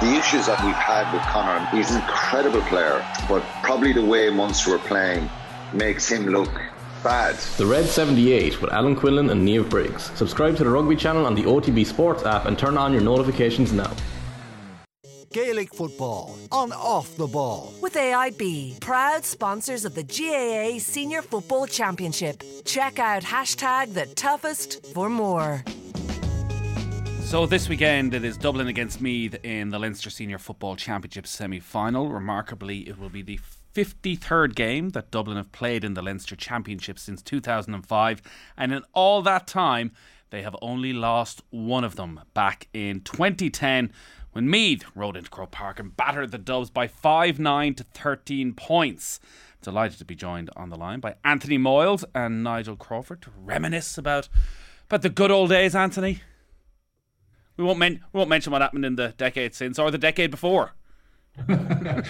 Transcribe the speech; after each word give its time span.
the 0.00 0.16
issues 0.16 0.46
that 0.46 0.64
we've 0.64 0.74
had 0.74 1.12
with 1.12 1.22
Connor, 1.22 1.64
he's 1.66 1.90
an 1.90 2.00
incredible 2.00 2.62
player, 2.62 3.04
but 3.28 3.42
probably 3.62 3.92
the 3.92 4.04
way 4.04 4.30
Munster 4.30 4.70
were 4.70 4.78
playing 4.78 5.28
makes 5.74 6.10
him 6.10 6.26
look 6.26 6.50
bad. 7.02 7.36
The 7.58 7.66
Red 7.66 7.84
78 7.84 8.62
with 8.62 8.72
Alan 8.72 8.96
Quinlan 8.96 9.28
and 9.28 9.46
Niamh 9.46 9.68
Briggs. 9.68 10.10
Subscribe 10.14 10.56
to 10.56 10.64
the 10.64 10.70
rugby 10.70 10.96
channel 10.96 11.26
on 11.26 11.34
the 11.34 11.42
OTB 11.42 11.84
Sports 11.84 12.24
app 12.24 12.46
and 12.46 12.58
turn 12.58 12.78
on 12.78 12.92
your 12.92 13.02
notifications 13.02 13.72
now. 13.72 13.92
Gaelic 15.32 15.72
football 15.74 16.36
on 16.50 16.72
off 16.72 17.16
the 17.16 17.26
ball. 17.26 17.72
With 17.82 17.94
AIB, 17.94 18.80
proud 18.80 19.24
sponsors 19.24 19.84
of 19.84 19.94
the 19.94 20.02
GAA 20.02 20.80
Senior 20.80 21.22
Football 21.22 21.66
Championship. 21.66 22.42
Check 22.64 22.98
out 22.98 23.22
hashtag 23.22 23.94
the 23.94 24.06
toughest 24.06 24.92
for 24.92 25.08
more. 25.08 25.62
So 27.30 27.46
this 27.46 27.68
weekend 27.68 28.12
it 28.12 28.24
is 28.24 28.36
Dublin 28.36 28.66
against 28.66 29.00
Meath 29.00 29.36
in 29.44 29.68
the 29.68 29.78
Leinster 29.78 30.10
Senior 30.10 30.40
Football 30.40 30.74
Championship 30.74 31.28
semi-final. 31.28 32.08
Remarkably, 32.08 32.88
it 32.88 32.98
will 32.98 33.08
be 33.08 33.22
the 33.22 33.38
53rd 33.72 34.56
game 34.56 34.88
that 34.90 35.12
Dublin 35.12 35.36
have 35.36 35.52
played 35.52 35.84
in 35.84 35.94
the 35.94 36.02
Leinster 36.02 36.34
Championship 36.34 36.98
since 36.98 37.22
2005, 37.22 38.22
and 38.56 38.72
in 38.72 38.82
all 38.94 39.22
that 39.22 39.46
time, 39.46 39.92
they 40.30 40.42
have 40.42 40.56
only 40.60 40.92
lost 40.92 41.40
one 41.50 41.84
of 41.84 41.94
them 41.94 42.18
back 42.34 42.66
in 42.74 43.00
2010 43.02 43.92
when 44.32 44.50
Meath 44.50 44.82
rode 44.96 45.16
into 45.16 45.30
Croke 45.30 45.52
Park 45.52 45.78
and 45.78 45.96
battered 45.96 46.32
the 46.32 46.38
Dubs 46.38 46.68
by 46.68 46.88
5 46.88 47.38
9 47.38 47.74
to 47.76 47.84
13 47.84 48.54
points. 48.54 49.20
Delighted 49.62 49.98
to 49.98 50.04
be 50.04 50.16
joined 50.16 50.50
on 50.56 50.70
the 50.70 50.76
line 50.76 50.98
by 50.98 51.14
Anthony 51.24 51.58
Moyles 51.58 52.02
and 52.12 52.42
Nigel 52.42 52.74
Crawford 52.74 53.22
to 53.22 53.30
reminisce 53.36 53.96
about, 53.96 54.28
about 54.88 55.02
the 55.02 55.08
good 55.08 55.30
old 55.30 55.50
days, 55.50 55.76
Anthony. 55.76 56.22
We 57.56 57.64
won't, 57.64 57.78
men- 57.78 58.00
we 58.12 58.18
won't 58.18 58.30
mention 58.30 58.52
what 58.52 58.62
happened 58.62 58.84
in 58.84 58.96
the 58.96 59.08
decade 59.16 59.54
since 59.54 59.78
or 59.78 59.90
the 59.90 59.98
decade 59.98 60.30
before. 60.30 60.74
the 61.46 62.04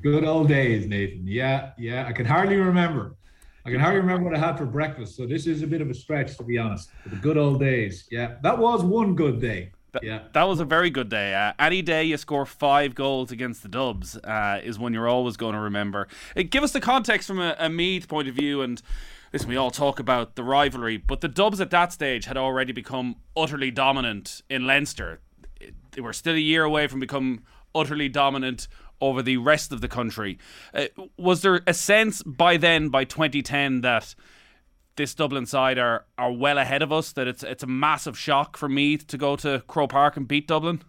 good 0.00 0.24
old 0.24 0.48
days, 0.48 0.86
Nathan. 0.86 1.26
Yeah, 1.26 1.70
yeah. 1.78 2.06
I 2.06 2.12
can 2.12 2.26
hardly 2.26 2.56
remember. 2.56 3.16
I 3.64 3.70
can 3.70 3.80
hardly 3.80 4.00
remember 4.00 4.30
what 4.30 4.36
I 4.36 4.38
had 4.38 4.56
for 4.56 4.66
breakfast. 4.66 5.16
So 5.16 5.26
this 5.26 5.46
is 5.46 5.62
a 5.62 5.66
bit 5.66 5.80
of 5.80 5.90
a 5.90 5.94
stretch, 5.94 6.36
to 6.36 6.44
be 6.44 6.56
honest. 6.56 6.90
But 7.02 7.12
the 7.12 7.18
good 7.18 7.36
old 7.36 7.58
days. 7.58 8.06
Yeah, 8.10 8.36
that 8.42 8.56
was 8.56 8.84
one 8.84 9.14
good 9.14 9.40
day. 9.40 9.72
Yeah. 10.02 10.24
That 10.32 10.44
was 10.44 10.60
a 10.60 10.64
very 10.64 10.90
good 10.90 11.08
day. 11.08 11.34
Uh, 11.34 11.52
any 11.58 11.82
day 11.82 12.04
you 12.04 12.16
score 12.16 12.46
five 12.46 12.94
goals 12.94 13.32
against 13.32 13.62
the 13.62 13.68
Dubs 13.68 14.16
uh, 14.18 14.60
is 14.62 14.78
one 14.78 14.92
you're 14.92 15.08
always 15.08 15.36
going 15.36 15.54
to 15.54 15.60
remember. 15.60 16.08
Uh, 16.36 16.42
give 16.48 16.62
us 16.62 16.72
the 16.72 16.80
context 16.80 17.26
from 17.26 17.40
a, 17.40 17.56
a 17.58 17.68
Meath 17.68 18.08
point 18.08 18.28
of 18.28 18.34
view 18.34 18.62
and 18.62 18.82
listen, 19.36 19.50
we 19.50 19.56
all 19.56 19.70
talk 19.70 20.00
about 20.00 20.34
the 20.34 20.42
rivalry, 20.42 20.96
but 20.96 21.20
the 21.20 21.28
Dubs 21.28 21.60
at 21.60 21.68
that 21.68 21.92
stage 21.92 22.24
had 22.24 22.38
already 22.38 22.72
become 22.72 23.16
utterly 23.36 23.70
dominant 23.70 24.40
in 24.48 24.66
Leinster. 24.66 25.20
They 25.90 26.00
were 26.00 26.14
still 26.14 26.32
a 26.32 26.38
year 26.38 26.64
away 26.64 26.86
from 26.86 27.00
becoming 27.00 27.42
utterly 27.74 28.08
dominant 28.08 28.66
over 28.98 29.20
the 29.20 29.36
rest 29.36 29.72
of 29.72 29.82
the 29.82 29.88
country. 29.88 30.38
Uh, 30.72 30.86
was 31.18 31.42
there 31.42 31.60
a 31.66 31.74
sense 31.74 32.22
by 32.22 32.56
then, 32.56 32.88
by 32.88 33.04
2010, 33.04 33.82
that 33.82 34.14
this 34.96 35.14
Dublin 35.14 35.44
side 35.44 35.76
are, 35.76 36.06
are 36.16 36.32
well 36.32 36.56
ahead 36.56 36.80
of 36.80 36.90
us, 36.90 37.12
that 37.12 37.28
it's 37.28 37.42
it's 37.42 37.62
a 37.62 37.66
massive 37.66 38.18
shock 38.18 38.56
for 38.56 38.70
me 38.70 38.96
to 38.96 39.18
go 39.18 39.36
to 39.36 39.62
Croke 39.66 39.90
Park 39.90 40.16
and 40.16 40.26
beat 40.26 40.48
Dublin? 40.48 40.80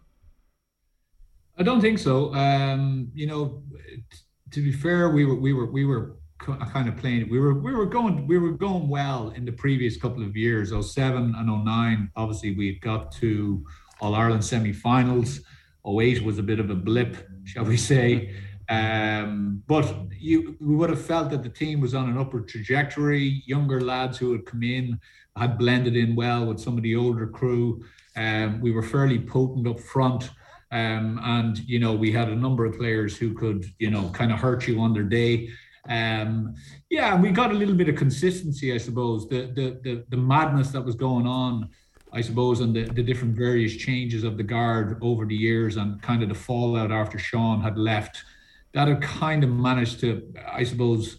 I 1.57 1.63
don't 1.63 1.81
think 1.81 1.99
so. 1.99 2.33
Um, 2.33 3.11
you 3.13 3.27
know, 3.27 3.61
t- 4.09 4.19
to 4.51 4.61
be 4.61 4.71
fair, 4.71 5.09
we 5.09 5.25
were 5.25 5.35
we 5.35 5.51
were 5.51 5.69
we 5.69 5.83
were 5.83 6.15
kind 6.39 6.87
of 6.87 6.97
playing. 6.97 7.29
We 7.29 7.39
were 7.39 7.53
we 7.53 7.73
were 7.73 7.85
going 7.85 8.27
we 8.27 8.37
were 8.37 8.51
going 8.51 8.87
well 8.89 9.29
in 9.29 9.45
the 9.45 9.51
previous 9.51 9.97
couple 9.97 10.23
of 10.23 10.35
years. 10.35 10.71
07 10.71 11.35
and 11.35 11.65
09, 11.65 12.11
obviously 12.15 12.55
we 12.55 12.79
got 12.79 13.11
to 13.13 13.65
All 13.99 14.15
Ireland 14.15 14.45
semi-finals. 14.45 15.41
08 15.85 16.23
was 16.23 16.37
a 16.37 16.43
bit 16.43 16.59
of 16.59 16.69
a 16.69 16.75
blip, 16.75 17.15
shall 17.45 17.65
we 17.65 17.77
say. 17.77 18.35
Um, 18.69 19.63
but 19.67 19.95
you 20.11 20.57
we 20.59 20.75
would 20.75 20.89
have 20.89 21.01
felt 21.01 21.29
that 21.31 21.43
the 21.43 21.49
team 21.49 21.79
was 21.81 21.95
on 21.95 22.09
an 22.09 22.17
upward 22.17 22.47
trajectory. 22.47 23.43
Younger 23.45 23.81
lads 23.81 24.17
who 24.17 24.31
had 24.33 24.45
come 24.45 24.63
in 24.63 24.99
had 25.37 25.57
blended 25.57 25.95
in 25.95 26.15
well 26.15 26.45
with 26.45 26.59
some 26.59 26.77
of 26.77 26.83
the 26.83 26.95
older 26.95 27.27
crew. 27.27 27.83
Um, 28.15 28.59
we 28.59 28.71
were 28.71 28.83
fairly 28.83 29.19
potent 29.19 29.67
up 29.67 29.79
front. 29.79 30.29
Um, 30.69 31.17
and 31.23 31.57
you 31.59 31.79
know 31.79 31.93
we 31.93 32.11
had 32.11 32.27
a 32.27 32.35
number 32.35 32.65
of 32.65 32.77
players 32.77 33.15
who 33.15 33.33
could 33.33 33.65
you 33.79 33.89
know 33.89 34.09
kind 34.09 34.33
of 34.33 34.39
hurt 34.39 34.67
you 34.67 34.81
on 34.81 34.93
their 34.93 35.03
day 35.03 35.49
um, 35.89 36.55
yeah, 36.89 37.19
we 37.19 37.31
got 37.31 37.51
a 37.51 37.53
little 37.53 37.75
bit 37.75 37.89
of 37.89 37.95
consistency, 37.95 38.73
I 38.73 38.77
suppose. 38.77 39.27
The 39.27 39.47
the 39.47 39.79
the, 39.83 40.03
the 40.09 40.17
madness 40.17 40.69
that 40.71 40.83
was 40.83 40.95
going 40.95 41.27
on, 41.27 41.69
I 42.11 42.21
suppose, 42.21 42.59
and 42.59 42.75
the, 42.75 42.83
the 42.83 43.03
different 43.03 43.35
various 43.35 43.75
changes 43.75 44.23
of 44.23 44.37
the 44.37 44.43
guard 44.43 44.97
over 45.01 45.25
the 45.25 45.35
years, 45.35 45.77
and 45.77 46.01
kind 46.01 46.23
of 46.23 46.29
the 46.29 46.35
fallout 46.35 46.91
after 46.91 47.17
Sean 47.17 47.61
had 47.61 47.77
left, 47.77 48.23
that 48.73 48.87
had 48.87 49.01
kind 49.01 49.43
of 49.43 49.49
managed 49.49 49.99
to, 50.01 50.33
I 50.51 50.63
suppose, 50.63 51.17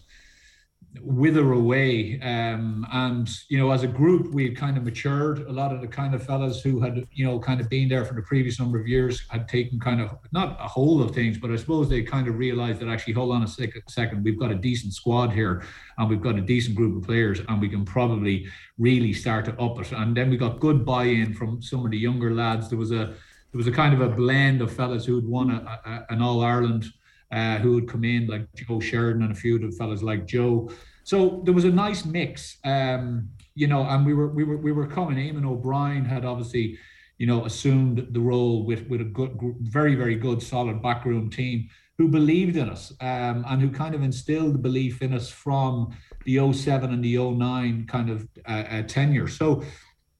wither 1.03 1.51
away. 1.51 2.19
Um, 2.21 2.85
and, 2.91 3.29
you 3.49 3.57
know, 3.57 3.71
as 3.71 3.83
a 3.83 3.87
group, 3.87 4.33
we 4.33 4.43
had 4.43 4.57
kind 4.57 4.77
of 4.77 4.83
matured. 4.83 5.39
A 5.47 5.51
lot 5.51 5.73
of 5.73 5.81
the 5.81 5.87
kind 5.87 6.13
of 6.13 6.25
fellas 6.25 6.61
who 6.61 6.79
had, 6.79 7.07
you 7.11 7.25
know, 7.25 7.39
kind 7.39 7.61
of 7.61 7.69
been 7.69 7.89
there 7.89 8.05
for 8.05 8.13
the 8.13 8.21
previous 8.21 8.59
number 8.59 8.79
of 8.79 8.87
years 8.87 9.23
had 9.29 9.47
taken 9.47 9.79
kind 9.79 10.01
of 10.01 10.17
not 10.31 10.57
a 10.59 10.67
whole 10.67 11.01
of 11.01 11.11
things, 11.11 11.37
but 11.37 11.51
I 11.51 11.55
suppose 11.55 11.89
they 11.89 12.03
kind 12.03 12.27
of 12.27 12.37
realized 12.37 12.79
that 12.79 12.89
actually, 12.89 13.13
hold 13.13 13.33
on 13.33 13.43
a 13.43 13.47
second, 13.47 14.23
we've 14.23 14.39
got 14.39 14.51
a 14.51 14.55
decent 14.55 14.93
squad 14.93 15.31
here 15.31 15.63
and 15.97 16.09
we've 16.09 16.21
got 16.21 16.37
a 16.37 16.41
decent 16.41 16.75
group 16.75 16.97
of 16.97 17.07
players 17.07 17.41
and 17.47 17.61
we 17.61 17.69
can 17.69 17.85
probably 17.85 18.47
really 18.77 19.13
start 19.13 19.45
to 19.45 19.59
up 19.59 19.79
it. 19.79 19.91
And 19.91 20.15
then 20.15 20.29
we 20.29 20.37
got 20.37 20.59
good 20.59 20.85
buy 20.85 21.05
in 21.05 21.33
from 21.33 21.61
some 21.61 21.85
of 21.85 21.91
the 21.91 21.97
younger 21.97 22.33
lads. 22.33 22.69
There 22.69 22.77
was 22.77 22.91
a, 22.91 23.15
there 23.51 23.57
was 23.57 23.67
a 23.67 23.71
kind 23.71 23.93
of 23.93 24.01
a 24.01 24.09
blend 24.09 24.61
of 24.61 24.71
fellas 24.71 25.05
who 25.05 25.15
had 25.15 25.25
won 25.25 25.51
a, 25.51 25.79
a, 25.85 26.13
an 26.13 26.21
All 26.21 26.43
Ireland 26.43 26.85
uh, 27.31 27.57
who 27.57 27.73
would 27.75 27.87
come 27.87 28.03
in, 28.03 28.27
like 28.27 28.47
Joe 28.55 28.79
Sheridan 28.79 29.23
and 29.23 29.31
a 29.31 29.35
few 29.35 29.55
of 29.55 29.61
the 29.61 29.71
fellas 29.71 30.03
like 30.03 30.25
Joe. 30.25 30.69
So 31.03 31.41
there 31.45 31.53
was 31.53 31.65
a 31.65 31.71
nice 31.71 32.05
mix, 32.05 32.57
um, 32.63 33.29
you 33.55 33.67
know, 33.67 33.83
and 33.83 34.05
we 34.05 34.13
were 34.13 34.27
we 34.27 34.43
were 34.43 34.57
we 34.57 34.71
were 34.71 34.87
coming. 34.87 35.17
Eamon 35.17 35.45
O'Brien 35.45 36.05
had 36.05 36.25
obviously, 36.25 36.77
you 37.17 37.27
know, 37.27 37.45
assumed 37.45 38.07
the 38.11 38.19
role 38.19 38.65
with 38.65 38.87
with 38.89 39.01
a 39.01 39.05
good, 39.05 39.37
very 39.61 39.95
very 39.95 40.15
good, 40.15 40.41
solid 40.41 40.81
backroom 40.81 41.29
team 41.29 41.69
who 41.99 42.07
believed 42.07 42.55
in 42.55 42.69
us 42.69 42.93
um, 43.01 43.43
and 43.49 43.61
who 43.61 43.69
kind 43.69 43.93
of 43.93 44.01
instilled 44.01 44.53
the 44.53 44.59
belief 44.59 45.01
in 45.01 45.13
us 45.13 45.29
from 45.29 45.93
the 46.23 46.53
07 46.53 46.93
and 46.93 47.03
the 47.03 47.17
09 47.17 47.85
kind 47.87 48.09
of 48.09 48.25
uh, 48.47 48.51
uh, 48.51 48.81
tenure. 48.83 49.27
So 49.27 49.63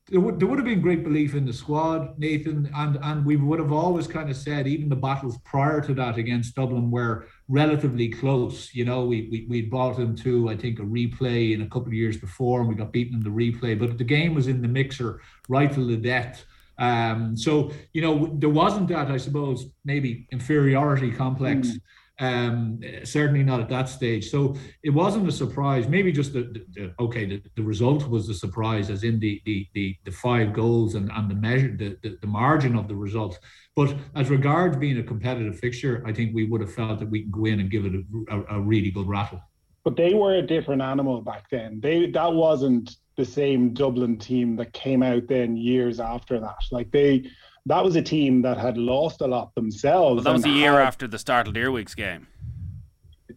there 0.09 0.19
would, 0.19 0.39
there 0.39 0.47
would 0.47 0.57
have 0.57 0.65
been 0.65 0.81
great 0.81 1.03
belief 1.03 1.35
in 1.35 1.45
the 1.45 1.53
squad, 1.53 2.17
Nathan, 2.17 2.69
and 2.75 2.97
and 3.01 3.25
we 3.25 3.35
would 3.35 3.59
have 3.59 3.71
always 3.71 4.07
kind 4.07 4.29
of 4.29 4.35
said 4.35 4.67
even 4.67 4.89
the 4.89 4.95
battles 4.95 5.37
prior 5.45 5.81
to 5.81 5.93
that 5.95 6.17
against 6.17 6.55
Dublin 6.55 6.89
were 6.89 7.27
relatively 7.47 8.09
close. 8.09 8.73
You 8.73 8.85
know, 8.85 9.05
we 9.05 9.27
we 9.31 9.45
we 9.49 9.61
brought 9.61 9.97
them 9.97 10.15
to 10.17 10.49
I 10.49 10.57
think 10.57 10.79
a 10.79 10.83
replay 10.83 11.53
in 11.53 11.61
a 11.61 11.67
couple 11.67 11.87
of 11.87 11.93
years 11.93 12.17
before, 12.17 12.61
and 12.61 12.69
we 12.69 12.75
got 12.75 12.91
beaten 12.91 13.15
in 13.15 13.23
the 13.23 13.29
replay. 13.29 13.77
But 13.77 13.97
the 13.97 14.03
game 14.03 14.33
was 14.33 14.47
in 14.47 14.61
the 14.61 14.67
mixer 14.67 15.21
right 15.47 15.71
to 15.73 15.85
the 15.85 15.97
death. 15.97 16.45
Um, 16.77 17.35
so 17.37 17.71
you 17.93 18.01
know 18.01 18.35
there 18.39 18.49
wasn't 18.49 18.87
that 18.89 19.11
I 19.11 19.17
suppose 19.17 19.67
maybe 19.85 20.27
inferiority 20.31 21.11
complex. 21.11 21.69
Mm 21.69 21.79
um, 22.19 22.81
certainly 23.03 23.43
not 23.43 23.61
at 23.61 23.69
that 23.69 23.87
stage. 23.87 24.29
So 24.29 24.55
it 24.83 24.89
wasn't 24.89 25.27
a 25.27 25.31
surprise. 25.31 25.87
Maybe 25.87 26.11
just 26.11 26.33
the, 26.33 26.41
the, 26.41 26.65
the 26.73 26.93
okay, 26.99 27.25
the, 27.25 27.41
the 27.55 27.63
result 27.63 28.07
was 28.09 28.27
the 28.27 28.33
surprise, 28.33 28.89
as 28.89 29.03
in 29.03 29.19
the 29.19 29.41
the 29.45 29.67
the, 29.73 29.95
the 30.03 30.11
five 30.11 30.53
goals 30.53 30.95
and, 30.95 31.09
and 31.11 31.29
the 31.29 31.35
measure, 31.35 31.75
the, 31.75 31.97
the, 32.03 32.17
the 32.21 32.27
margin 32.27 32.75
of 32.75 32.87
the 32.87 32.95
result. 32.95 33.39
But 33.75 33.95
as 34.15 34.29
regards 34.29 34.77
being 34.77 34.99
a 34.99 35.03
competitive 35.03 35.57
fixture, 35.59 36.03
I 36.05 36.11
think 36.11 36.35
we 36.35 36.45
would 36.45 36.61
have 36.61 36.73
felt 36.73 36.99
that 36.99 37.09
we 37.09 37.21
can 37.21 37.31
go 37.31 37.45
in 37.45 37.59
and 37.59 37.71
give 37.71 37.85
it 37.85 37.93
a, 37.93 38.35
a, 38.35 38.57
a 38.57 38.61
really 38.61 38.91
good 38.91 39.07
rattle. 39.07 39.41
But 39.85 39.95
they 39.95 40.13
were 40.13 40.35
a 40.35 40.41
different 40.41 40.81
animal 40.81 41.21
back 41.21 41.49
then. 41.49 41.79
They 41.79 42.11
that 42.11 42.33
wasn't 42.33 42.97
the 43.15 43.25
same 43.25 43.73
Dublin 43.73 44.17
team 44.17 44.55
that 44.57 44.73
came 44.73 45.03
out 45.03 45.27
then 45.27 45.57
years 45.57 45.99
after 45.99 46.39
that. 46.39 46.57
Like 46.71 46.91
they 46.91 47.29
that 47.65 47.83
was 47.83 47.95
a 47.95 48.01
team 48.01 48.41
that 48.41 48.57
had 48.57 48.77
lost 48.77 49.21
a 49.21 49.27
lot 49.27 49.53
themselves. 49.55 50.23
Well, 50.23 50.33
that 50.33 50.33
was 50.33 50.45
a 50.45 50.49
year 50.49 50.73
had, 50.73 50.87
after 50.87 51.07
the 51.07 51.19
Startled 51.19 51.57
Earwigs 51.57 51.95
game. 51.95 52.27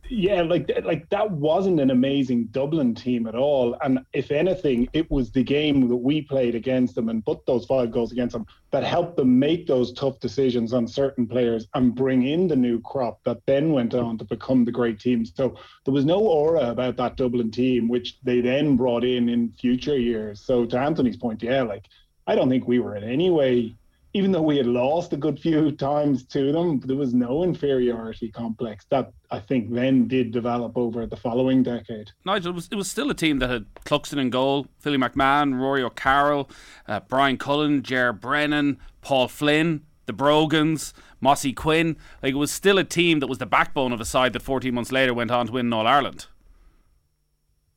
Yeah, 0.08 0.42
like 0.42 0.70
like 0.84 1.08
that 1.08 1.30
wasn't 1.30 1.80
an 1.80 1.90
amazing 1.90 2.44
Dublin 2.46 2.94
team 2.94 3.26
at 3.26 3.34
all. 3.34 3.76
And 3.82 4.00
if 4.12 4.30
anything, 4.30 4.88
it 4.92 5.10
was 5.10 5.30
the 5.32 5.42
game 5.42 5.88
that 5.88 5.96
we 5.96 6.20
played 6.20 6.54
against 6.54 6.94
them 6.94 7.08
and 7.08 7.24
put 7.24 7.46
those 7.46 7.64
five 7.64 7.90
goals 7.90 8.12
against 8.12 8.34
them 8.34 8.46
that 8.72 8.84
helped 8.84 9.16
them 9.16 9.38
make 9.38 9.66
those 9.66 9.92
tough 9.92 10.18
decisions 10.20 10.74
on 10.74 10.86
certain 10.86 11.26
players 11.26 11.66
and 11.74 11.94
bring 11.94 12.26
in 12.26 12.46
the 12.46 12.56
new 12.56 12.80
crop 12.80 13.20
that 13.24 13.38
then 13.46 13.72
went 13.72 13.94
on 13.94 14.18
to 14.18 14.24
become 14.24 14.64
the 14.64 14.72
great 14.72 15.00
team. 15.00 15.24
So 15.24 15.56
there 15.84 15.94
was 15.94 16.04
no 16.04 16.18
aura 16.18 16.70
about 16.70 16.96
that 16.96 17.16
Dublin 17.16 17.50
team, 17.50 17.88
which 17.88 18.18
they 18.22 18.40
then 18.42 18.76
brought 18.76 19.04
in 19.04 19.28
in 19.28 19.52
future 19.52 19.98
years. 19.98 20.40
So 20.44 20.66
to 20.66 20.78
Anthony's 20.78 21.16
point, 21.16 21.42
yeah, 21.42 21.62
like 21.62 21.86
I 22.26 22.34
don't 22.34 22.48
think 22.48 22.66
we 22.66 22.80
were 22.80 22.96
in 22.96 23.04
any 23.04 23.30
way 23.30 23.74
even 24.14 24.30
though 24.30 24.42
we 24.42 24.58
had 24.58 24.66
lost 24.66 25.12
a 25.12 25.16
good 25.16 25.38
few 25.38 25.72
times 25.72 26.24
to 26.24 26.52
them, 26.52 26.80
there 26.80 26.96
was 26.96 27.14
no 27.14 27.42
inferiority 27.44 28.30
complex 28.30 28.84
that 28.90 29.12
I 29.30 29.40
think 29.40 29.72
then 29.72 30.06
did 30.06 30.32
develop 30.32 30.76
over 30.76 31.06
the 31.06 31.16
following 31.16 31.62
decade. 31.62 32.10
Nigel, 32.24 32.52
it 32.52 32.54
was, 32.54 32.68
it 32.70 32.74
was 32.74 32.90
still 32.90 33.10
a 33.10 33.14
team 33.14 33.38
that 33.38 33.48
had 33.48 33.66
Cluxton 33.86 34.18
in 34.18 34.30
goal, 34.30 34.66
Philly 34.78 34.98
McMahon, 34.98 35.58
Rory 35.58 35.82
O'Carroll, 35.82 36.50
uh, 36.86 37.00
Bryan 37.00 37.38
Cullen, 37.38 37.82
Ger 37.82 38.12
Brennan, 38.12 38.78
Paul 39.00 39.28
Flynn, 39.28 39.86
the 40.04 40.12
Brogans, 40.12 40.92
Mossy 41.20 41.54
Quinn. 41.54 41.96
Like 42.22 42.32
it 42.32 42.38
was 42.38 42.50
still 42.50 42.76
a 42.76 42.84
team 42.84 43.20
that 43.20 43.28
was 43.28 43.38
the 43.38 43.46
backbone 43.46 43.92
of 43.92 44.00
a 44.00 44.04
side 44.04 44.34
that 44.34 44.42
14 44.42 44.74
months 44.74 44.92
later 44.92 45.14
went 45.14 45.30
on 45.30 45.46
to 45.46 45.52
win 45.52 45.72
All 45.72 45.86
Ireland. 45.86 46.26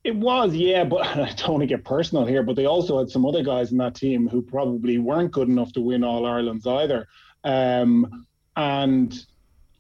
It 0.06 0.16
was, 0.16 0.54
yeah, 0.54 0.84
but 0.84 1.04
I 1.18 1.34
don't 1.34 1.50
want 1.50 1.62
to 1.62 1.68
get 1.68 1.84
personal 1.84 2.28
here, 2.28 2.44
but 2.44 2.56
they 2.56 2.66
also 2.66 3.00
had 3.00 3.10
some 3.10 3.26
other 3.26 3.42
guys 3.42 3.72
in 3.72 3.80
that 3.80 3.96
team 3.96 4.28
who 4.30 4.44
probably 4.44 5.00
weren't 5.00 5.32
good 5.32 5.48
enough 5.50 5.74
to 5.74 5.82
win 5.82 6.04
All 6.04 6.28
Irelands 6.28 6.68
either. 6.68 7.08
Um, 7.44 8.28
and 8.56 9.26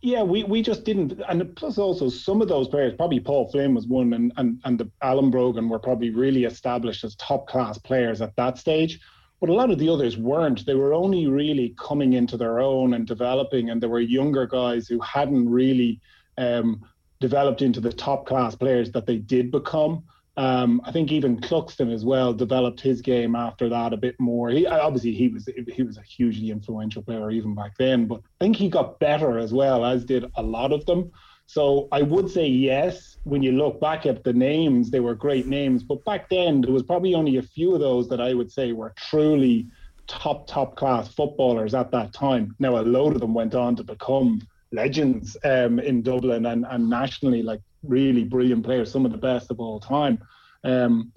yeah, 0.02 0.24
we, 0.24 0.44
we 0.44 0.64
just 0.64 0.84
didn't. 0.84 1.22
And 1.30 1.56
plus, 1.56 1.78
also, 1.78 2.10
some 2.10 2.42
of 2.42 2.48
those 2.48 2.68
players, 2.68 2.96
probably 2.96 3.20
Paul 3.20 3.50
Flynn 3.52 3.76
was 3.76 3.86
one, 3.86 4.14
and, 4.14 4.34
and, 4.38 4.60
and 4.64 4.80
the 4.80 4.90
Alan 5.04 5.30
Brogan 5.30 5.70
were 5.70 5.78
probably 5.78 6.10
really 6.10 6.46
established 6.46 7.04
as 7.04 7.16
top 7.18 7.48
class 7.48 7.78
players 7.78 8.20
at 8.20 8.36
that 8.36 8.58
stage. 8.58 9.00
But 9.40 9.50
a 9.50 9.54
lot 9.54 9.70
of 9.70 9.78
the 9.78 9.90
others 9.90 10.18
weren't. 10.18 10.66
They 10.66 10.74
were 10.74 10.96
only 10.96 11.28
really 11.28 11.76
coming 11.78 12.14
into 12.14 12.36
their 12.36 12.60
own 12.60 12.96
and 12.96 13.06
developing, 13.06 13.70
and 13.70 13.80
there 13.80 13.90
were 13.90 14.00
younger 14.00 14.48
guys 14.48 14.88
who 14.88 15.00
hadn't 15.02 15.48
really 15.48 16.02
um, 16.40 16.84
developed 17.20 17.62
into 17.62 17.80
the 17.80 17.94
top 17.94 18.26
class 18.26 18.56
players 18.56 18.92
that 18.94 19.06
they 19.06 19.18
did 19.18 19.52
become. 19.52 20.04
Um, 20.38 20.82
I 20.84 20.92
think 20.92 21.12
even 21.12 21.40
Cluxton 21.40 21.94
as 21.94 22.04
well 22.04 22.34
developed 22.34 22.82
his 22.82 23.02
game 23.02 23.36
after 23.36 23.70
that 23.70 23.94
a 23.94 23.98
bit 23.98 24.20
more. 24.20 24.50
He 24.50 24.68
obviously 24.68 25.14
he 25.14 25.30
was 25.30 25.48
he 25.74 25.84
was 25.84 25.98
a 25.98 26.02
hugely 26.02 26.52
influential 26.52 27.04
player 27.04 27.32
even 27.32 27.56
back 27.56 27.78
then, 27.78 28.06
but 28.06 28.22
I 28.42 28.46
think 28.46 28.58
he 28.58 28.70
got 28.70 29.00
better 29.00 29.40
as 29.40 29.54
well, 29.54 29.86
as 29.86 30.04
did 30.04 30.26
a 30.36 30.44
lot 30.44 30.74
of 30.74 30.86
them. 30.86 31.12
So 31.48 31.88
I 31.92 32.02
would 32.02 32.30
say 32.30 32.48
yes. 32.48 33.18
When 33.24 33.42
you 33.42 33.54
look 33.54 33.80
back 33.80 34.06
at 34.06 34.24
the 34.24 34.34
names, 34.34 34.92
they 34.92 35.00
were 35.00 35.16
great 35.16 35.48
names, 35.48 35.84
but 35.84 36.04
back 36.06 36.30
then 36.30 36.62
there 36.62 36.74
was 36.74 36.84
probably 36.84 37.16
only 37.16 37.38
a 37.38 37.42
few 37.42 37.74
of 37.74 37.80
those 37.80 38.08
that 38.10 38.22
I 38.22 38.34
would 38.34 38.52
say 38.52 38.72
were 38.72 38.94
truly 38.98 39.68
top 40.08 40.48
top 40.48 40.76
class 40.76 41.08
footballers 41.08 41.74
at 41.74 41.92
that 41.92 42.14
time. 42.14 42.56
Now 42.60 42.78
a 42.78 42.84
load 42.84 43.16
of 43.16 43.22
them 43.22 43.34
went 43.34 43.56
on 43.56 43.76
to 43.78 43.84
become 43.84 44.42
legends 44.72 45.38
um, 45.44 45.80
in 45.80 46.02
Dublin 46.02 46.46
and, 46.46 46.66
and 46.70 46.90
nationally, 46.90 47.42
like 47.44 47.62
really 47.84 48.24
brilliant 48.24 48.64
players, 48.64 48.92
some 48.92 49.06
of 49.06 49.12
the 49.12 49.18
best 49.18 49.52
of 49.52 49.60
all 49.60 49.80
time. 49.80 50.20
Um, 50.64 51.12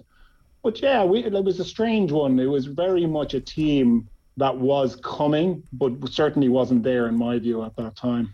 but 0.63 0.81
yeah, 0.81 1.03
we, 1.03 1.23
it 1.23 1.33
was 1.43 1.59
a 1.59 1.65
strange 1.65 2.11
one. 2.11 2.39
It 2.39 2.45
was 2.45 2.65
very 2.65 3.05
much 3.05 3.33
a 3.33 3.41
team 3.41 4.07
that 4.37 4.55
was 4.55 4.95
coming, 4.97 5.63
but 5.73 5.93
certainly 6.09 6.49
wasn't 6.49 6.83
there 6.83 7.07
in 7.07 7.17
my 7.17 7.39
view 7.39 7.63
at 7.63 7.75
that 7.77 7.95
time. 7.95 8.33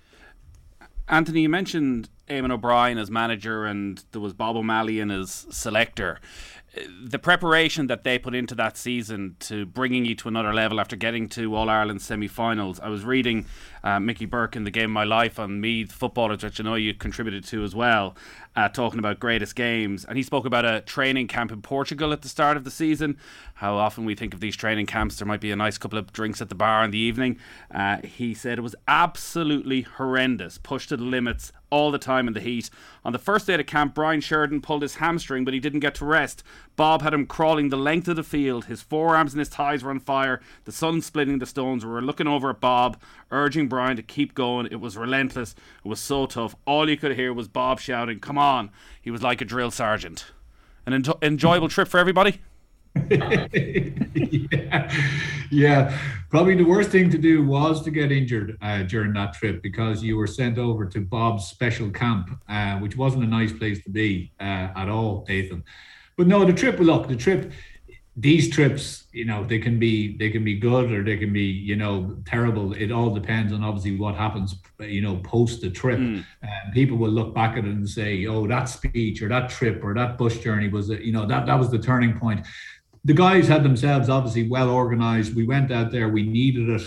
Anthony, 1.08 1.42
you 1.42 1.50
mentioned 1.50 2.10
Eamon 2.28 2.52
O'Brien 2.52 2.98
as 2.98 3.12
manager, 3.12 3.66
and 3.66 4.04
there 4.12 4.22
was 4.22 4.34
Bob 4.34 4.56
O'Malley 4.56 5.00
in 5.00 5.12
as 5.12 5.46
selector 5.52 6.20
the 7.04 7.20
preparation 7.20 7.88
that 7.88 8.04
they 8.04 8.20
put 8.20 8.36
into 8.36 8.56
that 8.56 8.78
season 8.78 9.36
to 9.40 9.66
bringing 9.66 10.06
you 10.06 10.16
to 10.16 10.28
another 10.28 10.54
level 10.54 10.80
after 10.80 10.96
getting 10.96 11.30
to 11.30 11.56
All 11.56 11.70
Ireland 11.70 12.02
semi-finals. 12.02 12.80
I 12.80 12.90
was 12.90 13.06
reading 13.06 13.46
uh, 13.84 14.00
Mickey 14.00 14.26
Burke 14.26 14.56
in 14.56 14.64
the 14.64 14.72
Game 14.72 14.86
of 14.86 14.92
My 14.92 15.04
Life 15.04 15.40
on 15.40 15.62
Meath 15.62 15.92
footballers, 15.92 16.44
which 16.44 16.60
I 16.60 16.64
know 16.64 16.76
you 16.76 16.94
contributed 16.94 17.44
to 17.46 17.64
as 17.64 17.76
well, 17.76 18.16
uh, 18.56 18.70
talking 18.70 19.00
about 19.00 19.20
greatest 19.20 19.56
games, 19.56 20.06
and 20.06 20.18
he 20.18 20.24
spoke 20.24 20.46
about 20.46 20.66
a 20.66 20.82
training 20.82 21.28
camp 21.28 21.52
in 21.52 21.62
Portugal 21.62 22.14
at 22.14 22.22
the 22.22 22.30
start 22.30 22.56
of 22.56 22.64
the 22.64 22.72
season. 22.72 23.18
How 23.56 23.76
often 23.76 24.06
we 24.06 24.16
think 24.16 24.34
of 24.34 24.40
these 24.40 24.56
training 24.56 24.86
camps, 24.86 25.18
there 25.18 25.28
might 25.28 25.42
be 25.42 25.52
a 25.52 25.56
nice 25.56 25.78
couple 25.78 26.00
of 26.00 26.14
drinks 26.14 26.42
at 26.42 26.50
the 26.50 26.56
bar 26.56 26.84
in 26.84 26.92
the 26.92 26.98
evening. 26.98 27.38
Uh, 27.74 27.98
he 27.98 28.34
said 28.34 28.58
it 28.58 28.62
was 28.62 28.76
absolutely 28.88 29.82
horrendous, 29.82 30.58
pushed 30.58 30.90
to 30.90 30.98
the 30.98 31.04
limits 31.04 31.52
all 31.70 31.92
the 31.92 31.98
time 31.98 32.28
in 32.28 32.34
the 32.34 32.40
heat. 32.40 32.70
On 33.04 33.12
the 33.12 33.20
first 33.20 33.48
day 33.48 33.56
of 33.56 33.66
camp, 33.66 33.94
Brian 33.94 34.22
Sheridan 34.22 34.62
pulled 34.62 34.82
his 34.82 34.96
hamstring, 34.96 35.44
but 35.44 35.54
he 35.54 35.60
didn't 35.60 35.82
get 35.82 35.96
to 35.96 36.06
rest. 36.06 36.44
Bob 36.76 37.02
had 37.02 37.14
him 37.14 37.26
crawling 37.26 37.70
the 37.70 37.78
length 37.78 38.08
of 38.08 38.16
the 38.16 38.24
field. 38.24 38.66
His 38.66 38.82
forearms 38.82 39.34
and 39.34 39.40
his 39.40 39.50
thighs 39.50 39.84
were 39.84 39.92
on 39.92 40.00
fire. 40.00 40.42
The 40.64 40.72
sun 40.72 41.02
splitting 41.02 41.40
the 41.40 41.46
stones. 41.46 41.86
We 41.86 41.92
were 41.92 42.02
looking 42.02 42.28
over 42.28 42.50
at 42.50 42.62
Bob, 42.62 43.02
urging 43.32 43.68
Brian 43.68 43.98
to 43.98 44.04
keep 44.04 44.34
going. 44.34 44.68
It 44.72 44.80
was 44.80 44.96
relentless. 44.96 45.56
It 45.84 45.88
was 45.88 46.00
so 46.00 46.26
tough. 46.26 46.56
All 46.66 46.90
you 46.90 46.98
could 46.98 47.16
hear 47.16 47.34
was 47.34 47.48
Bob 47.48 47.80
shouting, 47.80 48.20
Come 48.20 48.38
on. 48.38 48.45
He 49.02 49.12
was 49.12 49.22
like 49.24 49.42
a 49.42 49.46
drill 49.46 49.72
sergeant. 49.72 50.26
An 50.86 50.94
en- 50.94 51.04
enjoyable 51.22 51.70
trip 51.70 51.88
for 51.88 52.00
everybody? 52.00 52.42
yeah. 53.10 54.92
yeah, 55.52 55.98
probably 56.30 56.56
the 56.56 56.64
worst 56.64 56.92
thing 56.92 57.10
to 57.10 57.18
do 57.18 57.46
was 57.46 57.84
to 57.84 57.92
get 57.92 58.12
injured 58.12 58.58
uh, 58.62 58.84
during 58.84 59.12
that 59.14 59.34
trip 59.34 59.62
because 59.62 60.02
you 60.02 60.16
were 60.16 60.28
sent 60.28 60.58
over 60.58 60.86
to 60.86 61.02
Bob's 61.02 61.46
special 61.46 61.90
camp, 61.90 62.30
uh, 62.48 62.78
which 62.78 62.96
wasn't 62.96 63.24
a 63.24 63.28
nice 63.28 63.52
place 63.52 63.84
to 63.84 63.90
be 63.90 64.32
uh, 64.40 64.70
at 64.76 64.88
all, 64.90 65.26
Nathan. 65.28 65.64
But 66.18 66.28
no, 66.28 66.46
the 66.46 66.54
trip. 66.54 66.80
Look, 66.80 67.08
the 67.08 67.16
trip. 67.16 67.52
These 68.18 68.50
trips, 68.50 69.08
you 69.12 69.26
know, 69.26 69.44
they 69.44 69.60
can 69.60 69.78
be 69.78 70.16
they 70.18 70.30
can 70.30 70.44
be 70.44 70.58
good 70.58 70.92
or 70.92 71.04
they 71.04 71.18
can 71.18 71.34
be, 71.34 71.44
you 71.44 71.76
know, 71.76 72.16
terrible. 72.26 72.74
It 72.74 72.92
all 72.92 73.14
depends 73.14 73.52
on 73.52 73.62
obviously 73.62 73.98
what 73.98 74.16
happens, 74.16 74.56
you 74.80 75.02
know, 75.02 75.18
post 75.18 75.60
the 75.62 75.70
trip. 75.70 76.00
Mm. 76.00 76.24
And 76.42 76.74
people 76.74 76.98
will 76.98 77.10
look 77.10 77.36
back 77.36 77.58
at 77.58 77.66
it 77.66 77.72
and 77.72 77.90
say, 77.90 78.26
"Oh, 78.26 78.48
that 78.48 78.66
speech 78.66 79.22
or 79.22 79.28
that 79.28 79.50
trip 79.50 79.84
or 79.84 79.94
that 79.96 80.18
bus 80.18 80.38
journey 80.38 80.70
was, 80.70 80.88
you 80.90 81.12
know, 81.12 81.26
that 81.26 81.46
that 81.46 81.60
was 81.60 81.70
the 81.70 81.80
turning 81.80 82.18
point." 82.18 82.46
the 83.06 83.14
guys 83.14 83.48
had 83.48 83.64
themselves 83.64 84.10
obviously 84.10 84.50
well 84.50 84.70
organized. 84.70 85.36
We 85.36 85.46
went 85.46 85.72
out 85.72 85.92
there, 85.92 86.10
we 86.10 86.24
needed 86.24 86.70
it. 86.70 86.82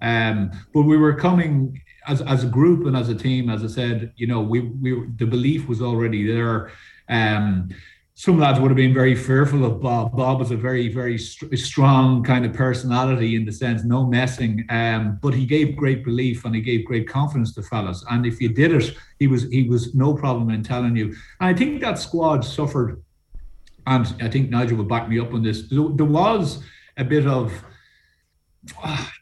Um, 0.00 0.52
but 0.72 0.82
we 0.82 0.96
were 0.96 1.14
coming 1.14 1.82
as, 2.06 2.22
as 2.22 2.44
a 2.44 2.46
group 2.46 2.86
and 2.86 2.96
as 2.96 3.08
a 3.08 3.14
team, 3.14 3.50
as 3.50 3.64
I 3.64 3.66
said, 3.66 4.12
you 4.16 4.28
know, 4.28 4.40
we, 4.40 4.60
we 4.60 5.08
the 5.16 5.26
belief 5.26 5.68
was 5.68 5.82
already 5.82 6.26
there. 6.26 6.70
Um, 7.08 7.70
some 8.16 8.38
lads 8.38 8.60
would 8.60 8.70
have 8.70 8.76
been 8.76 8.94
very 8.94 9.16
fearful 9.16 9.64
of 9.64 9.80
Bob. 9.80 10.16
Bob 10.16 10.38
was 10.38 10.52
a 10.52 10.56
very, 10.56 10.88
very 10.88 11.18
st- 11.18 11.58
strong 11.58 12.22
kind 12.22 12.46
of 12.46 12.52
personality 12.52 13.34
in 13.34 13.44
the 13.44 13.50
sense, 13.50 13.82
no 13.82 14.06
messing. 14.06 14.64
Um, 14.70 15.18
but 15.20 15.34
he 15.34 15.44
gave 15.44 15.76
great 15.76 16.04
belief 16.04 16.44
and 16.44 16.54
he 16.54 16.60
gave 16.60 16.84
great 16.84 17.08
confidence 17.08 17.54
to 17.54 17.62
fellas. 17.62 18.04
And 18.10 18.24
if 18.24 18.40
you 18.40 18.50
did 18.50 18.72
it, 18.72 18.96
he 19.18 19.26
was 19.26 19.50
he 19.50 19.64
was 19.64 19.94
no 19.96 20.14
problem 20.14 20.50
in 20.50 20.62
telling 20.62 20.94
you. 20.96 21.06
And 21.40 21.48
I 21.50 21.54
think 21.54 21.80
that 21.80 21.98
squad 21.98 22.44
suffered 22.44 23.02
and 23.86 24.14
I 24.20 24.28
think 24.28 24.50
Nigel 24.50 24.78
will 24.78 24.84
back 24.84 25.08
me 25.08 25.18
up 25.18 25.32
on 25.34 25.42
this. 25.42 25.68
There, 25.68 25.82
was 25.82 26.62
a 26.96 27.04
bit 27.04 27.26
of, 27.26 27.52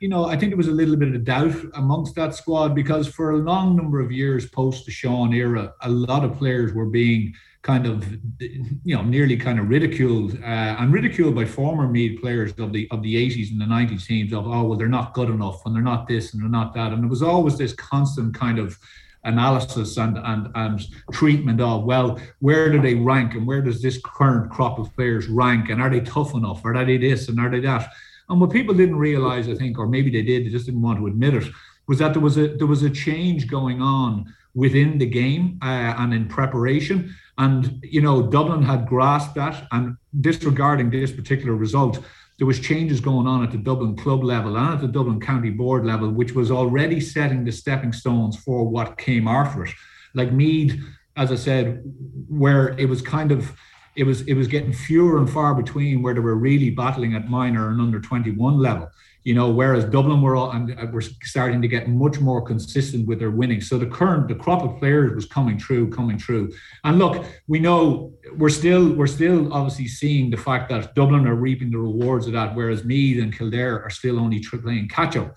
you 0.00 0.08
know, 0.08 0.26
I 0.26 0.36
think 0.36 0.50
there 0.50 0.56
was 0.56 0.68
a 0.68 0.72
little 0.72 0.96
bit 0.96 1.14
of 1.14 1.24
doubt 1.24 1.56
amongst 1.74 2.14
that 2.14 2.34
squad 2.34 2.74
because 2.74 3.08
for 3.08 3.32
a 3.32 3.38
long 3.38 3.74
number 3.74 4.00
of 4.00 4.12
years 4.12 4.48
post 4.48 4.86
the 4.86 4.92
Sean 4.92 5.32
era, 5.32 5.72
a 5.82 5.88
lot 5.88 6.24
of 6.24 6.36
players 6.38 6.72
were 6.72 6.86
being 6.86 7.34
kind 7.62 7.86
of, 7.86 8.04
you 8.40 8.96
know, 8.96 9.02
nearly 9.02 9.36
kind 9.36 9.58
of 9.60 9.68
ridiculed 9.68 10.34
uh, 10.42 10.76
and 10.78 10.92
ridiculed 10.92 11.34
by 11.34 11.44
former 11.44 11.88
Meath 11.88 12.20
players 12.20 12.52
of 12.58 12.72
the 12.72 12.88
of 12.90 13.02
the 13.02 13.14
80s 13.14 13.52
and 13.52 13.60
the 13.60 13.64
90s 13.64 14.04
teams 14.04 14.32
of, 14.32 14.46
oh, 14.46 14.64
well, 14.64 14.78
they're 14.78 14.88
not 14.88 15.14
good 15.14 15.30
enough 15.30 15.64
and 15.64 15.74
they're 15.74 15.82
not 15.82 16.08
this 16.08 16.32
and 16.32 16.42
they're 16.42 16.50
not 16.50 16.74
that. 16.74 16.92
And 16.92 17.02
there 17.02 17.08
was 17.08 17.22
always 17.22 17.56
this 17.56 17.72
constant 17.72 18.34
kind 18.34 18.58
of 18.58 18.76
analysis 19.24 19.96
and, 19.96 20.18
and, 20.18 20.48
and 20.56 20.84
treatment 21.12 21.60
of, 21.60 21.84
well, 21.84 22.18
where 22.40 22.70
do 22.72 22.82
they 22.82 22.94
rank 22.94 23.34
and 23.34 23.46
where 23.46 23.62
does 23.62 23.80
this 23.80 24.00
current 24.04 24.50
crop 24.50 24.80
of 24.80 24.92
players 24.96 25.28
rank 25.28 25.70
and 25.70 25.80
are 25.80 25.90
they 25.90 26.00
tough 26.00 26.34
enough? 26.34 26.64
Or 26.64 26.74
are 26.74 26.84
they 26.84 26.96
this 26.96 27.28
and 27.28 27.38
are 27.38 27.48
they 27.48 27.60
that? 27.60 27.88
And 28.28 28.40
what 28.40 28.50
people 28.50 28.74
didn't 28.74 28.96
realize, 28.96 29.48
I 29.48 29.54
think, 29.54 29.78
or 29.78 29.86
maybe 29.86 30.10
they 30.10 30.22
did, 30.22 30.44
they 30.44 30.50
just 30.50 30.66
didn't 30.66 30.82
want 30.82 30.98
to 30.98 31.06
admit 31.06 31.34
it, 31.34 31.44
was 31.86 31.98
that 31.98 32.14
there 32.14 32.22
was 32.22 32.38
a 32.38 32.48
there 32.56 32.66
was 32.66 32.82
a 32.82 32.90
change 32.90 33.46
going 33.46 33.82
on 33.82 34.32
within 34.54 34.98
the 34.98 35.06
game 35.06 35.58
uh, 35.62 35.94
and 35.98 36.14
in 36.14 36.28
preparation. 36.28 37.14
And 37.42 37.80
you 37.82 38.00
know, 38.00 38.22
Dublin 38.22 38.62
had 38.62 38.86
grasped 38.86 39.34
that, 39.34 39.66
and 39.72 39.96
disregarding 40.20 40.90
this 40.90 41.10
particular 41.10 41.54
result, 41.56 41.98
there 42.38 42.46
was 42.46 42.60
changes 42.60 43.00
going 43.00 43.26
on 43.26 43.42
at 43.42 43.50
the 43.50 43.58
Dublin 43.58 43.96
club 43.96 44.22
level 44.22 44.56
and 44.56 44.74
at 44.74 44.80
the 44.80 44.86
Dublin 44.86 45.20
County 45.20 45.50
Board 45.50 45.84
level, 45.84 46.08
which 46.10 46.32
was 46.34 46.52
already 46.52 47.00
setting 47.00 47.44
the 47.44 47.50
stepping 47.50 47.92
stones 47.92 48.36
for 48.36 48.68
what 48.68 48.96
came 48.96 49.26
after 49.26 49.64
it. 49.64 49.74
Like 50.14 50.30
Meath, 50.32 50.80
as 51.16 51.32
I 51.32 51.34
said, 51.34 51.82
where 52.28 52.78
it 52.78 52.88
was 52.88 53.02
kind 53.02 53.32
of 53.32 53.52
it 53.96 54.04
was 54.04 54.22
it 54.22 54.34
was 54.34 54.46
getting 54.46 54.72
fewer 54.72 55.18
and 55.18 55.28
far 55.28 55.52
between 55.54 56.00
where 56.00 56.14
they 56.14 56.20
were 56.20 56.36
really 56.36 56.70
battling 56.70 57.14
at 57.14 57.28
minor 57.28 57.70
and 57.70 57.80
under 57.80 58.00
21 58.00 58.56
level 58.56 58.88
you 59.24 59.34
know, 59.34 59.50
whereas 59.50 59.84
Dublin 59.84 60.20
were 60.20 60.34
all, 60.34 60.50
and 60.50 60.72
uh, 60.72 60.86
we're 60.92 61.00
starting 61.00 61.62
to 61.62 61.68
get 61.68 61.88
much 61.88 62.18
more 62.20 62.42
consistent 62.42 63.06
with 63.06 63.18
their 63.20 63.30
winning. 63.30 63.60
So 63.60 63.78
the 63.78 63.86
current, 63.86 64.28
the 64.28 64.34
crop 64.34 64.62
of 64.62 64.78
players 64.78 65.14
was 65.14 65.26
coming 65.26 65.58
through, 65.58 65.90
coming 65.90 66.18
through. 66.18 66.52
And 66.84 66.98
look, 66.98 67.24
we 67.46 67.60
know 67.60 68.12
we're 68.36 68.48
still, 68.48 68.92
we're 68.94 69.06
still 69.06 69.52
obviously 69.52 69.88
seeing 69.88 70.30
the 70.30 70.36
fact 70.36 70.68
that 70.70 70.94
Dublin 70.94 71.26
are 71.26 71.36
reaping 71.36 71.70
the 71.70 71.78
rewards 71.78 72.26
of 72.26 72.32
that, 72.32 72.54
whereas 72.56 72.84
Meath 72.84 73.22
and 73.22 73.36
Kildare 73.36 73.82
are 73.82 73.90
still 73.90 74.18
only 74.18 74.40
playing 74.40 74.88
catch 74.88 75.16
up. 75.16 75.36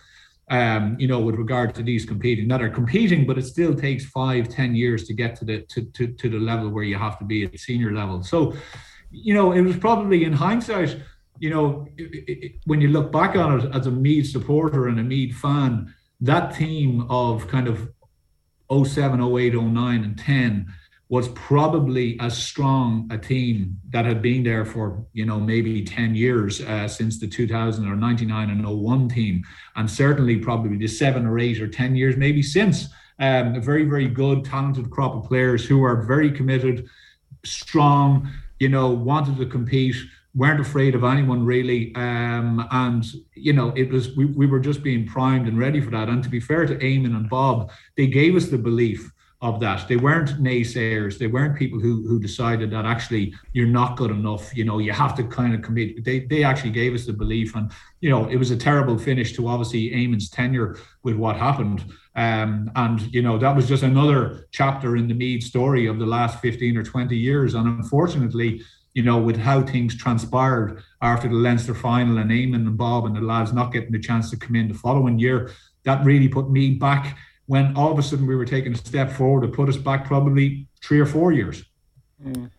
Um, 0.51 0.95
you 0.99 1.07
know, 1.07 1.19
with 1.21 1.35
regard 1.35 1.73
to 1.73 1.81
these 1.81 2.05
competing, 2.05 2.47
that 2.49 2.61
are 2.61 2.69
competing, 2.69 3.25
but 3.25 3.39
it 3.39 3.45
still 3.45 3.73
takes 3.73 4.05
five, 4.05 4.47
ten 4.47 4.75
years 4.75 5.05
to 5.05 5.13
get 5.15 5.35
to 5.37 5.45
the 5.45 5.61
to, 5.69 5.85
to, 5.85 6.07
to 6.07 6.29
the 6.29 6.37
level 6.37 6.69
where 6.69 6.83
you 6.83 6.97
have 6.97 7.17
to 7.17 7.25
be 7.25 7.45
at 7.45 7.59
senior 7.59 7.91
level. 7.91 8.21
So, 8.21 8.53
you 9.09 9.33
know, 9.33 9.53
it 9.53 9.61
was 9.61 9.75
probably 9.77 10.23
in 10.23 10.33
hindsight 10.33 11.01
you 11.39 11.49
know, 11.49 11.87
it, 11.97 12.23
it, 12.27 12.51
when 12.65 12.81
you 12.81 12.89
look 12.89 13.11
back 13.11 13.35
on 13.35 13.59
it 13.59 13.75
as 13.75 13.87
a 13.87 13.91
Meath 13.91 14.29
supporter 14.29 14.87
and 14.87 14.99
a 14.99 15.03
Meath 15.03 15.35
fan, 15.35 15.93
that 16.21 16.55
team 16.55 17.05
of 17.09 17.47
kind 17.47 17.67
of 17.67 17.89
07, 18.71 19.21
08, 19.21 19.53
09, 19.53 20.03
and 20.03 20.17
10 20.17 20.73
was 21.09 21.27
probably 21.29 22.19
as 22.19 22.35
strong 22.35 23.07
a 23.11 23.17
team 23.17 23.79
that 23.89 24.05
had 24.05 24.21
been 24.21 24.43
there 24.43 24.65
for 24.65 25.05
you 25.13 25.25
know 25.25 25.39
maybe 25.39 25.83
10 25.83 26.15
years 26.15 26.61
uh, 26.61 26.87
since 26.87 27.19
the 27.19 27.27
2000 27.27 27.87
or 27.87 27.95
99 27.95 28.49
and 28.49 28.67
01 28.67 29.09
team 29.09 29.43
and 29.75 29.89
certainly 29.89 30.37
probably 30.37 30.77
the 30.77 30.87
seven 30.87 31.25
or 31.27 31.37
eight 31.37 31.61
or 31.61 31.67
10 31.67 31.95
years 31.95 32.17
maybe 32.17 32.41
since. 32.41 32.87
Um, 33.17 33.55
a 33.55 33.61
very 33.61 33.85
very 33.85 34.07
good 34.07 34.43
talented 34.43 34.89
crop 34.89 35.15
of 35.15 35.23
players 35.23 35.63
who 35.63 35.83
are 35.83 36.01
very 36.01 36.31
committed 36.31 36.87
strong 37.45 38.27
you 38.59 38.67
know 38.67 38.89
wanted 38.89 39.37
to 39.37 39.45
compete 39.45 39.95
weren't 40.35 40.59
afraid 40.59 40.95
of 40.95 41.03
anyone 41.03 41.45
really 41.45 41.95
um, 41.95 42.67
and 42.71 43.05
you 43.33 43.53
know 43.53 43.71
it 43.75 43.89
was 43.89 44.15
we, 44.15 44.25
we 44.25 44.45
were 44.45 44.59
just 44.59 44.83
being 44.83 45.05
primed 45.05 45.47
and 45.47 45.57
ready 45.57 45.79
for 45.79 45.91
that 45.91 46.09
and 46.09 46.23
to 46.23 46.29
be 46.29 46.39
fair 46.39 46.65
to 46.65 46.75
Eamon 46.75 47.15
and 47.15 47.29
Bob 47.29 47.71
they 47.95 48.07
gave 48.07 48.35
us 48.35 48.47
the 48.47 48.57
belief 48.57 49.11
of 49.45 49.59
that. 49.59 49.87
They 49.87 49.97
weren't 49.97 50.41
naysayers. 50.41 51.17
They 51.17 51.27
weren't 51.27 51.57
people 51.57 51.79
who 51.79 52.07
who 52.07 52.19
decided 52.19 52.71
that 52.71 52.85
actually 52.85 53.33
you're 53.53 53.67
not 53.67 53.97
good 53.97 54.11
enough. 54.11 54.55
You 54.55 54.65
know, 54.65 54.79
you 54.79 54.91
have 54.91 55.15
to 55.17 55.23
kind 55.23 55.53
of 55.53 55.61
commit. 55.61 56.03
They 56.03 56.21
they 56.21 56.43
actually 56.43 56.71
gave 56.71 56.93
us 56.93 57.05
the 57.05 57.13
belief, 57.13 57.55
and 57.55 57.71
you 58.01 58.09
know, 58.09 58.27
it 58.27 58.37
was 58.37 58.51
a 58.51 58.57
terrible 58.57 58.97
finish 58.97 59.33
to 59.33 59.47
obviously 59.47 59.91
Eamon's 59.91 60.29
tenure 60.29 60.77
with 61.03 61.15
what 61.15 61.35
happened. 61.35 61.85
Um, 62.15 62.71
and 62.75 63.01
you 63.13 63.21
know, 63.21 63.37
that 63.37 63.55
was 63.55 63.67
just 63.67 63.83
another 63.83 64.47
chapter 64.51 64.95
in 64.95 65.07
the 65.07 65.13
Meath 65.13 65.43
story 65.43 65.85
of 65.85 65.99
the 65.99 66.05
last 66.05 66.39
15 66.39 66.77
or 66.77 66.83
20 66.83 67.15
years. 67.15 67.53
And 67.53 67.67
unfortunately, 67.67 68.61
you 68.95 69.03
know, 69.03 69.17
with 69.17 69.37
how 69.37 69.61
things 69.61 69.95
transpired 69.95 70.81
after 71.01 71.27
the 71.27 71.35
Leinster 71.35 71.75
final 71.75 72.17
and 72.17 72.31
Eamon 72.31 72.55
and 72.55 72.77
Bob 72.77 73.05
and 73.05 73.15
the 73.15 73.21
lads 73.21 73.53
not 73.53 73.71
getting 73.71 73.91
the 73.91 73.99
chance 73.99 74.29
to 74.31 74.37
come 74.37 74.55
in 74.55 74.69
the 74.69 74.73
following 74.73 75.19
year, 75.19 75.51
that 75.83 76.03
really 76.03 76.29
put 76.29 76.49
me 76.49 76.71
back 76.71 77.17
when 77.45 77.75
all 77.75 77.91
of 77.91 77.99
a 77.99 78.01
sudden 78.01 78.25
we 78.25 78.37
were 78.37 78.45
taking 78.45 78.73
a 78.73 78.77
step 78.77 79.11
forward 79.11 79.41
to 79.41 79.49
put 79.49 79.67
us 79.67 79.77
back 79.77 80.05
probably 80.05 80.65
three 80.81 80.99
or 80.99 81.05
four 81.05 81.33
years. 81.33 81.63
Mm. 82.25 82.49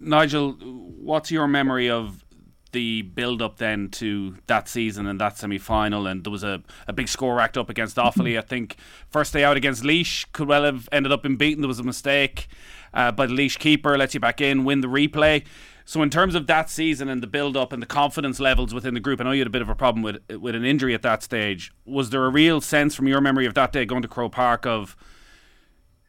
Nigel, 0.00 0.52
what's 0.52 1.30
your 1.30 1.46
memory 1.46 1.90
of 1.90 2.24
the 2.72 3.02
build 3.02 3.40
up 3.40 3.56
then 3.56 3.88
to 3.88 4.36
that 4.46 4.68
season 4.68 5.06
and 5.06 5.20
that 5.20 5.36
semi 5.36 5.58
final? 5.58 6.06
And 6.06 6.24
there 6.24 6.30
was 6.30 6.42
a, 6.42 6.62
a 6.88 6.94
big 6.94 7.08
score 7.08 7.36
racked 7.36 7.58
up 7.58 7.68
against 7.68 7.96
Offaly. 7.96 8.38
I 8.38 8.40
think 8.40 8.76
first 9.10 9.34
day 9.34 9.44
out 9.44 9.58
against 9.58 9.84
Laois 9.84 10.24
could 10.32 10.48
well 10.48 10.64
have 10.64 10.88
ended 10.90 11.12
up 11.12 11.26
in 11.26 11.36
beaten. 11.36 11.60
There 11.60 11.68
was 11.68 11.78
a 11.78 11.84
mistake 11.84 12.48
uh, 12.96 13.12
by 13.12 13.26
the 13.26 13.34
Laois 13.34 13.56
keeper, 13.56 13.96
lets 13.96 14.14
you 14.14 14.20
back 14.20 14.40
in, 14.40 14.64
win 14.64 14.80
the 14.80 14.88
replay. 14.88 15.44
So 15.84 16.02
in 16.02 16.10
terms 16.10 16.34
of 16.34 16.48
that 16.48 16.68
season 16.68 17.08
and 17.08 17.22
the 17.22 17.28
build 17.28 17.56
up 17.56 17.72
and 17.72 17.80
the 17.80 17.86
confidence 17.86 18.40
levels 18.40 18.74
within 18.74 18.94
the 18.94 19.00
group, 19.00 19.20
I 19.20 19.24
know 19.24 19.30
you 19.30 19.40
had 19.40 19.46
a 19.46 19.50
bit 19.50 19.62
of 19.62 19.68
a 19.68 19.76
problem 19.76 20.02
with 20.02 20.18
with 20.40 20.56
an 20.56 20.64
injury 20.64 20.94
at 20.94 21.02
that 21.02 21.22
stage. 21.22 21.72
Was 21.84 22.10
there 22.10 22.24
a 22.24 22.28
real 22.28 22.60
sense 22.60 22.96
from 22.96 23.06
your 23.06 23.20
memory 23.20 23.46
of 23.46 23.54
that 23.54 23.70
day 23.72 23.84
going 23.84 24.02
to 24.02 24.08
Crow 24.08 24.28
Park 24.28 24.66
of 24.66 24.96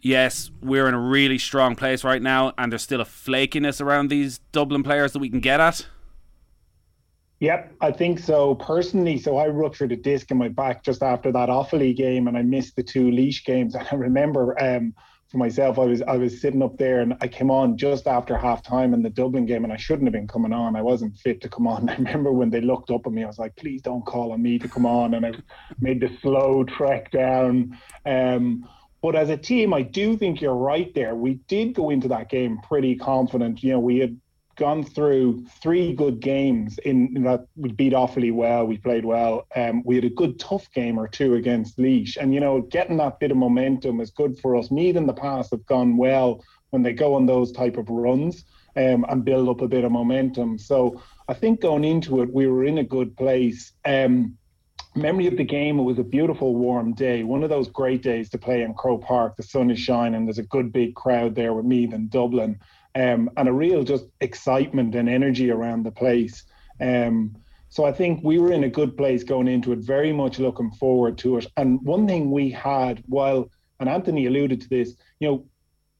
yes, 0.01 0.49
we're 0.61 0.87
in 0.87 0.95
a 0.95 0.99
really 0.99 1.37
strong 1.37 1.75
place 1.75 2.03
right 2.03 2.21
now, 2.21 2.53
and 2.57 2.71
there's 2.71 2.81
still 2.81 3.01
a 3.01 3.05
flakiness 3.05 3.79
around 3.79 4.09
these 4.09 4.39
Dublin 4.51 4.81
players 4.81 5.11
that 5.13 5.19
we 5.19 5.29
can 5.29 5.41
get 5.41 5.59
at? 5.59 5.85
Yep, 7.39 7.73
I 7.81 7.91
think 7.91 8.17
so. 8.17 8.55
Personally, 8.55 9.19
so 9.19 9.37
I 9.37 9.47
ruptured 9.47 9.91
a 9.91 9.95
disc 9.95 10.31
in 10.31 10.37
my 10.37 10.47
back 10.47 10.83
just 10.83 11.03
after 11.03 11.31
that 11.31 11.49
Offaly 11.49 11.95
game, 11.95 12.27
and 12.27 12.35
I 12.35 12.41
missed 12.41 12.75
the 12.75 12.83
two 12.83 13.11
Laois 13.11 13.43
games. 13.45 13.75
And 13.75 13.87
I 13.91 13.95
remember 13.95 14.59
um, 14.61 14.95
for 15.29 15.37
myself, 15.37 15.77
I 15.77 15.85
was 15.85 16.01
I 16.01 16.15
was 16.15 16.39
sitting 16.39 16.63
up 16.63 16.77
there 16.77 17.01
and 17.01 17.15
I 17.19 17.27
came 17.27 17.51
on 17.51 17.77
just 17.77 18.07
after 18.07 18.37
half 18.37 18.63
time 18.63 18.93
in 18.93 19.01
the 19.01 19.09
Dublin 19.09 19.45
game 19.45 19.65
and 19.65 19.73
I 19.73 19.77
shouldn't 19.77 20.05
have 20.05 20.13
been 20.13 20.27
coming 20.27 20.53
on. 20.53 20.75
I 20.75 20.81
wasn't 20.81 21.17
fit 21.17 21.41
to 21.41 21.49
come 21.49 21.67
on. 21.67 21.89
I 21.89 21.95
remember 21.95 22.31
when 22.31 22.49
they 22.49 22.61
looked 22.61 22.91
up 22.91 23.05
at 23.05 23.11
me, 23.11 23.23
I 23.23 23.27
was 23.27 23.39
like, 23.39 23.55
please 23.57 23.81
don't 23.81 24.05
call 24.05 24.31
on 24.31 24.41
me 24.41 24.57
to 24.59 24.67
come 24.67 24.85
on. 24.85 25.15
And 25.15 25.25
I 25.25 25.33
made 25.79 25.99
the 25.99 26.15
slow 26.21 26.63
trek 26.63 27.11
down. 27.11 27.77
Um, 28.05 28.67
but 29.01 29.15
as 29.15 29.29
a 29.29 29.37
team, 29.37 29.73
I 29.73 29.81
do 29.83 30.17
think 30.17 30.41
you're 30.41 30.55
right 30.55 30.93
there. 30.95 31.15
We 31.15 31.35
did 31.47 31.73
go 31.73 31.89
into 31.89 32.07
that 32.07 32.29
game 32.29 32.59
pretty 32.67 32.95
confident. 32.95 33.61
You 33.61 33.73
know, 33.73 33.79
we 33.79 33.99
had 33.99 34.17
gone 34.57 34.83
through 34.83 35.45
three 35.61 35.93
good 35.93 36.19
games 36.19 36.77
in, 36.79 37.15
in 37.15 37.23
that 37.23 37.47
we 37.55 37.71
beat 37.71 37.93
Offaly 37.93 38.33
well, 38.33 38.65
we 38.65 38.77
played 38.77 39.05
well. 39.05 39.47
Um, 39.55 39.83
we 39.85 39.95
had 39.95 40.03
a 40.03 40.09
good 40.09 40.39
tough 40.39 40.71
game 40.73 40.99
or 40.99 41.07
two 41.07 41.35
against 41.35 41.77
Laois. 41.77 42.17
And, 42.19 42.33
you 42.33 42.39
know, 42.39 42.61
getting 42.61 42.97
that 42.97 43.19
bit 43.19 43.31
of 43.31 43.37
momentum 43.37 44.01
is 44.01 44.11
good 44.11 44.37
for 44.39 44.55
us. 44.55 44.71
Meath 44.71 44.95
in 44.95 45.07
the 45.07 45.13
past 45.13 45.51
have 45.51 45.65
gone 45.65 45.95
well 45.95 46.43
when 46.71 46.83
they 46.83 46.93
go 46.93 47.13
on 47.13 47.25
those 47.25 47.51
type 47.51 47.77
of 47.77 47.89
runs 47.89 48.43
um, 48.75 49.05
and 49.09 49.23
build 49.23 49.47
up 49.47 49.61
a 49.61 49.67
bit 49.67 49.83
of 49.83 49.91
momentum. 49.91 50.57
So 50.57 51.01
I 51.27 51.33
think 51.33 51.61
going 51.61 51.85
into 51.85 52.21
it, 52.21 52.33
we 52.33 52.47
were 52.47 52.65
in 52.65 52.79
a 52.79 52.83
good 52.83 53.15
place. 53.15 53.73
Um, 53.85 54.37
memory 54.95 55.27
of 55.27 55.37
the 55.37 55.43
game, 55.43 55.79
it 55.79 55.83
was 55.83 55.99
a 55.99 56.03
beautiful 56.03 56.55
warm 56.55 56.93
day, 56.93 57.23
one 57.23 57.43
of 57.43 57.49
those 57.49 57.69
great 57.69 58.01
days 58.01 58.29
to 58.29 58.37
play 58.37 58.63
in 58.63 58.73
Croke 58.73 59.03
Park. 59.03 59.35
The 59.35 59.43
sun 59.43 59.69
is 59.69 59.79
shining, 59.79 60.25
there's 60.25 60.39
a 60.39 60.43
good 60.43 60.73
big 60.73 60.95
crowd 60.95 61.35
there 61.35 61.53
with 61.53 61.65
Meath 61.65 61.93
and 61.93 62.09
Dublin 62.09 62.59
um, 62.97 63.29
and 63.37 63.47
a 63.47 63.53
real 63.53 63.83
just 63.83 64.05
excitement 64.21 64.95
and 64.95 65.07
energy 65.07 65.51
around 65.51 65.83
the 65.83 65.91
place. 65.91 66.43
Um, 66.81 67.35
so 67.69 67.85
I 67.85 67.91
think 67.91 68.23
we 68.23 68.39
were 68.39 68.51
in 68.51 68.63
a 68.63 68.69
good 68.69 68.97
place 68.97 69.23
going 69.23 69.47
into 69.47 69.71
it, 69.71 69.79
very 69.79 70.11
much 70.11 70.39
looking 70.39 70.71
forward 70.71 71.17
to 71.19 71.37
it. 71.37 71.47
And 71.57 71.79
one 71.83 72.07
thing 72.07 72.31
we 72.31 72.49
had, 72.49 73.03
while 73.07 73.51
and 73.79 73.87
Anthony 73.87 74.25
alluded 74.25 74.61
to 74.61 74.69
this, 74.69 74.95
you 75.19 75.27
know, 75.27 75.45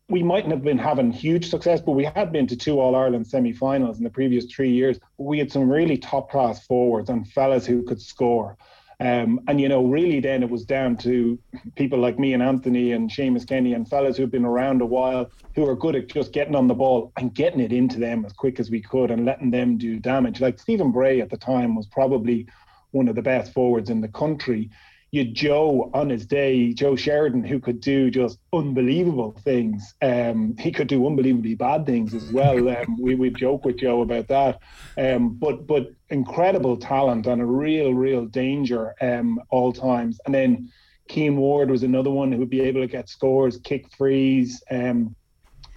we 0.09 0.23
mightn't 0.23 0.53
have 0.53 0.63
been 0.63 0.77
having 0.77 1.11
huge 1.11 1.49
success, 1.49 1.81
but 1.81 1.91
we 1.91 2.05
had 2.05 2.31
been 2.31 2.47
to 2.47 2.55
two 2.55 2.79
All 2.79 2.95
Ireland 2.95 3.27
semi-finals 3.27 3.97
in 3.97 4.03
the 4.03 4.09
previous 4.09 4.45
three 4.45 4.71
years. 4.71 4.97
We 5.17 5.37
had 5.37 5.51
some 5.51 5.69
really 5.69 5.97
top 5.97 6.31
class 6.31 6.65
forwards 6.65 7.09
and 7.09 7.27
fellas 7.27 7.65
who 7.65 7.83
could 7.83 8.01
score. 8.01 8.57
Um, 8.99 9.41
and 9.47 9.61
you 9.61 9.69
know, 9.69 9.85
really, 9.85 10.19
then 10.19 10.41
it 10.41 10.49
was 10.49 10.65
down 10.65 10.97
to 10.97 11.37
people 11.75 11.99
like 11.99 12.17
me 12.17 12.33
and 12.33 12.41
Anthony 12.41 12.93
and 12.93 13.09
Seamus 13.09 13.47
Kenny 13.47 13.73
and 13.73 13.87
fellas 13.87 14.17
who've 14.17 14.31
been 14.31 14.45
around 14.45 14.81
a 14.81 14.85
while 14.85 15.29
who 15.55 15.67
are 15.67 15.75
good 15.75 15.95
at 15.95 16.07
just 16.07 16.33
getting 16.33 16.55
on 16.55 16.67
the 16.67 16.73
ball 16.73 17.11
and 17.17 17.33
getting 17.33 17.59
it 17.59 17.71
into 17.71 17.99
them 17.99 18.25
as 18.25 18.33
quick 18.33 18.59
as 18.59 18.71
we 18.71 18.81
could 18.81 19.11
and 19.11 19.25
letting 19.25 19.51
them 19.51 19.77
do 19.77 19.99
damage. 19.99 20.41
Like 20.41 20.59
Stephen 20.59 20.91
Bray 20.91 21.21
at 21.21 21.29
the 21.29 21.37
time 21.37 21.75
was 21.75 21.85
probably 21.87 22.47
one 22.91 23.07
of 23.07 23.15
the 23.15 23.21
best 23.21 23.53
forwards 23.53 23.91
in 23.91 24.01
the 24.01 24.07
country 24.07 24.71
you 25.11 25.23
Joe 25.23 25.89
on 25.93 26.09
his 26.09 26.25
day, 26.25 26.73
Joe 26.73 26.95
Sheridan, 26.95 27.43
who 27.43 27.59
could 27.59 27.79
do 27.79 28.11
just 28.11 28.39
unbelievable 28.53 29.31
things. 29.43 29.93
Um, 30.01 30.55
he 30.59 30.71
could 30.71 30.87
do 30.87 31.07
unbelievably 31.07 31.55
bad 31.55 31.85
things 31.85 32.13
as 32.13 32.31
well. 32.31 32.57
Um, 32.77 32.97
we 32.99 33.15
we 33.15 33.29
joke 33.29 33.65
with 33.65 33.77
Joe 33.77 34.01
about 34.01 34.27
that. 34.27 34.59
Um, 34.97 35.35
but 35.35 35.65
but 35.65 35.91
incredible 36.09 36.75
talent 36.75 37.25
and 37.25 37.41
a 37.41 37.45
real 37.45 37.93
real 37.93 38.25
danger 38.25 38.93
um, 39.01 39.39
all 39.49 39.71
times. 39.71 40.19
And 40.25 40.35
then 40.35 40.71
Cian 41.09 41.37
Ward 41.37 41.69
was 41.71 41.83
another 41.83 42.09
one 42.09 42.31
who 42.31 42.39
would 42.39 42.49
be 42.49 42.61
able 42.61 42.81
to 42.81 42.87
get 42.87 43.09
scores, 43.09 43.57
kick 43.57 43.85
frees. 43.95 44.61
Um, 44.69 45.15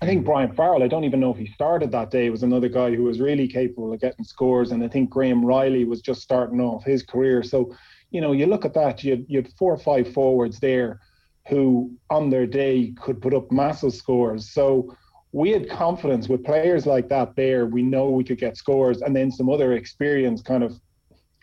I 0.03 0.07
think 0.07 0.25
Brian 0.25 0.53
Farrell, 0.53 0.83
I 0.83 0.89
don't 0.89 1.05
even 1.05 1.21
know 1.21 1.31
if 1.31 1.37
he 1.37 1.47
started 1.49 1.93
that 1.93 2.11
day, 2.11 2.31
was 2.31 2.43
another 2.43 2.69
guy 2.69 2.95
who 2.95 3.05
was 3.05 3.21
really 3.21 3.47
capable 3.47 3.93
of 3.93 4.01
getting 4.01 4.25
scores. 4.25 4.73
And 4.73 4.83
I 4.83 4.89
think 4.89 5.11
Graham 5.11 5.45
Riley 5.45 5.85
was 5.85 6.01
just 6.01 6.23
starting 6.23 6.61
off 6.61 6.85
his 6.85 7.03
career. 7.03 7.43
So 7.43 7.75
you 8.11 8.21
know, 8.21 8.33
you 8.33 8.47
look 8.47 8.64
at 8.64 8.75
that, 8.75 9.05
you 9.05 9.25
you 9.29 9.38
had 9.43 9.52
four 9.59 9.73
or 9.73 9.79
five 9.79 10.12
forwards 10.12 10.59
there 10.59 11.00
who 11.49 11.93
on 12.11 12.31
their 12.31 12.47
day 12.47 12.93
could 13.00 13.21
put 13.21 13.35
up 13.35 13.50
massive 13.50 13.95
scores. 13.95 14.50
So 14.50 14.95
we 15.33 15.50
had 15.50 15.71
confidence 15.71 16.29
with 16.29 16.45
players 16.45 16.87
like 16.87 17.09
that 17.09 17.37
there. 17.37 17.67
We 17.67 17.83
know 17.83 18.11
we 18.11 18.25
could 18.25 18.38
get 18.38 18.57
scores, 18.57 19.02
and 19.02 19.14
then 19.14 19.31
some 19.31 19.49
other 19.49 19.73
experienced 19.73 20.45
kind 20.45 20.64
of 20.64 20.79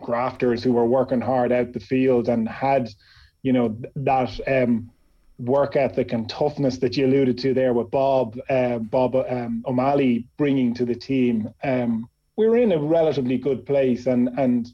grafters 0.01 0.63
who 0.63 0.73
were 0.73 0.85
working 0.85 1.21
hard 1.21 1.51
out 1.51 1.73
the 1.73 1.79
field 1.79 2.29
and 2.29 2.47
had, 2.47 2.89
you 3.41 3.53
know, 3.53 3.77
that 3.95 4.39
um, 4.47 4.91
work 5.39 5.75
ethic 5.75 6.13
and 6.13 6.29
toughness 6.29 6.77
that 6.79 6.97
you 6.97 7.05
alluded 7.05 7.37
to 7.39 7.53
there 7.53 7.73
with 7.73 7.89
Bob, 7.89 8.37
uh, 8.49 8.79
Bob 8.79 9.15
um, 9.15 9.63
O'Malley 9.65 10.27
bringing 10.37 10.73
to 10.73 10.85
the 10.85 10.95
team. 10.95 11.49
Um, 11.63 12.09
we 12.35 12.47
were 12.47 12.57
in 12.57 12.71
a 12.71 12.79
relatively 12.79 13.37
good 13.37 13.65
place, 13.65 14.05
and 14.05 14.29
and 14.37 14.69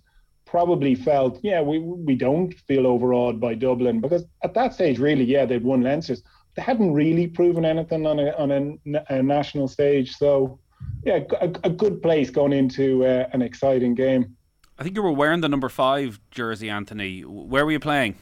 probably 0.54 0.94
felt, 0.94 1.40
yeah, 1.42 1.60
we 1.64 1.80
we 1.80 2.16
don't 2.16 2.54
feel 2.68 2.86
overawed 2.86 3.40
by 3.40 3.56
Dublin 3.56 4.00
because 4.00 4.24
at 4.44 4.54
that 4.54 4.72
stage, 4.72 5.00
really, 5.00 5.24
yeah, 5.24 5.48
they'd 5.48 5.64
won 5.64 5.82
Leinster's. 5.82 6.22
They 6.56 6.62
hadn't 6.62 6.94
really 6.94 7.26
proven 7.26 7.66
anything 7.66 8.06
on 8.06 8.20
a 8.20 8.30
on 8.38 8.52
a, 8.52 9.04
a 9.10 9.24
national 9.24 9.68
stage, 9.68 10.16
so 10.16 10.60
yeah, 11.04 11.22
a, 11.42 11.48
a 11.64 11.72
good 11.72 12.04
place 12.04 12.30
going 12.30 12.54
into 12.54 13.04
uh, 13.04 13.28
an 13.34 13.42
exciting 13.42 13.96
game. 13.96 14.38
I 14.78 14.84
think 14.84 14.96
you 14.96 15.02
were 15.02 15.12
wearing 15.12 15.42
the 15.42 15.50
number 15.50 15.70
five 15.70 16.20
jersey, 16.30 16.70
Anthony. 16.70 17.22
Where 17.22 17.66
were 17.66 17.72
you 17.72 17.80
playing? 17.80 18.14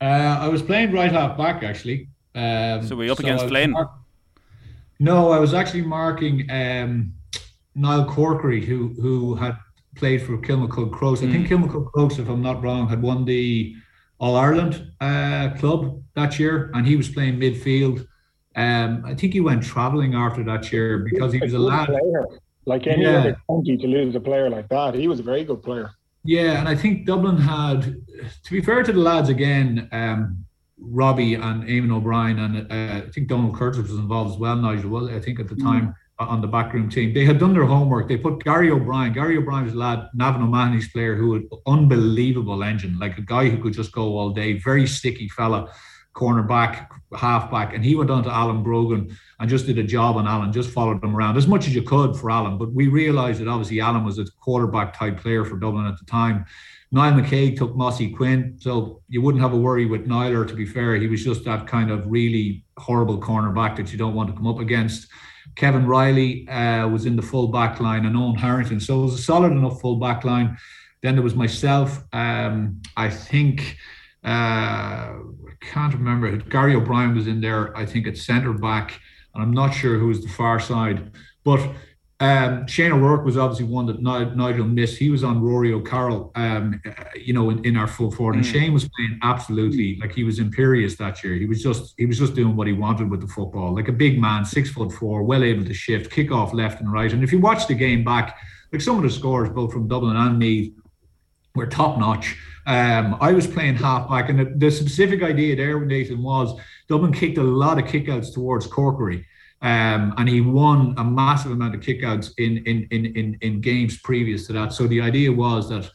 Uh, 0.00 0.38
I 0.46 0.48
was 0.48 0.62
playing 0.62 0.90
right 0.92 1.12
half 1.12 1.36
back 1.36 1.62
actually. 1.62 2.08
Um, 2.34 2.86
so 2.86 2.96
we 2.96 3.10
up 3.10 3.18
so 3.18 3.24
against 3.24 3.46
Flynn? 3.46 3.72
Mar- 3.72 3.90
no, 4.98 5.32
I 5.32 5.38
was 5.38 5.52
actually 5.52 5.82
marking 5.82 6.50
um, 6.50 7.12
Niall 7.74 8.06
Corkery, 8.06 8.64
who 8.64 8.94
who 9.02 9.34
had 9.34 9.58
played 9.96 10.22
for 10.22 10.38
Kilmacud 10.38 10.92
Crokes. 10.92 11.20
Mm. 11.20 11.28
I 11.28 11.32
think 11.32 11.48
hmm. 11.48 11.54
Kilmacud 11.54 11.92
Crokes, 11.92 12.18
if 12.18 12.28
I'm 12.28 12.42
not 12.42 12.62
wrong, 12.62 12.88
had 12.88 13.02
won 13.02 13.24
the 13.24 13.74
All 14.18 14.36
Ireland 14.36 14.92
uh, 15.00 15.50
club 15.58 16.02
that 16.14 16.38
year, 16.38 16.70
and 16.74 16.86
he 16.86 16.96
was 16.96 17.08
playing 17.08 17.38
midfield. 17.38 18.06
Um, 18.54 19.02
I 19.06 19.14
think 19.14 19.32
he 19.32 19.40
went 19.40 19.62
travelling 19.62 20.14
after 20.14 20.44
that 20.44 20.70
year 20.72 20.98
because 21.10 21.32
he 21.32 21.40
was 21.40 21.54
a, 21.54 21.58
a 21.58 21.58
lad. 21.58 21.88
Player. 21.88 22.24
Like 22.64 22.86
any 22.86 23.02
yeah. 23.02 23.18
other 23.18 23.36
county 23.48 23.76
to 23.76 23.86
lose 23.86 24.14
a 24.14 24.20
player 24.20 24.48
like 24.48 24.68
that, 24.68 24.94
he 24.94 25.08
was 25.08 25.18
a 25.18 25.22
very 25.24 25.44
good 25.44 25.62
player. 25.62 25.90
Yeah, 26.24 26.60
and 26.60 26.68
I 26.68 26.76
think 26.76 27.06
Dublin 27.06 27.36
had, 27.36 27.82
to 27.82 28.50
be 28.52 28.60
fair 28.60 28.84
to 28.84 28.92
the 28.92 29.00
lads 29.00 29.28
again, 29.28 29.88
um, 29.90 30.44
Robbie 30.78 31.34
and 31.34 31.64
Eamon 31.64 31.92
O'Brien 31.92 32.38
and 32.38 32.72
uh, 32.72 33.06
I 33.06 33.10
think 33.10 33.28
Donald 33.28 33.54
Curtis 33.56 33.82
was 33.82 33.98
involved 33.98 34.32
as 34.32 34.38
well. 34.38 34.56
Nigel 34.56 34.90
was 34.90 35.10
I 35.10 35.20
think 35.20 35.40
at 35.40 35.48
the 35.48 35.54
mm. 35.54 35.62
time 35.62 35.94
on 36.28 36.40
the 36.40 36.46
backroom 36.46 36.88
team. 36.88 37.12
They 37.14 37.24
had 37.24 37.38
done 37.38 37.52
their 37.52 37.64
homework. 37.64 38.08
They 38.08 38.16
put 38.16 38.42
Gary 38.44 38.70
O'Brien. 38.70 39.12
Gary 39.12 39.36
O'Brien 39.36 39.64
was 39.64 39.74
a 39.74 39.78
lad, 39.78 40.08
Navan 40.14 40.42
O'Mahony's 40.42 40.90
player, 40.90 41.14
who 41.14 41.34
had 41.34 41.42
unbelievable 41.66 42.62
engine, 42.62 42.98
like 42.98 43.18
a 43.18 43.22
guy 43.22 43.48
who 43.48 43.62
could 43.62 43.72
just 43.72 43.92
go 43.92 44.16
all 44.16 44.30
day. 44.30 44.58
Very 44.58 44.86
sticky 44.86 45.28
fella, 45.28 45.72
cornerback, 46.14 46.88
halfback, 47.16 47.74
and 47.74 47.84
he 47.84 47.94
went 47.94 48.10
on 48.10 48.22
to 48.24 48.30
Alan 48.30 48.62
Brogan 48.62 49.16
and 49.40 49.50
just 49.50 49.66
did 49.66 49.78
a 49.78 49.84
job 49.84 50.16
on 50.16 50.26
Alan. 50.26 50.52
Just 50.52 50.70
followed 50.70 51.02
him 51.02 51.16
around 51.16 51.36
as 51.36 51.46
much 51.46 51.66
as 51.66 51.74
you 51.74 51.82
could 51.82 52.16
for 52.16 52.30
Alan. 52.30 52.58
But 52.58 52.72
we 52.72 52.88
realised 52.88 53.40
that 53.40 53.48
obviously 53.48 53.80
Alan 53.80 54.04
was 54.04 54.18
a 54.18 54.26
quarterback 54.40 54.96
type 54.96 55.18
player 55.18 55.44
for 55.44 55.56
Dublin 55.56 55.86
at 55.86 55.98
the 55.98 56.04
time. 56.06 56.44
Niall 56.94 57.22
McKay 57.22 57.56
took 57.56 57.74
Mossy 57.74 58.10
Quinn, 58.10 58.58
so 58.60 59.00
you 59.08 59.22
wouldn't 59.22 59.42
have 59.42 59.54
a 59.54 59.56
worry 59.56 59.86
with 59.86 60.06
Niler. 60.06 60.46
To 60.46 60.54
be 60.54 60.66
fair, 60.66 60.96
he 60.96 61.06
was 61.06 61.24
just 61.24 61.42
that 61.44 61.66
kind 61.66 61.90
of 61.90 62.04
really 62.06 62.64
horrible 62.76 63.18
cornerback 63.18 63.76
that 63.76 63.90
you 63.92 63.98
don't 63.98 64.14
want 64.14 64.28
to 64.28 64.36
come 64.36 64.46
up 64.46 64.58
against. 64.58 65.08
Kevin 65.56 65.86
Riley 65.86 66.48
uh, 66.48 66.88
was 66.88 67.06
in 67.06 67.16
the 67.16 67.22
full 67.22 67.48
back 67.48 67.80
line 67.80 68.06
and 68.06 68.16
Owen 68.16 68.36
Harrington. 68.36 68.80
So 68.80 69.00
it 69.00 69.02
was 69.04 69.14
a 69.14 69.22
solid 69.22 69.52
enough 69.52 69.80
full 69.80 69.96
back 69.96 70.24
line. 70.24 70.56
Then 71.02 71.14
there 71.14 71.22
was 71.22 71.34
myself. 71.34 72.02
Um, 72.12 72.80
I 72.96 73.10
think, 73.10 73.76
uh, 74.24 74.28
I 74.28 75.54
can't 75.60 75.92
remember. 75.94 76.36
Gary 76.36 76.74
O'Brien 76.74 77.14
was 77.14 77.26
in 77.26 77.40
there, 77.40 77.76
I 77.76 77.84
think, 77.84 78.06
at 78.06 78.16
centre 78.16 78.52
back. 78.52 79.00
And 79.34 79.42
I'm 79.42 79.52
not 79.52 79.72
sure 79.72 79.98
who 79.98 80.08
was 80.08 80.22
the 80.22 80.28
far 80.28 80.60
side. 80.60 81.10
But 81.44 81.60
um, 82.22 82.68
Shane 82.68 82.92
O'Rourke 82.92 83.24
was 83.24 83.36
obviously 83.36 83.64
one 83.64 83.86
that 83.86 84.00
Nigel 84.00 84.64
missed. 84.64 84.96
He 84.96 85.10
was 85.10 85.24
on 85.24 85.42
Rory 85.42 85.72
O'Carroll, 85.72 86.30
um, 86.36 86.80
you 87.16 87.32
know, 87.32 87.50
in, 87.50 87.64
in, 87.64 87.76
our 87.76 87.88
full 87.88 88.12
forward, 88.12 88.36
and 88.36 88.44
mm. 88.44 88.52
Shane 88.52 88.72
was 88.72 88.88
playing 88.88 89.18
absolutely 89.24 89.98
like 90.00 90.14
he 90.14 90.22
was 90.22 90.38
imperious 90.38 90.94
that 90.98 91.24
year. 91.24 91.34
He 91.34 91.46
was 91.46 91.60
just 91.60 91.94
he 91.98 92.06
was 92.06 92.20
just 92.20 92.36
doing 92.36 92.54
what 92.54 92.68
he 92.68 92.74
wanted 92.74 93.10
with 93.10 93.22
the 93.22 93.26
football, 93.26 93.74
like 93.74 93.88
a 93.88 93.92
big 93.92 94.20
man, 94.20 94.44
six 94.44 94.70
foot 94.70 94.92
four, 94.92 95.24
well 95.24 95.42
able 95.42 95.64
to 95.64 95.74
shift, 95.74 96.12
kick 96.12 96.30
off 96.30 96.54
left 96.54 96.80
and 96.80 96.92
right. 96.92 97.12
And 97.12 97.24
if 97.24 97.32
you 97.32 97.40
watch 97.40 97.66
the 97.66 97.74
game 97.74 98.04
back, 98.04 98.38
like 98.70 98.82
some 98.82 98.98
of 98.98 99.02
the 99.02 99.10
scores, 99.10 99.50
both 99.50 99.72
from 99.72 99.88
Dublin 99.88 100.16
and 100.16 100.38
Meath, 100.38 100.72
were 101.56 101.66
top 101.66 101.98
notch. 101.98 102.36
Um, 102.68 103.16
I 103.20 103.32
was 103.32 103.48
playing 103.48 103.74
half 103.74 104.08
back, 104.08 104.28
and 104.28 104.38
the, 104.38 104.44
the 104.44 104.70
specific 104.70 105.24
idea 105.24 105.56
there, 105.56 105.76
with 105.76 105.88
Nathan, 105.88 106.22
was 106.22 106.56
Dublin 106.88 107.12
kicked 107.12 107.38
a 107.38 107.42
lot 107.42 107.80
of 107.80 107.84
kickouts 107.86 108.32
towards 108.32 108.68
Corkery. 108.68 109.24
Um, 109.62 110.14
and 110.18 110.28
he 110.28 110.40
won 110.40 110.94
a 110.98 111.04
massive 111.04 111.52
amount 111.52 111.76
of 111.76 111.80
kickouts 111.80 112.32
in, 112.38 112.58
in, 112.66 112.88
in, 112.90 113.06
in, 113.16 113.38
in 113.42 113.60
games 113.60 113.98
previous 113.98 114.46
to 114.48 114.52
that. 114.54 114.72
So 114.72 114.88
the 114.88 115.00
idea 115.00 115.30
was 115.30 115.68
that 115.68 115.88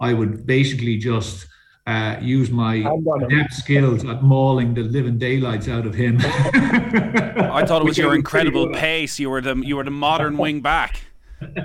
I 0.00 0.12
would 0.12 0.46
basically 0.46 0.98
just 0.98 1.46
uh, 1.86 2.16
use 2.20 2.50
my 2.50 2.80
depth 3.30 3.54
skills 3.54 4.04
at 4.04 4.22
mauling 4.22 4.74
the 4.74 4.82
living 4.82 5.18
daylights 5.18 5.68
out 5.68 5.86
of 5.86 5.94
him. 5.94 6.18
I 6.20 7.64
thought 7.66 7.80
it 7.80 7.84
was 7.84 7.96
your 7.96 8.14
incredible 8.14 8.72
pace. 8.72 9.18
You 9.18 9.30
were 9.30 9.40
the 9.40 9.56
you 9.56 9.76
were 9.76 9.84
the 9.84 9.90
modern 9.90 10.36
wing 10.42 10.60
back. 10.60 11.00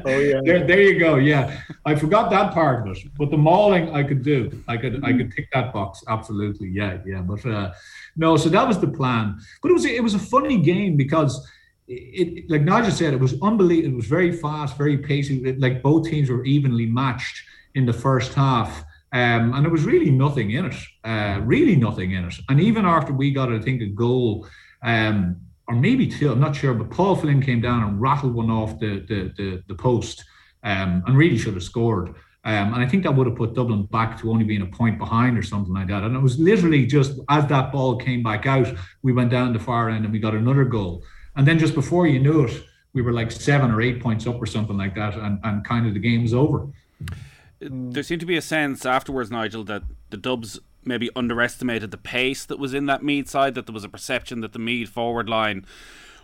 Oh 0.05 0.19
yeah. 0.19 0.41
There, 0.43 0.67
there 0.67 0.81
you 0.81 0.99
go. 0.99 1.15
Yeah, 1.15 1.61
I 1.85 1.95
forgot 1.95 2.29
that 2.31 2.53
part 2.53 2.87
of 2.87 2.95
it, 2.95 3.03
but 3.17 3.31
the 3.31 3.37
mauling 3.37 3.95
I 3.95 4.03
could 4.03 4.21
do. 4.21 4.63
I 4.67 4.77
could 4.77 5.03
I 5.03 5.13
could 5.13 5.31
tick 5.31 5.49
that 5.53 5.73
box 5.73 6.03
absolutely. 6.07 6.69
Yeah, 6.69 6.99
yeah. 7.05 7.21
But 7.21 7.45
uh, 7.45 7.71
no, 8.15 8.37
so 8.37 8.49
that 8.49 8.67
was 8.67 8.79
the 8.79 8.87
plan. 8.87 9.39
But 9.61 9.71
it 9.71 9.73
was 9.73 9.85
it 9.85 10.03
was 10.03 10.13
a 10.13 10.19
funny 10.19 10.59
game 10.61 10.97
because 10.97 11.47
it, 11.87 12.49
like 12.49 12.61
Nigel 12.61 12.91
said, 12.91 13.13
it 13.13 13.19
was 13.19 13.35
unbelievable. 13.41 13.93
It 13.93 13.95
was 13.95 14.05
very 14.05 14.31
fast, 14.31 14.77
very 14.77 14.97
pacey. 14.97 15.55
Like 15.57 15.81
both 15.81 16.07
teams 16.07 16.29
were 16.29 16.43
evenly 16.45 16.85
matched 16.85 17.43
in 17.75 17.85
the 17.85 17.93
first 17.93 18.33
half. 18.33 18.83
Um, 19.13 19.53
and 19.53 19.65
there 19.65 19.71
was 19.71 19.83
really 19.83 20.09
nothing 20.09 20.51
in 20.51 20.67
it, 20.67 20.75
uh, 21.03 21.41
really 21.43 21.75
nothing 21.75 22.11
in 22.11 22.25
it. 22.25 22.35
And 22.47 22.61
even 22.61 22.85
after 22.85 23.11
we 23.11 23.31
got, 23.31 23.51
I 23.51 23.59
think, 23.59 23.81
a 23.81 23.87
goal, 23.87 24.47
um, 24.83 25.35
or 25.67 25.75
maybe 25.75 26.07
two, 26.07 26.31
I'm 26.31 26.39
not 26.39 26.55
sure, 26.55 26.73
but 26.73 26.89
Paul 26.89 27.17
Flynn 27.17 27.41
came 27.41 27.59
down 27.59 27.83
and 27.83 27.99
rattled 27.99 28.33
one 28.33 28.49
off 28.49 28.79
the 28.79 29.05
the 29.07 29.33
the, 29.35 29.63
the 29.67 29.75
post, 29.75 30.23
um, 30.63 31.03
and 31.05 31.17
really 31.17 31.37
should 31.37 31.55
have 31.55 31.63
scored. 31.63 32.15
Um, 32.43 32.73
and 32.73 32.83
I 32.83 32.87
think 32.87 33.03
that 33.03 33.15
would 33.15 33.27
have 33.27 33.35
put 33.35 33.53
Dublin 33.53 33.83
back 33.83 34.19
to 34.21 34.31
only 34.31 34.43
being 34.43 34.63
a 34.63 34.65
point 34.65 34.97
behind 34.97 35.37
or 35.37 35.43
something 35.43 35.73
like 35.73 35.87
that. 35.87 36.03
And 36.03 36.15
it 36.15 36.19
was 36.19 36.39
literally 36.39 36.87
just 36.87 37.19
as 37.29 37.45
that 37.47 37.71
ball 37.71 37.97
came 37.97 38.23
back 38.23 38.47
out, 38.47 38.67
we 39.03 39.13
went 39.13 39.29
down 39.29 39.53
the 39.53 39.59
far 39.59 39.89
end 39.89 40.05
and 40.05 40.13
we 40.13 40.19
got 40.19 40.33
another 40.33 40.65
goal. 40.65 41.03
And 41.35 41.47
then 41.47 41.59
just 41.59 41.75
before 41.75 42.07
you 42.07 42.19
knew 42.19 42.45
it, 42.45 42.63
we 42.93 43.01
were 43.01 43.13
like 43.13 43.31
seven 43.31 43.71
or 43.71 43.81
eight 43.81 44.01
points 44.01 44.25
up 44.27 44.41
or 44.41 44.45
something 44.45 44.77
like 44.77 44.95
that, 44.95 45.15
and, 45.15 45.39
and 45.43 45.63
kind 45.63 45.87
of 45.87 45.93
the 45.93 45.99
game 45.99 46.23
was 46.23 46.33
over. 46.33 46.67
There 47.59 48.03
seemed 48.03 48.19
to 48.21 48.25
be 48.25 48.37
a 48.37 48.41
sense 48.41 48.85
afterwards, 48.85 49.31
Nigel, 49.31 49.63
that 49.65 49.83
the 50.09 50.17
Dubs 50.17 50.59
maybe 50.83 51.09
underestimated 51.15 51.91
the 51.91 51.97
pace 51.97 52.43
that 52.45 52.59
was 52.59 52.73
in 52.73 52.87
that 52.87 53.03
Meath 53.03 53.29
side, 53.29 53.53
that 53.55 53.67
there 53.67 53.73
was 53.73 53.83
a 53.83 53.89
perception 53.89 54.41
that 54.41 54.51
the 54.51 54.59
Meath 54.59 54.89
forward 54.89 55.29
line 55.29 55.65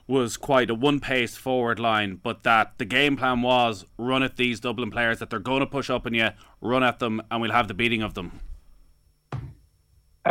was 0.07 0.37
quite 0.37 0.69
a 0.69 0.75
one 0.75 0.99
paced 0.99 1.37
forward 1.37 1.79
line, 1.79 2.19
but 2.23 2.43
that 2.43 2.77
the 2.77 2.85
game 2.85 3.17
plan 3.17 3.41
was 3.41 3.85
run 3.97 4.23
at 4.23 4.37
these 4.37 4.59
Dublin 4.59 4.89
players, 4.89 5.19
that 5.19 5.29
they're 5.29 5.39
going 5.39 5.59
to 5.59 5.65
push 5.65 5.89
up 5.89 6.05
on 6.05 6.13
you, 6.13 6.29
run 6.61 6.83
at 6.83 6.99
them, 6.99 7.21
and 7.29 7.41
we'll 7.41 7.51
have 7.51 7.67
the 7.67 7.73
beating 7.73 8.01
of 8.01 8.13
them. 8.13 8.39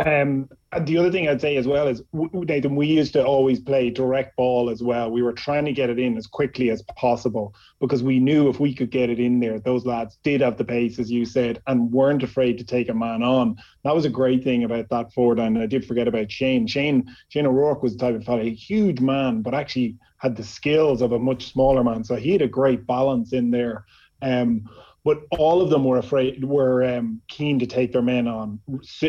Um, 0.05 0.49
the 0.85 0.97
other 0.97 1.11
thing 1.11 1.27
I'd 1.27 1.41
say 1.41 1.57
as 1.57 1.65
well 1.65 1.87
is, 1.87 2.03
Nathan, 2.13 2.75
we 2.75 2.87
used 2.87 3.13
to 3.13 3.25
always 3.25 3.59
play 3.59 3.89
direct 3.89 4.35
ball 4.35 4.69
as 4.69 4.83
well. 4.83 5.09
We 5.09 5.23
were 5.23 5.33
trying 5.33 5.65
to 5.65 5.71
get 5.71 5.89
it 5.89 5.97
in 5.97 6.17
as 6.17 6.27
quickly 6.27 6.69
as 6.69 6.83
possible 6.97 7.55
because 7.79 8.03
we 8.03 8.19
knew 8.19 8.49
if 8.49 8.59
we 8.59 8.73
could 8.75 8.91
get 8.91 9.09
it 9.09 9.19
in 9.19 9.39
there, 9.39 9.59
those 9.59 9.85
lads 9.85 10.19
did 10.23 10.41
have 10.41 10.57
the 10.57 10.65
pace, 10.65 10.99
as 10.99 11.09
you 11.09 11.25
said, 11.25 11.61
and 11.67 11.91
weren't 11.91 12.23
afraid 12.23 12.57
to 12.57 12.63
take 12.63 12.89
a 12.89 12.93
man 12.93 13.23
on. 13.23 13.57
That 13.83 13.95
was 13.95 14.05
a 14.05 14.09
great 14.09 14.43
thing 14.43 14.65
about 14.65 14.89
that 14.89 15.13
forward. 15.13 15.39
And 15.39 15.57
I 15.57 15.65
did 15.65 15.85
forget 15.85 16.07
about 16.07 16.31
Shane. 16.31 16.67
Shane 16.67 17.15
Shane 17.29 17.47
O'Rourke 17.47 17.81
was 17.81 17.93
the 17.93 17.99
type 17.99 18.15
of 18.15 18.23
fellow, 18.23 18.41
a 18.41 18.53
huge 18.53 18.99
man, 18.99 19.41
but 19.41 19.53
actually 19.53 19.97
had 20.17 20.35
the 20.35 20.43
skills 20.43 21.01
of 21.01 21.11
a 21.11 21.19
much 21.19 21.51
smaller 21.51 21.83
man. 21.83 22.03
So 22.03 22.15
he 22.15 22.31
had 22.31 22.41
a 22.41 22.47
great 22.47 22.85
balance 22.85 23.33
in 23.33 23.51
there. 23.51 23.85
Um, 24.21 24.69
but 25.07 25.23
all 25.39 25.61
of 25.61 25.69
them 25.69 25.85
were 25.85 25.99
afraid, 25.99 26.43
were 26.43 26.83
um, 26.83 27.21
keen 27.29 27.57
to 27.59 27.65
take 27.65 27.93
their 27.93 28.01
men 28.01 28.27
on, 28.27 28.59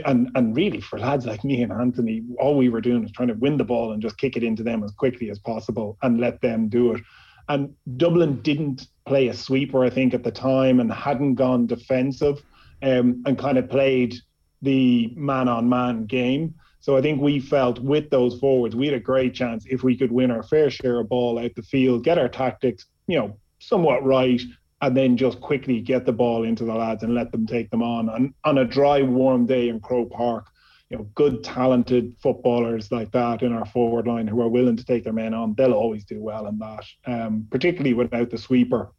and 0.04 0.30
and 0.36 0.54
really 0.54 0.80
for 0.80 0.96
lads 0.96 1.26
like 1.26 1.42
me 1.42 1.60
and 1.60 1.72
Anthony, 1.72 2.22
all 2.38 2.56
we 2.56 2.68
were 2.68 2.80
doing 2.80 3.02
was 3.02 3.10
trying 3.10 3.26
to 3.26 3.34
win 3.34 3.56
the 3.56 3.64
ball 3.64 3.90
and 3.90 4.00
just 4.00 4.16
kick 4.16 4.36
it 4.36 4.44
into 4.44 4.62
them 4.62 4.84
as 4.84 4.92
quickly 4.92 5.28
as 5.28 5.40
possible 5.40 5.98
and 6.02 6.20
let 6.20 6.40
them 6.40 6.68
do 6.68 6.94
it. 6.94 7.02
And 7.48 7.74
Dublin 7.96 8.40
didn't 8.42 8.86
play 9.06 9.26
a 9.26 9.34
sweeper, 9.34 9.84
I 9.84 9.90
think, 9.90 10.14
at 10.14 10.22
the 10.22 10.30
time, 10.30 10.78
and 10.78 10.92
hadn't 10.92 11.34
gone 11.34 11.66
defensive, 11.66 12.44
um, 12.80 13.20
and 13.26 13.36
kind 13.36 13.58
of 13.58 13.68
played 13.68 14.14
the 14.62 15.12
man-on-man 15.16 16.06
game. 16.06 16.54
So 16.78 16.96
I 16.96 17.02
think 17.02 17.20
we 17.20 17.40
felt 17.40 17.80
with 17.80 18.08
those 18.10 18.38
forwards, 18.38 18.76
we 18.76 18.86
had 18.86 18.94
a 18.94 19.00
great 19.00 19.34
chance 19.34 19.66
if 19.68 19.82
we 19.82 19.96
could 19.96 20.12
win 20.12 20.30
our 20.30 20.44
fair 20.44 20.70
share 20.70 21.00
of 21.00 21.08
ball 21.08 21.40
out 21.40 21.56
the 21.56 21.62
field, 21.62 22.04
get 22.04 22.18
our 22.18 22.28
tactics, 22.28 22.86
you 23.08 23.18
know, 23.18 23.36
somewhat 23.58 24.04
right, 24.04 24.40
and 24.80 24.96
then 24.96 25.16
just 25.16 25.40
quickly 25.40 25.80
get 25.80 26.06
the 26.06 26.12
ball 26.12 26.44
into 26.44 26.64
the 26.64 26.74
lads 26.74 27.02
and 27.02 27.14
let 27.14 27.32
them 27.32 27.46
take 27.46 27.70
them 27.70 27.82
on. 27.82 28.08
And 28.08 28.32
on 28.44 28.58
a 28.58 28.64
dry, 28.64 29.02
warm 29.02 29.46
day 29.46 29.68
in 29.68 29.80
Croke 29.80 30.10
Park, 30.10 30.46
you 30.88 30.96
know, 30.96 31.04
good, 31.14 31.44
talented 31.44 32.14
footballers 32.22 32.90
like 32.90 33.10
that 33.12 33.42
in 33.42 33.52
our 33.52 33.66
forward 33.66 34.06
line 34.06 34.26
who 34.26 34.40
are 34.40 34.48
willing 34.48 34.76
to 34.76 34.84
take 34.84 35.04
their 35.04 35.12
men 35.12 35.34
on, 35.34 35.54
they'll 35.54 35.72
always 35.72 36.04
do 36.04 36.20
well 36.22 36.46
in 36.46 36.58
that, 36.58 36.84
um, 37.06 37.46
particularly 37.50 37.92
without 37.92 38.30
the 38.30 38.38
sweeper. 38.38 38.92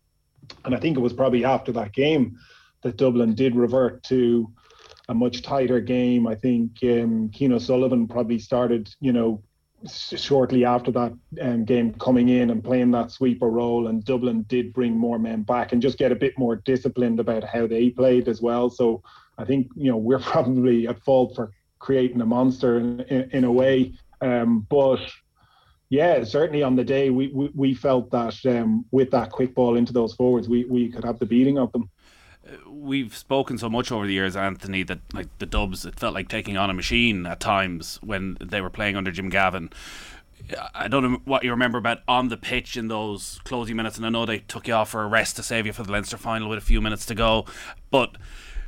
And 0.65 0.75
I 0.75 0.79
think 0.79 0.97
it 0.97 1.01
was 1.01 1.13
probably 1.13 1.45
after 1.45 1.71
that 1.73 1.93
game 1.93 2.37
that 2.83 2.97
Dublin 2.97 3.33
did 3.33 3.55
revert 3.55 4.03
to 4.03 4.51
a 5.07 5.13
much 5.13 5.41
tighter 5.41 5.79
game. 5.79 6.27
I 6.27 6.35
think 6.35 6.71
um, 6.83 7.31
Cian 7.33 7.53
O'Sullivan 7.53 8.07
probably 8.07 8.37
started, 8.37 8.93
you 8.99 9.11
know, 9.11 9.41
shortly 9.87 10.65
after 10.65 10.91
that 10.91 11.13
um, 11.41 11.65
game 11.65 11.93
coming 11.93 12.29
in 12.29 12.49
and 12.49 12.63
playing 12.63 12.91
that 12.91 13.11
sweeper 13.11 13.47
role 13.47 13.87
and 13.87 14.03
Dublin 14.03 14.43
did 14.49 14.73
bring 14.73 14.97
more 14.97 15.17
men 15.17 15.43
back 15.43 15.71
and 15.71 15.81
just 15.81 15.97
get 15.97 16.11
a 16.11 16.15
bit 16.15 16.37
more 16.37 16.57
disciplined 16.57 17.19
about 17.19 17.43
how 17.43 17.65
they 17.65 17.89
played 17.89 18.27
as 18.27 18.41
well. 18.41 18.69
So 18.69 19.01
I 19.37 19.45
think 19.45 19.69
you 19.75 19.89
know 19.89 19.97
we're 19.97 20.19
probably 20.33 20.87
at 20.87 21.03
fault 21.03 21.35
for 21.35 21.51
creating 21.79 22.21
a 22.21 22.25
monster 22.25 22.77
in, 22.77 22.99
in, 23.01 23.29
in 23.31 23.43
a 23.45 23.51
way. 23.51 23.93
Um, 24.21 24.67
but 24.69 24.99
yeah 25.89 26.23
certainly 26.23 26.61
on 26.61 26.75
the 26.75 26.83
day 26.83 27.09
we, 27.09 27.29
we, 27.29 27.49
we 27.55 27.73
felt 27.73 28.11
that 28.11 28.35
um, 28.45 28.85
with 28.91 29.09
that 29.11 29.31
quick 29.31 29.55
ball 29.55 29.75
into 29.75 29.91
those 29.91 30.13
forwards 30.13 30.47
we, 30.47 30.65
we 30.65 30.89
could 30.89 31.03
have 31.03 31.19
the 31.19 31.25
beating 31.25 31.57
of 31.57 31.71
them 31.71 31.89
we've 32.67 33.15
spoken 33.15 33.57
so 33.57 33.69
much 33.69 33.91
over 33.91 34.05
the 34.07 34.13
years, 34.13 34.35
Anthony, 34.35 34.83
that 34.83 34.99
like 35.13 35.27
the 35.39 35.45
Dubs, 35.45 35.85
it 35.85 35.99
felt 35.99 36.13
like 36.13 36.29
taking 36.29 36.57
on 36.57 36.69
a 36.69 36.73
machine 36.73 37.25
at 37.25 37.39
times 37.39 37.99
when 38.01 38.37
they 38.39 38.61
were 38.61 38.69
playing 38.69 38.95
under 38.95 39.11
Jim 39.11 39.29
Gavin. 39.29 39.69
I 40.73 40.87
don't 40.87 41.03
know 41.03 41.21
what 41.25 41.43
you 41.43 41.51
remember 41.51 41.77
about 41.77 41.99
on 42.07 42.29
the 42.29 42.37
pitch 42.37 42.77
in 42.77 42.87
those 42.87 43.39
closing 43.43 43.75
minutes, 43.75 43.97
and 43.97 44.05
I 44.05 44.09
know 44.09 44.25
they 44.25 44.39
took 44.39 44.67
you 44.67 44.73
off 44.73 44.89
for 44.89 45.03
a 45.03 45.07
rest 45.07 45.35
to 45.35 45.43
save 45.43 45.65
you 45.65 45.73
for 45.73 45.83
the 45.83 45.91
Leinster 45.91 46.17
final 46.17 46.49
with 46.49 46.57
a 46.57 46.61
few 46.61 46.81
minutes 46.81 47.05
to 47.07 47.15
go. 47.15 47.45
But 47.91 48.15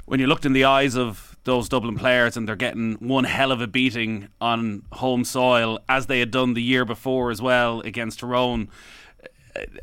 when 0.05 0.19
you 0.19 0.27
looked 0.27 0.45
in 0.45 0.53
the 0.53 0.65
eyes 0.65 0.95
of 0.95 1.37
those 1.43 1.69
Dublin 1.69 1.97
players 1.97 2.37
and 2.37 2.47
they're 2.47 2.55
getting 2.55 2.93
one 2.95 3.23
hell 3.23 3.51
of 3.51 3.61
a 3.61 3.67
beating 3.67 4.27
on 4.39 4.83
home 4.91 5.23
soil, 5.23 5.79
as 5.89 6.05
they 6.05 6.19
had 6.19 6.29
done 6.29 6.53
the 6.53 6.61
year 6.61 6.85
before 6.85 7.31
as 7.31 7.41
well 7.41 7.81
against 7.81 8.19
Tyrone, 8.19 8.69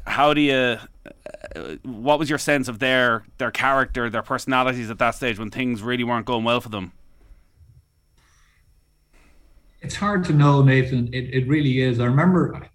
how 0.06 0.34
do 0.34 0.40
you 0.40 0.78
what 1.82 2.18
was 2.18 2.28
your 2.28 2.38
sense 2.38 2.68
of 2.68 2.78
their 2.78 3.24
their 3.38 3.50
character, 3.50 4.10
their 4.10 4.22
personalities 4.22 4.90
at 4.90 4.98
that 4.98 5.14
stage 5.14 5.38
when 5.38 5.50
things 5.50 5.82
really 5.82 6.04
weren't 6.04 6.26
going 6.26 6.44
well 6.44 6.60
for 6.60 6.68
them? 6.68 6.92
it's 9.80 9.94
hard 9.94 10.24
to 10.24 10.32
know, 10.32 10.62
Nathan. 10.62 11.08
It, 11.12 11.34
it 11.34 11.48
really 11.48 11.80
is. 11.80 12.00
I 12.00 12.06
remember 12.06 12.68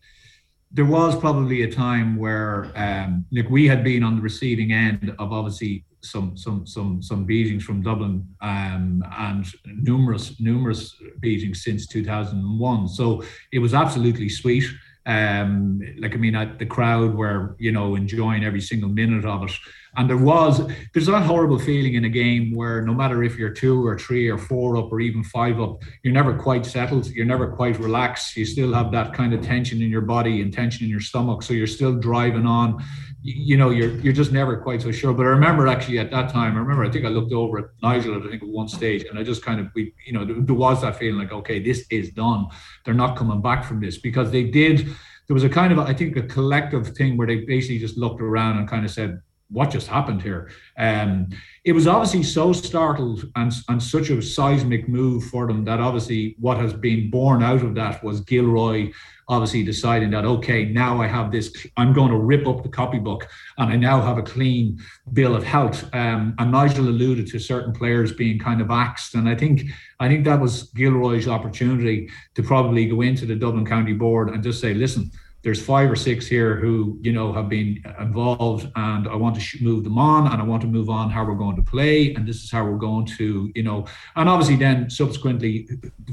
there 0.72 0.86
was 0.86 1.16
probably 1.16 1.64
a 1.64 1.72
time 1.72 2.16
where 2.16 2.72
um, 2.76 3.26
like 3.32 3.50
we 3.50 3.68
had 3.68 3.84
been 3.84 4.04
on 4.04 4.16
the 4.16 4.22
receiving 4.22 4.72
end 4.72 5.14
of 5.20 5.32
obviously 5.32 5.86
some 6.02 6.36
some 6.36 6.66
some 6.66 7.02
some 7.02 7.26
beatings 7.26 7.64
from 7.64 7.82
Dublin 7.82 8.28
um, 8.42 9.04
and 9.18 9.46
numerous 9.66 10.40
numerous 10.40 10.96
beatings 11.20 11.64
since 11.64 11.88
2001. 11.88 12.88
So 12.88 13.24
it 13.52 13.60
was 13.60 13.74
absolutely 13.74 14.30
sweet. 14.30 14.66
Um, 15.06 15.82
like 16.00 16.14
I 16.14 16.18
mean, 16.18 16.36
I, 16.36 16.46
the 16.46 16.66
crowd 16.66 17.14
were 17.14 17.56
you 17.60 17.72
know 17.72 17.96
enjoying 17.96 18.44
every 18.46 18.62
single 18.62 18.90
minute 18.90 19.26
of 19.26 19.44
it. 19.44 19.52
And 19.96 20.10
there 20.10 20.18
was 20.18 20.62
there's 20.94 21.06
that 21.06 21.24
horrible 21.24 21.60
feeling 21.60 21.94
in 21.94 22.06
a 22.06 22.10
game 22.10 22.56
where 22.56 22.82
no 22.82 22.94
matter 22.94 23.24
if 23.24 23.38
you're 23.38 23.52
two 23.52 23.86
or 23.86 23.98
three 23.98 24.28
or 24.28 24.38
four 24.38 24.78
up 24.78 24.92
or 24.92 25.00
even 25.00 25.24
five 25.24 25.60
up, 25.60 25.84
you're 26.02 26.14
never 26.14 26.36
quite 26.36 26.66
settled. 26.66 27.08
You're 27.08 27.26
never 27.26 27.52
quite 27.52 27.80
relaxed. 27.80 28.36
You 28.36 28.46
still 28.46 28.74
have 28.74 28.92
that 28.94 29.14
kind 29.14 29.34
of 29.34 29.42
tension 29.42 29.82
in 29.82 29.90
your 29.90 30.02
body 30.02 30.42
and 30.42 30.52
tension 30.52 30.86
in 30.86 30.90
your 30.90 31.00
stomach. 31.00 31.44
So 31.44 31.54
you're 31.54 31.68
still 31.68 31.94
driving 31.94 32.48
on. 32.48 32.84
You, 33.26 33.56
know, 33.56 33.70
you're 33.70 33.92
you're 34.00 34.14
just 34.14 34.34
never 34.34 34.58
quite 34.58 34.82
so 34.82 34.92
sure. 34.92 35.14
But 35.14 35.24
I 35.24 35.30
remember 35.30 35.68
actually 35.68 35.98
at 35.98 36.12
that 36.12 36.30
time, 36.30 36.56
I 36.56 36.60
remember 36.60 36.84
I 36.84 36.90
think 36.90 37.06
I 37.06 37.08
looked 37.08 37.32
over 37.32 37.58
at 37.60 37.66
Nigel 37.82 38.16
at 38.16 38.24
I 38.24 38.30
think 38.30 38.44
at 38.44 38.50
one 38.50 38.68
stage, 38.68 39.06
and 39.06 39.18
I 39.18 39.24
just 39.24 39.42
kind 39.42 39.62
of 39.62 39.68
we 39.76 39.94
you 40.06 40.12
know 40.12 40.26
there 40.26 40.56
was 40.56 40.82
that 40.82 40.98
feeling 40.98 41.20
like 41.20 41.32
okay, 41.32 41.60
this 41.64 41.86
is 41.90 42.12
done. 42.12 42.48
They're 42.84 42.94
not 42.94 43.16
coming 43.16 43.42
back 43.42 43.64
from 43.64 43.80
this 43.80 43.98
because 43.98 44.30
they 44.30 44.44
did. 44.44 44.88
There 45.28 45.34
was 45.34 45.46
a 45.46 45.50
kind 45.50 45.72
of 45.72 45.80
I 45.80 45.94
think 45.94 46.18
a 46.18 46.24
collective 46.24 46.90
thing 46.98 47.16
where 47.16 47.26
they 47.26 47.46
basically 47.46 47.80
just 47.80 47.98
looked 47.98 48.22
around 48.22 48.58
and 48.58 48.68
kind 48.68 48.84
of 48.84 48.92
said 48.92 49.22
what 49.54 49.70
just 49.70 49.88
happened 49.88 50.22
here? 50.22 50.52
Um, 50.78 51.30
it 51.64 51.72
was 51.72 51.88
obviously 51.88 52.24
so 52.24 52.52
startled 52.52 53.32
and, 53.36 53.54
and 53.70 53.82
such 53.82 54.10
a 54.10 54.22
seismic 54.22 54.90
move 54.90 55.24
for 55.26 55.48
them 55.48 55.64
that 55.66 55.80
obviously 55.80 56.36
what 56.40 56.58
has 56.58 56.74
been 56.74 57.10
born 57.10 57.42
out 57.42 57.64
of 57.64 57.76
that 57.76 58.04
was 58.04 58.22
Gilroy 58.22 58.92
obviously 59.30 59.64
deciding 59.64 60.12
that, 60.12 60.26
okay, 60.26 60.66
now 60.66 61.02
I 61.02 61.08
have 61.08 61.32
this, 61.32 61.56
I'm 61.78 61.94
going 61.94 62.12
to 62.12 62.18
rip 62.18 62.48
up 62.48 62.64
the 62.64 62.70
copybook 62.70 63.28
and 63.58 63.72
I 63.72 63.76
now 63.76 64.02
have 64.02 64.18
a 64.18 64.22
clean 64.24 64.80
bill 65.14 65.36
of 65.36 65.44
health. 65.44 65.84
Um, 65.94 66.36
and 66.40 66.52
Nigel 66.52 66.90
alluded 66.90 67.28
to 67.28 67.40
certain 67.40 67.74
players 67.74 68.12
being 68.12 68.40
kind 68.40 68.62
of 68.62 68.70
axed. 68.70 69.16
And 69.16 69.30
I 69.30 69.36
think, 69.36 69.64
I 70.00 70.08
think 70.08 70.26
that 70.26 70.40
was 70.40 70.64
Gilroy's 70.76 71.28
opportunity 71.28 72.10
to 72.36 72.44
probably 72.44 72.86
go 72.86 73.02
into 73.02 73.26
the 73.26 73.36
Dublin 73.36 73.66
County 73.66 73.94
Board 73.94 74.30
and 74.30 74.44
just 74.44 74.60
say, 74.60 74.74
listen, 74.74 75.12
there's 75.44 75.62
five 75.62 75.92
or 75.92 75.96
six 75.96 76.26
here 76.26 76.56
who 76.56 76.98
you 77.02 77.12
know 77.12 77.34
have 77.34 77.50
been 77.50 77.84
involved 78.00 78.72
and 78.76 79.08
i 79.08 79.16
want 79.16 79.40
to 79.40 79.64
move 79.64 79.84
them 79.84 79.98
on 79.98 80.32
and 80.32 80.42
i 80.42 80.46
want 80.46 80.62
to 80.62 80.68
move 80.68 80.90
on 80.90 81.10
how 81.10 81.24
we're 81.26 81.36
going 81.36 81.56
to 81.56 81.62
play 81.62 82.14
and 82.16 82.28
this 82.28 82.44
is 82.44 82.52
how 82.52 82.64
we're 82.64 82.78
going 82.78 83.06
to 83.06 83.52
you 83.54 83.64
know 83.64 83.86
and 84.16 84.30
obviously 84.30 84.56
then 84.56 84.90
subsequently 84.90 85.68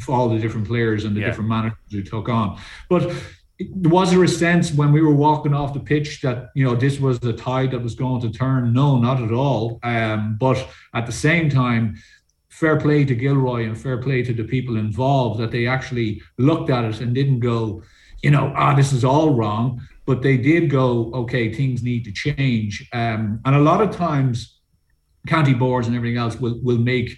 all 0.09 0.29
the 0.29 0.39
different 0.39 0.67
players 0.67 1.05
and 1.05 1.17
the 1.17 1.21
yeah. 1.21 1.27
different 1.27 1.49
managers 1.49 1.79
who 1.91 2.03
took 2.03 2.29
on. 2.29 2.59
But 2.89 3.13
was 3.75 4.11
there 4.11 4.25
a 4.25 4.29
sense 4.29 4.73
when 4.73 4.93
we 4.93 5.03
were 5.03 5.15
walking 5.15 5.53
off 5.53 5.75
the 5.75 5.81
pitch 5.81 6.23
that 6.23 6.51
you 6.55 6.65
know 6.65 6.75
this 6.75 6.99
was 6.99 7.21
the 7.21 7.33
tide 7.33 7.73
that 7.73 7.83
was 7.83 7.95
going 7.95 8.21
to 8.23 8.31
turn? 8.31 8.73
No 8.73 8.99
not 8.99 9.23
at 9.23 9.33
all. 9.33 9.79
Um, 9.83 10.37
but 10.39 10.67
at 10.95 11.07
the 11.07 11.13
same 11.13 11.51
time 11.51 11.97
fair 12.49 12.79
play 12.79 13.05
to 13.05 13.15
gilroy 13.15 13.65
and 13.65 13.81
fair 13.81 13.99
play 13.99 14.23
to 14.23 14.35
the 14.35 14.45
people 14.45 14.77
involved 14.77 15.41
that 15.41 15.51
they 15.51 15.67
actually 15.67 16.21
looked 16.39 16.69
at 16.69 16.85
it 16.85 17.01
and 17.01 17.15
didn't 17.15 17.41
go 17.41 17.83
you 18.23 18.31
know, 18.31 18.53
ah, 18.57 18.75
this 18.75 18.93
is 18.93 19.05
all 19.05 19.35
wrong. 19.35 19.81
But 20.07 20.23
they 20.23 20.37
did 20.37 20.71
go, 20.71 21.13
okay, 21.15 21.53
things 21.53 21.83
need 21.83 22.05
to 22.05 22.13
change. 22.13 22.89
Um, 22.93 23.41
and 23.45 23.55
a 23.55 23.61
lot 23.61 23.81
of 23.81 23.95
times, 23.95 24.61
county 25.27 25.55
boards 25.55 25.87
and 25.87 25.95
everything 25.95 26.19
else 26.19 26.41
will 26.41 26.59
will 26.63 26.79
make 26.79 27.17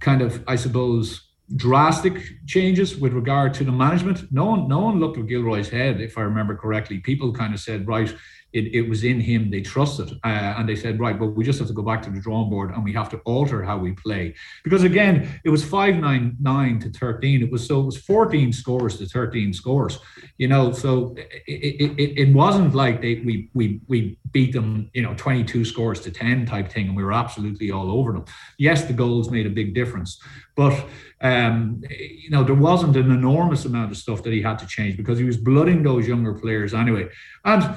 kind 0.00 0.20
of, 0.20 0.42
I 0.46 0.56
suppose, 0.56 1.26
drastic 1.54 2.20
changes 2.46 2.96
with 2.96 3.12
regard 3.12 3.54
to 3.54 3.64
the 3.64 3.72
management. 3.72 4.30
No 4.32 4.46
one, 4.46 4.68
no 4.68 4.80
one 4.80 4.98
looked 4.98 5.18
at 5.18 5.26
Gilroy's 5.26 5.68
head, 5.68 6.00
if 6.00 6.18
I 6.18 6.22
remember 6.22 6.56
correctly. 6.56 6.98
People 6.98 7.32
kind 7.32 7.54
of 7.54 7.60
said, 7.60 7.86
right, 7.86 8.12
it, 8.56 8.74
it 8.74 8.88
was 8.88 9.04
in 9.04 9.20
him 9.20 9.50
they 9.50 9.60
trusted. 9.60 10.10
Uh, 10.24 10.54
and 10.56 10.68
they 10.68 10.76
said 10.76 10.98
right 10.98 11.18
but 11.18 11.28
we 11.28 11.44
just 11.44 11.58
have 11.58 11.68
to 11.68 11.74
go 11.74 11.82
back 11.82 12.02
to 12.02 12.10
the 12.10 12.20
drawing 12.20 12.48
board 12.50 12.70
and 12.70 12.82
we 12.82 12.92
have 12.92 13.08
to 13.10 13.18
alter 13.18 13.62
how 13.62 13.76
we 13.76 13.92
play. 13.92 14.34
Because 14.64 14.82
again 14.82 15.40
it 15.44 15.50
was 15.50 15.62
599 15.64 16.80
to 16.80 16.90
13 16.90 17.42
it 17.42 17.50
was 17.52 17.66
so 17.66 17.80
it 17.80 17.86
was 17.86 17.98
14 17.98 18.52
scores 18.52 18.98
to 18.98 19.06
13 19.06 19.52
scores 19.52 19.98
you 20.38 20.48
know? 20.48 20.72
So 20.72 21.14
it, 21.46 21.92
it, 21.98 22.18
it 22.28 22.34
wasn't 22.34 22.74
like 22.74 23.00
they 23.00 23.16
we 23.16 23.50
we 23.54 23.80
we 23.88 24.18
beat 24.32 24.52
them 24.52 24.90
you 24.94 25.02
know 25.02 25.14
22 25.14 25.64
scores 25.64 26.00
to 26.00 26.10
10 26.10 26.46
type 26.46 26.70
thing 26.70 26.88
and 26.88 26.96
we 26.96 27.04
were 27.04 27.12
absolutely 27.12 27.70
all 27.70 27.90
over 27.90 28.12
them. 28.12 28.24
Yes 28.58 28.84
the 28.84 28.92
goals 28.92 29.30
made 29.30 29.46
a 29.46 29.50
big 29.50 29.74
difference 29.74 30.20
but 30.56 30.86
um, 31.20 31.82
you 31.90 32.30
know 32.30 32.42
there 32.42 32.54
wasn't 32.54 32.96
an 32.96 33.10
enormous 33.10 33.64
amount 33.64 33.90
of 33.90 33.96
stuff 33.96 34.22
that 34.22 34.32
he 34.32 34.42
had 34.42 34.58
to 34.58 34.66
change 34.66 34.96
because 34.96 35.18
he 35.18 35.24
was 35.24 35.36
blooding 35.36 35.82
those 35.82 36.08
younger 36.08 36.34
players 36.34 36.74
anyway. 36.74 37.08
And 37.44 37.76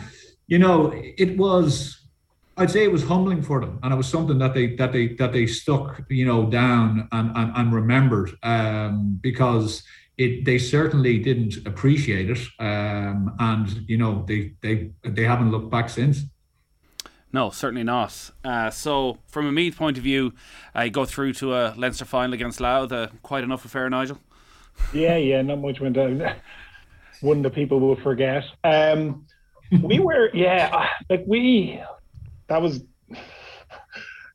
you 0.50 0.60
know, 0.60 0.92
it 0.94 1.38
was 1.38 2.00
I'd 2.58 2.70
say 2.70 2.84
it 2.84 2.92
was 2.92 3.04
humbling 3.04 3.42
for 3.42 3.62
them, 3.62 3.80
and 3.84 3.94
it 3.94 3.96
was 3.96 4.08
something 4.08 4.38
that 4.40 4.54
they 4.54 4.76
that 4.76 4.92
they 4.92 5.08
that 5.16 5.32
they 5.32 5.48
stuck, 5.48 6.02
you 6.10 6.26
know, 6.26 6.50
down 6.50 7.08
and 7.14 7.32
and, 7.36 7.52
and 7.56 7.74
remembered 7.74 8.32
um, 8.44 9.18
because 9.22 9.84
it 10.18 10.44
they 10.44 10.58
certainly 10.58 11.20
didn't 11.20 11.66
appreciate 11.66 12.30
it, 12.30 12.40
um, 12.60 13.34
and 13.40 13.70
you 13.88 13.98
know 13.98 14.26
they 14.28 14.54
they 14.62 14.92
they 15.04 15.24
haven't 15.24 15.52
looked 15.52 15.70
back 15.70 15.90
since. 15.90 16.24
No, 17.32 17.52
certainly 17.52 17.84
not. 17.84 18.32
Uh, 18.44 18.72
so, 18.72 19.20
from 19.28 19.46
a 19.46 19.52
Meath 19.52 19.78
point 19.78 19.98
of 20.00 20.04
view, 20.04 20.34
I 20.74 20.88
uh, 20.88 20.90
go 20.90 21.06
through 21.06 21.34
to 21.34 21.54
a 21.54 21.76
Leinster 21.78 22.04
final 22.04 22.34
against 22.34 22.60
Louth. 22.60 22.92
Uh, 22.92 23.08
quite 23.22 23.44
enough 23.44 23.64
affair, 23.66 23.88
Nigel. 23.88 24.20
Yeah, 24.94 25.16
yeah, 25.18 25.42
not 25.44 25.60
much 25.60 25.80
went 25.80 25.96
down. 25.96 26.34
One 27.22 27.42
that 27.44 27.54
people 27.54 27.80
will 27.80 27.98
forget. 27.98 28.44
Um, 28.64 29.26
we 29.82 30.00
were, 30.00 30.30
yeah, 30.34 30.90
like 31.10 31.24
we, 31.28 31.82
that 32.48 32.62
was 32.62 32.84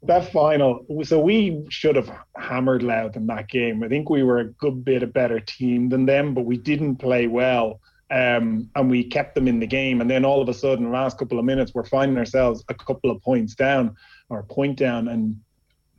that 0.02 0.30
final. 0.32 0.86
So 1.04 1.18
we 1.18 1.64
should 1.70 1.96
have 1.96 2.10
hammered 2.36 2.82
Louth 2.82 3.16
in 3.16 3.26
that 3.28 3.48
game. 3.48 3.82
I 3.82 3.88
think 3.88 4.10
we 4.10 4.22
were 4.22 4.40
a 4.40 4.44
good 4.44 4.84
bit 4.84 5.02
a 5.02 5.06
better 5.06 5.40
team 5.40 5.88
than 5.88 6.06
them, 6.06 6.34
but 6.34 6.44
we 6.44 6.56
didn't 6.56 6.96
play 6.96 7.26
well. 7.26 7.80
Um, 8.10 8.70
and 8.76 8.90
we 8.90 9.02
kept 9.02 9.34
them 9.34 9.48
in 9.48 9.58
the 9.58 9.66
game. 9.66 10.00
And 10.00 10.10
then 10.10 10.24
all 10.24 10.40
of 10.40 10.48
a 10.48 10.54
sudden, 10.54 10.92
last 10.92 11.18
couple 11.18 11.38
of 11.38 11.44
minutes, 11.44 11.72
we're 11.74 11.86
finding 11.86 12.18
ourselves 12.18 12.62
a 12.68 12.74
couple 12.74 13.10
of 13.10 13.20
points 13.22 13.54
down 13.54 13.96
or 14.28 14.40
a 14.40 14.44
point 14.44 14.78
down 14.78 15.08
and 15.08 15.40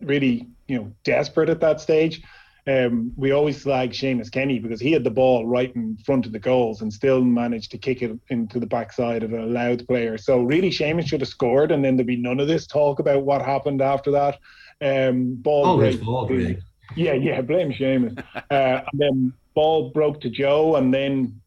really, 0.01 0.47
you 0.67 0.77
know, 0.77 0.91
desperate 1.03 1.49
at 1.49 1.59
that 1.61 1.81
stage 1.81 2.21
um, 2.67 3.11
we 3.15 3.31
always 3.31 3.61
slag 3.61 3.91
Seamus 3.91 4.31
Kenny 4.31 4.57
because 4.59 4.79
he 4.79 4.91
had 4.91 5.03
the 5.03 5.11
ball 5.11 5.45
right 5.45 5.73
in 5.75 5.97
front 5.97 6.25
of 6.25 6.31
the 6.31 6.39
goals 6.39 6.81
and 6.81 6.91
still 6.91 7.21
managed 7.21 7.71
to 7.71 7.77
kick 7.77 8.01
it 8.01 8.17
into 8.29 8.59
the 8.59 8.65
backside 8.65 9.21
of 9.21 9.33
a 9.33 9.45
Louth 9.45 9.85
player. 9.87 10.17
So 10.17 10.39
really, 10.41 10.71
Seamus 10.71 11.07
should 11.07 11.21
have 11.21 11.29
scored, 11.29 11.71
and 11.71 11.85
then 11.85 11.95
there'd 11.95 12.07
be 12.07 12.15
none 12.15 12.39
of 12.39 12.47
this 12.47 12.65
talk 12.65 12.99
about 12.99 13.23
what 13.23 13.43
happened 13.43 13.81
after 13.81 14.11
that. 14.11 14.39
Um, 14.81 15.35
ball 15.35 15.65
oh, 15.65 15.77
break. 15.77 16.01
Ball, 16.01 16.27
really. 16.27 16.57
Yeah, 16.95 17.13
yeah, 17.13 17.41
blame 17.41 17.71
Seamus. 17.71 18.17
uh, 18.35 18.41
and 18.49 18.85
then 18.93 19.33
ball 19.53 19.91
broke 19.91 20.21
to 20.21 20.29
Joe, 20.29 20.75
and 20.75 20.91
then 20.91 21.39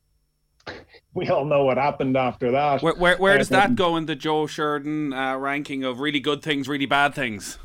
we 1.15 1.29
all 1.29 1.45
know 1.45 1.65
what 1.65 1.79
happened 1.79 2.17
after 2.17 2.53
that. 2.53 2.81
Where, 2.81 2.95
where, 2.95 3.17
where 3.17 3.39
does 3.39 3.49
that 3.49 3.75
go 3.75 3.97
in 3.97 4.07
the 4.07 4.15
Joe 4.15 4.47
Sheridan 4.47 5.13
uh, 5.13 5.37
ranking 5.37 5.83
of 5.83 5.99
really 5.99 6.21
good 6.21 6.43
things, 6.43 6.69
really 6.69 6.87
bad 6.87 7.13
things? 7.13 7.59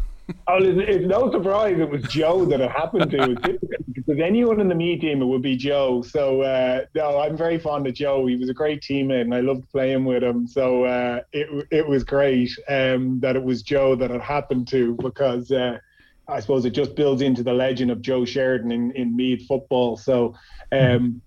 Oh, 0.47 0.57
it's, 0.57 0.89
it's, 0.89 1.05
no 1.05 1.31
surprise 1.31 1.79
it 1.79 1.89
was 1.89 2.03
Joe 2.03 2.45
that 2.45 2.59
it 2.59 2.69
happened 2.71 3.11
to. 3.11 3.59
because 3.93 4.19
anyone 4.19 4.59
in 4.59 4.67
the 4.67 4.75
Meath 4.75 5.01
team, 5.01 5.21
it 5.21 5.25
would 5.25 5.41
be 5.41 5.55
Joe. 5.55 6.01
So 6.01 6.41
uh, 6.41 6.85
no, 6.95 7.19
I'm 7.19 7.37
very 7.37 7.57
fond 7.57 7.87
of 7.87 7.93
Joe. 7.93 8.25
He 8.25 8.35
was 8.35 8.49
a 8.49 8.53
great 8.53 8.81
teammate, 8.81 9.21
and 9.21 9.33
I 9.33 9.39
loved 9.39 9.69
playing 9.69 10.05
with 10.05 10.23
him. 10.23 10.47
So 10.47 10.85
uh, 10.85 11.21
it 11.31 11.67
it 11.71 11.87
was 11.87 12.03
great 12.03 12.51
um, 12.67 13.19
that 13.21 13.35
it 13.35 13.43
was 13.43 13.61
Joe 13.61 13.95
that 13.95 14.11
it 14.11 14.21
happened 14.21 14.67
to 14.69 14.95
because. 14.95 15.51
Uh, 15.51 15.79
I 16.25 16.39
suppose 16.39 16.63
it 16.63 16.69
just 16.69 16.95
builds 16.95 17.21
into 17.21 17.43
the 17.43 17.51
legend 17.51 17.91
of 17.91 18.01
Joe 18.01 18.23
Sheridan 18.23 18.71
in, 18.71 18.91
in 18.93 19.13
Meath 19.13 19.45
football. 19.45 19.97
So, 19.97 20.33
um, 20.71 21.21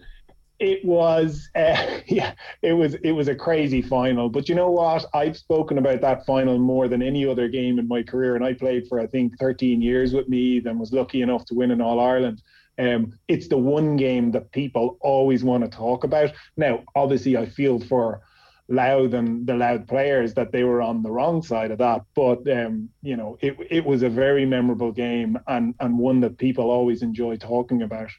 it 0.58 0.84
was 0.84 1.48
uh, 1.54 2.00
yeah 2.06 2.32
it 2.62 2.72
was 2.72 2.94
it 2.94 3.12
was 3.12 3.28
a 3.28 3.34
crazy 3.34 3.82
final. 3.82 4.28
But 4.28 4.48
you 4.48 4.54
know 4.54 4.70
what? 4.70 5.04
I've 5.14 5.36
spoken 5.36 5.78
about 5.78 6.00
that 6.00 6.26
final 6.26 6.58
more 6.58 6.88
than 6.88 7.02
any 7.02 7.26
other 7.26 7.48
game 7.48 7.78
in 7.78 7.88
my 7.88 8.02
career 8.02 8.36
and 8.36 8.44
i 8.44 8.52
played 8.52 8.86
for 8.88 9.00
i 9.00 9.06
think 9.06 9.38
13 9.38 9.82
years 9.82 10.12
with 10.12 10.28
me 10.28 10.58
and 10.58 10.78
was 10.78 10.92
lucky 10.92 11.22
enough 11.22 11.44
to 11.46 11.54
win 11.54 11.70
in 11.70 11.80
all 11.80 12.00
ireland 12.00 12.42
um, 12.78 13.18
it's 13.26 13.48
the 13.48 13.56
one 13.56 13.96
game 13.96 14.30
that 14.32 14.52
people 14.52 14.98
always 15.00 15.42
want 15.42 15.64
to 15.64 15.70
talk 15.70 16.04
about. 16.04 16.32
Now 16.56 16.84
obviously 16.94 17.36
i 17.36 17.46
feel 17.46 17.80
for 17.80 18.20
Louth 18.68 19.14
and 19.14 19.46
the 19.46 19.54
Louth 19.54 19.86
players 19.86 20.34
that 20.34 20.50
they 20.50 20.64
were 20.64 20.82
on 20.82 21.02
the 21.02 21.10
wrong 21.10 21.40
side 21.42 21.70
of 21.70 21.78
that 21.78 22.02
but 22.14 22.48
um, 22.50 22.88
you 23.02 23.16
know 23.16 23.38
it, 23.40 23.56
it 23.70 23.84
was 23.84 24.02
a 24.02 24.08
very 24.08 24.44
memorable 24.44 24.92
game 24.92 25.38
and 25.46 25.74
and 25.80 25.98
one 25.98 26.20
that 26.20 26.36
people 26.36 26.70
always 26.70 27.02
enjoy 27.02 27.36
talking 27.36 27.82
about 27.82 28.10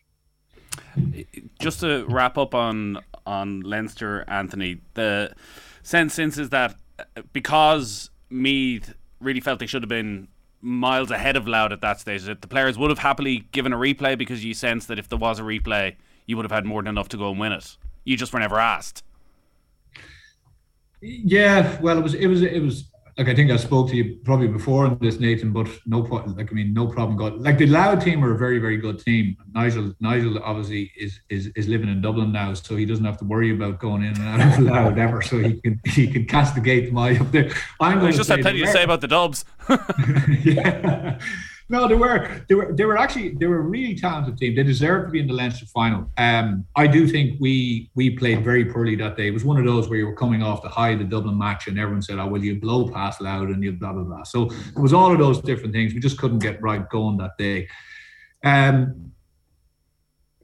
just 1.59 1.79
to 1.81 2.05
wrap 2.07 2.37
up 2.37 2.55
on 2.55 2.99
on 3.25 3.61
Leinster, 3.61 4.23
Anthony, 4.27 4.79
the 4.93 5.33
sense 5.83 6.13
since 6.13 6.37
is 6.37 6.49
that 6.49 6.75
uh, 6.99 7.21
because 7.33 8.09
Meath 8.29 8.93
really 9.19 9.41
felt 9.41 9.59
they 9.59 9.65
should 9.65 9.83
have 9.83 9.89
been 9.89 10.27
miles 10.61 11.11
ahead 11.11 11.35
of 11.35 11.47
Louth 11.47 11.71
at 11.71 11.81
that 11.81 11.99
stage, 11.99 12.23
that 12.23 12.41
the 12.41 12.47
players 12.47 12.77
would 12.77 12.89
have 12.89 12.99
happily 12.99 13.47
given 13.51 13.73
a 13.73 13.77
replay 13.77 14.17
because 14.17 14.43
you 14.43 14.53
sense 14.53 14.85
that 14.87 14.97
if 14.97 15.07
there 15.07 15.17
was 15.17 15.39
a 15.39 15.43
replay, 15.43 15.95
you 16.25 16.35
would 16.35 16.43
have 16.43 16.51
had 16.51 16.65
more 16.65 16.81
than 16.81 16.89
enough 16.89 17.09
to 17.09 17.17
go 17.17 17.29
and 17.29 17.39
win 17.39 17.51
it. 17.51 17.77
You 18.03 18.17
just 18.17 18.33
were 18.33 18.39
never 18.39 18.59
asked. 18.59 19.03
Yeah, 21.01 21.79
well, 21.79 21.97
it 21.97 22.01
was 22.01 22.13
it 22.13 22.27
was 22.27 22.41
it 22.41 22.61
was 22.61 22.85
like 23.17 23.29
I 23.29 23.33
think 23.33 23.49
I 23.49 23.57
spoke 23.57 23.89
to 23.89 23.95
you 23.95 24.19
probably 24.23 24.47
before 24.47 24.85
on 24.85 24.99
this, 25.01 25.19
Nathan, 25.19 25.51
but 25.51 25.67
no 25.87 26.03
problem. 26.03 26.35
like 26.37 26.51
I 26.51 26.55
mean, 26.55 26.71
no 26.73 26.85
problem. 26.85 27.17
Got 27.17 27.41
like 27.41 27.57
the 27.57 27.65
Louth 27.65 28.03
team 28.03 28.23
are 28.23 28.35
a 28.35 28.37
very, 28.37 28.59
very 28.59 28.77
good 28.77 28.99
team. 28.99 29.35
Nigel, 29.53 29.93
Nigel 29.99 30.39
obviously 30.43 30.91
is 30.95 31.19
is 31.29 31.47
is 31.55 31.67
living 31.67 31.89
in 31.89 31.99
Dublin 31.99 32.31
now, 32.31 32.53
so 32.53 32.75
he 32.75 32.85
doesn't 32.85 33.05
have 33.05 33.17
to 33.17 33.25
worry 33.25 33.51
about 33.51 33.79
going 33.79 34.03
in 34.03 34.15
and 34.21 34.41
out 34.41 34.59
of 34.59 34.63
Louth 34.63 34.97
ever. 34.97 35.21
So 35.23 35.39
he 35.39 35.59
can 35.61 35.81
he 35.85 36.07
can 36.07 36.25
castigate 36.25 36.87
them 36.87 36.97
all 36.97 37.09
up 37.09 37.31
there. 37.31 37.49
I'm 37.79 37.99
going 37.99 38.11
to 38.11 38.17
just 38.17 38.29
had 38.29 38.41
plenty 38.41 38.61
to 38.61 38.67
say 38.71 38.83
about 38.83 39.01
the 39.01 39.07
Dubs. 39.07 39.45
yeah. 40.43 41.19
No, 41.69 41.85
they 41.87 41.95
were 41.95 42.45
they 42.47 42.55
were 42.55 42.73
they 42.73 42.85
were 42.85 42.97
actually 42.97 43.35
they 43.35 43.45
were 43.45 43.57
a 43.57 43.61
really 43.61 43.93
talented 43.93 44.37
team. 44.37 44.55
They 44.55 44.63
deserved 44.63 45.07
to 45.07 45.11
be 45.11 45.19
in 45.19 45.27
the 45.27 45.33
Leinster 45.33 45.65
final. 45.65 46.09
Um, 46.17 46.65
I 46.77 46.87
do 46.87 47.07
think 47.07 47.41
we 47.41 47.91
we 47.93 48.11
played 48.11 48.41
very 48.43 48.63
poorly 48.63 48.95
that 48.95 49.17
day. 49.17 49.27
It 49.27 49.31
was 49.31 49.43
one 49.43 49.57
of 49.57 49.65
those 49.65 49.89
where 49.89 49.99
you 49.99 50.05
were 50.05 50.15
coming 50.15 50.41
off 50.41 50.61
the 50.61 50.69
high 50.69 50.91
of 50.91 50.99
the 50.99 51.05
Dublin 51.05 51.37
match, 51.37 51.67
and 51.67 51.77
everyone 51.77 52.01
said, 52.01 52.19
"Oh, 52.19 52.27
well, 52.27 52.41
you 52.41 52.57
blow 52.59 52.87
past 52.87 53.19
Louth 53.19 53.49
and 53.49 53.61
you 53.61 53.73
blah 53.73 53.91
blah 53.91 54.03
blah." 54.03 54.23
So 54.23 54.45
it 54.45 54.79
was 54.79 54.93
all 54.93 55.11
of 55.11 55.19
those 55.19 55.41
different 55.41 55.73
things. 55.73 55.93
We 55.93 55.99
just 55.99 56.17
couldn't 56.17 56.39
get 56.39 56.61
right 56.61 56.87
going 56.89 57.17
that 57.17 57.37
day. 57.37 57.67
Um, 58.45 59.11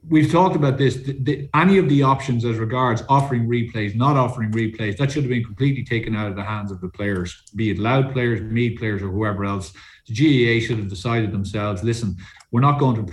we've 0.08 0.30
talked 0.30 0.56
about 0.56 0.78
this. 0.78 0.96
The, 0.96 1.12
the, 1.12 1.48
any 1.54 1.78
of 1.78 1.88
the 1.88 2.02
options 2.02 2.44
as 2.44 2.58
regards 2.58 3.02
offering 3.08 3.46
replays, 3.48 3.94
not 3.94 4.16
offering 4.16 4.52
replays, 4.52 4.96
that 4.98 5.12
should 5.12 5.22
have 5.22 5.30
been 5.30 5.44
completely 5.44 5.84
taken 5.84 6.14
out 6.14 6.28
of 6.28 6.36
the 6.36 6.44
hands 6.44 6.70
of 6.70 6.80
the 6.80 6.88
players, 6.88 7.42
be 7.54 7.70
it 7.70 7.78
Louth 7.78 8.12
players, 8.12 8.40
Meath 8.40 8.78
players, 8.78 9.02
or 9.02 9.08
whoever 9.08 9.44
else 9.44 9.72
the 10.06 10.14
GAA 10.14 10.64
should 10.64 10.78
have 10.78 10.88
decided 10.88 11.32
themselves, 11.32 11.82
listen, 11.82 12.16
we're 12.50 12.60
not 12.60 12.78
going 12.78 13.06
to 13.06 13.12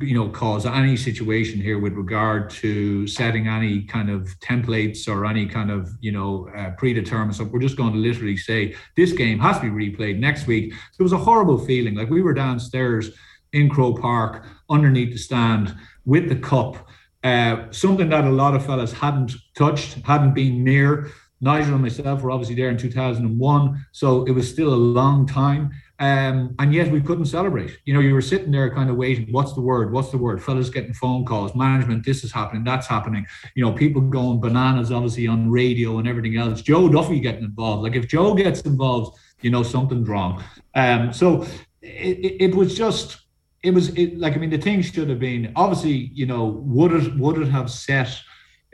you 0.00 0.14
know 0.14 0.28
cause 0.28 0.66
any 0.66 0.94
situation 0.94 1.58
here 1.58 1.78
with 1.78 1.94
regard 1.94 2.50
to 2.50 3.06
setting 3.06 3.48
any 3.48 3.82
kind 3.82 4.10
of 4.10 4.28
templates 4.40 5.08
or 5.08 5.24
any 5.24 5.46
kind 5.46 5.70
of 5.70 5.90
you 6.02 6.12
know 6.12 6.50
uh, 6.54 6.70
predetermined 6.72 7.34
stuff 7.34 7.48
we're 7.48 7.58
just 7.58 7.78
going 7.78 7.94
to 7.94 7.98
literally 7.98 8.36
say 8.36 8.74
this 8.94 9.12
game 9.12 9.38
has 9.38 9.58
to 9.58 9.62
be 9.62 9.90
replayed 9.90 10.18
next 10.18 10.46
week 10.46 10.70
there 10.98 11.04
was 11.04 11.14
a 11.14 11.16
horrible 11.16 11.56
feeling 11.56 11.94
like 11.94 12.10
we 12.10 12.20
were 12.20 12.34
downstairs 12.34 13.12
in 13.56 13.68
Croke 13.68 14.00
Park 14.00 14.44
underneath 14.70 15.12
the 15.12 15.18
stand 15.18 15.74
with 16.04 16.28
the 16.28 16.36
cup 16.36 16.88
uh, 17.24 17.70
something 17.70 18.08
that 18.10 18.24
a 18.24 18.30
lot 18.30 18.54
of 18.54 18.64
fellas 18.64 18.92
hadn't 18.92 19.32
touched 19.56 19.94
hadn't 20.04 20.34
been 20.34 20.62
near 20.62 21.10
nigel 21.40 21.74
and 21.74 21.82
myself 21.82 22.22
were 22.22 22.30
obviously 22.30 22.54
there 22.54 22.70
in 22.70 22.76
2001 22.76 23.86
so 23.92 24.24
it 24.24 24.32
was 24.32 24.48
still 24.48 24.72
a 24.72 24.82
long 25.00 25.26
time 25.26 25.72
um, 25.98 26.54
and 26.58 26.74
yet 26.74 26.90
we 26.90 27.00
couldn't 27.00 27.24
celebrate. 27.24 27.78
You 27.86 27.94
know, 27.94 28.00
you 28.00 28.12
were 28.12 28.20
sitting 28.20 28.50
there 28.50 28.74
kind 28.74 28.90
of 28.90 28.96
waiting. 28.96 29.32
What's 29.32 29.54
the 29.54 29.62
word? 29.62 29.92
What's 29.92 30.10
the 30.10 30.18
word? 30.18 30.42
Fellas 30.42 30.68
getting 30.68 30.92
phone 30.92 31.24
calls, 31.24 31.54
management, 31.54 32.04
this 32.04 32.22
is 32.22 32.32
happening, 32.32 32.64
that's 32.64 32.86
happening. 32.86 33.26
You 33.54 33.64
know, 33.64 33.72
people 33.72 34.02
going 34.02 34.40
bananas, 34.40 34.92
obviously 34.92 35.26
on 35.26 35.50
radio 35.50 35.98
and 35.98 36.06
everything 36.06 36.36
else. 36.36 36.60
Joe 36.60 36.88
Duffy 36.88 37.20
getting 37.20 37.44
involved. 37.44 37.82
Like 37.82 37.96
if 37.96 38.08
Joe 38.08 38.34
gets 38.34 38.60
involved, 38.62 39.18
you 39.40 39.50
know, 39.50 39.62
something's 39.62 40.08
wrong. 40.08 40.44
Um, 40.74 41.12
so 41.12 41.42
it, 41.80 42.18
it, 42.18 42.42
it 42.42 42.54
was 42.54 42.76
just, 42.76 43.18
it 43.66 43.74
was 43.74 43.88
it, 43.90 44.16
like, 44.16 44.34
I 44.34 44.36
mean, 44.36 44.50
the 44.50 44.58
thing 44.58 44.80
should 44.80 45.10
have 45.10 45.18
been 45.18 45.52
obviously, 45.56 46.12
you 46.14 46.24
know, 46.24 46.44
would 46.44 46.92
it, 46.92 47.16
would 47.16 47.36
it 47.38 47.48
have 47.48 47.68
set, 47.68 48.16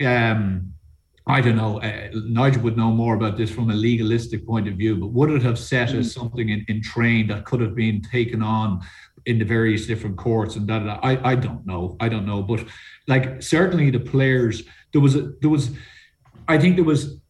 um, 0.05 0.75
I 1.27 1.41
don't 1.41 1.57
know. 1.57 1.81
Uh, 1.81 2.11
Nigel 2.27 2.63
would 2.65 2.77
know 2.77 2.91
more 2.91 3.15
about 3.15 3.39
this 3.39 3.51
from 3.51 3.71
a 3.71 3.75
legalistic 3.75 4.47
point 4.47 4.69
of 4.69 4.75
view, 4.75 4.97
but 4.97 5.07
would 5.07 5.31
it 5.31 5.43
have 5.43 5.59
set 5.59 5.89
mm. 5.89 6.01
as 6.01 6.13
something 6.13 6.51
in, 6.51 6.67
in 6.69 6.83
train 6.83 7.29
that 7.29 7.47
could 7.47 7.63
have 7.63 7.75
been 7.75 8.03
taken 8.03 8.43
on 8.43 8.83
in 9.25 9.39
the 9.39 9.47
various 9.47 9.87
different 9.87 10.19
courts 10.19 10.57
and 10.57 10.69
that? 10.69 10.83
I, 11.03 11.33
I 11.33 11.35
don't 11.37 11.65
know. 11.65 11.97
I 11.99 12.11
don't 12.11 12.27
know. 12.27 12.43
But 12.43 12.67
like 13.09 13.43
certainly 13.43 13.89
the 13.91 14.01
players, 14.01 14.63
there 14.93 15.01
was 15.01 15.17
a, 15.17 15.33
there 15.41 15.51
was, 15.51 15.71
I 16.49 16.59
think 16.59 16.77
there 16.77 16.85
was. 16.85 17.22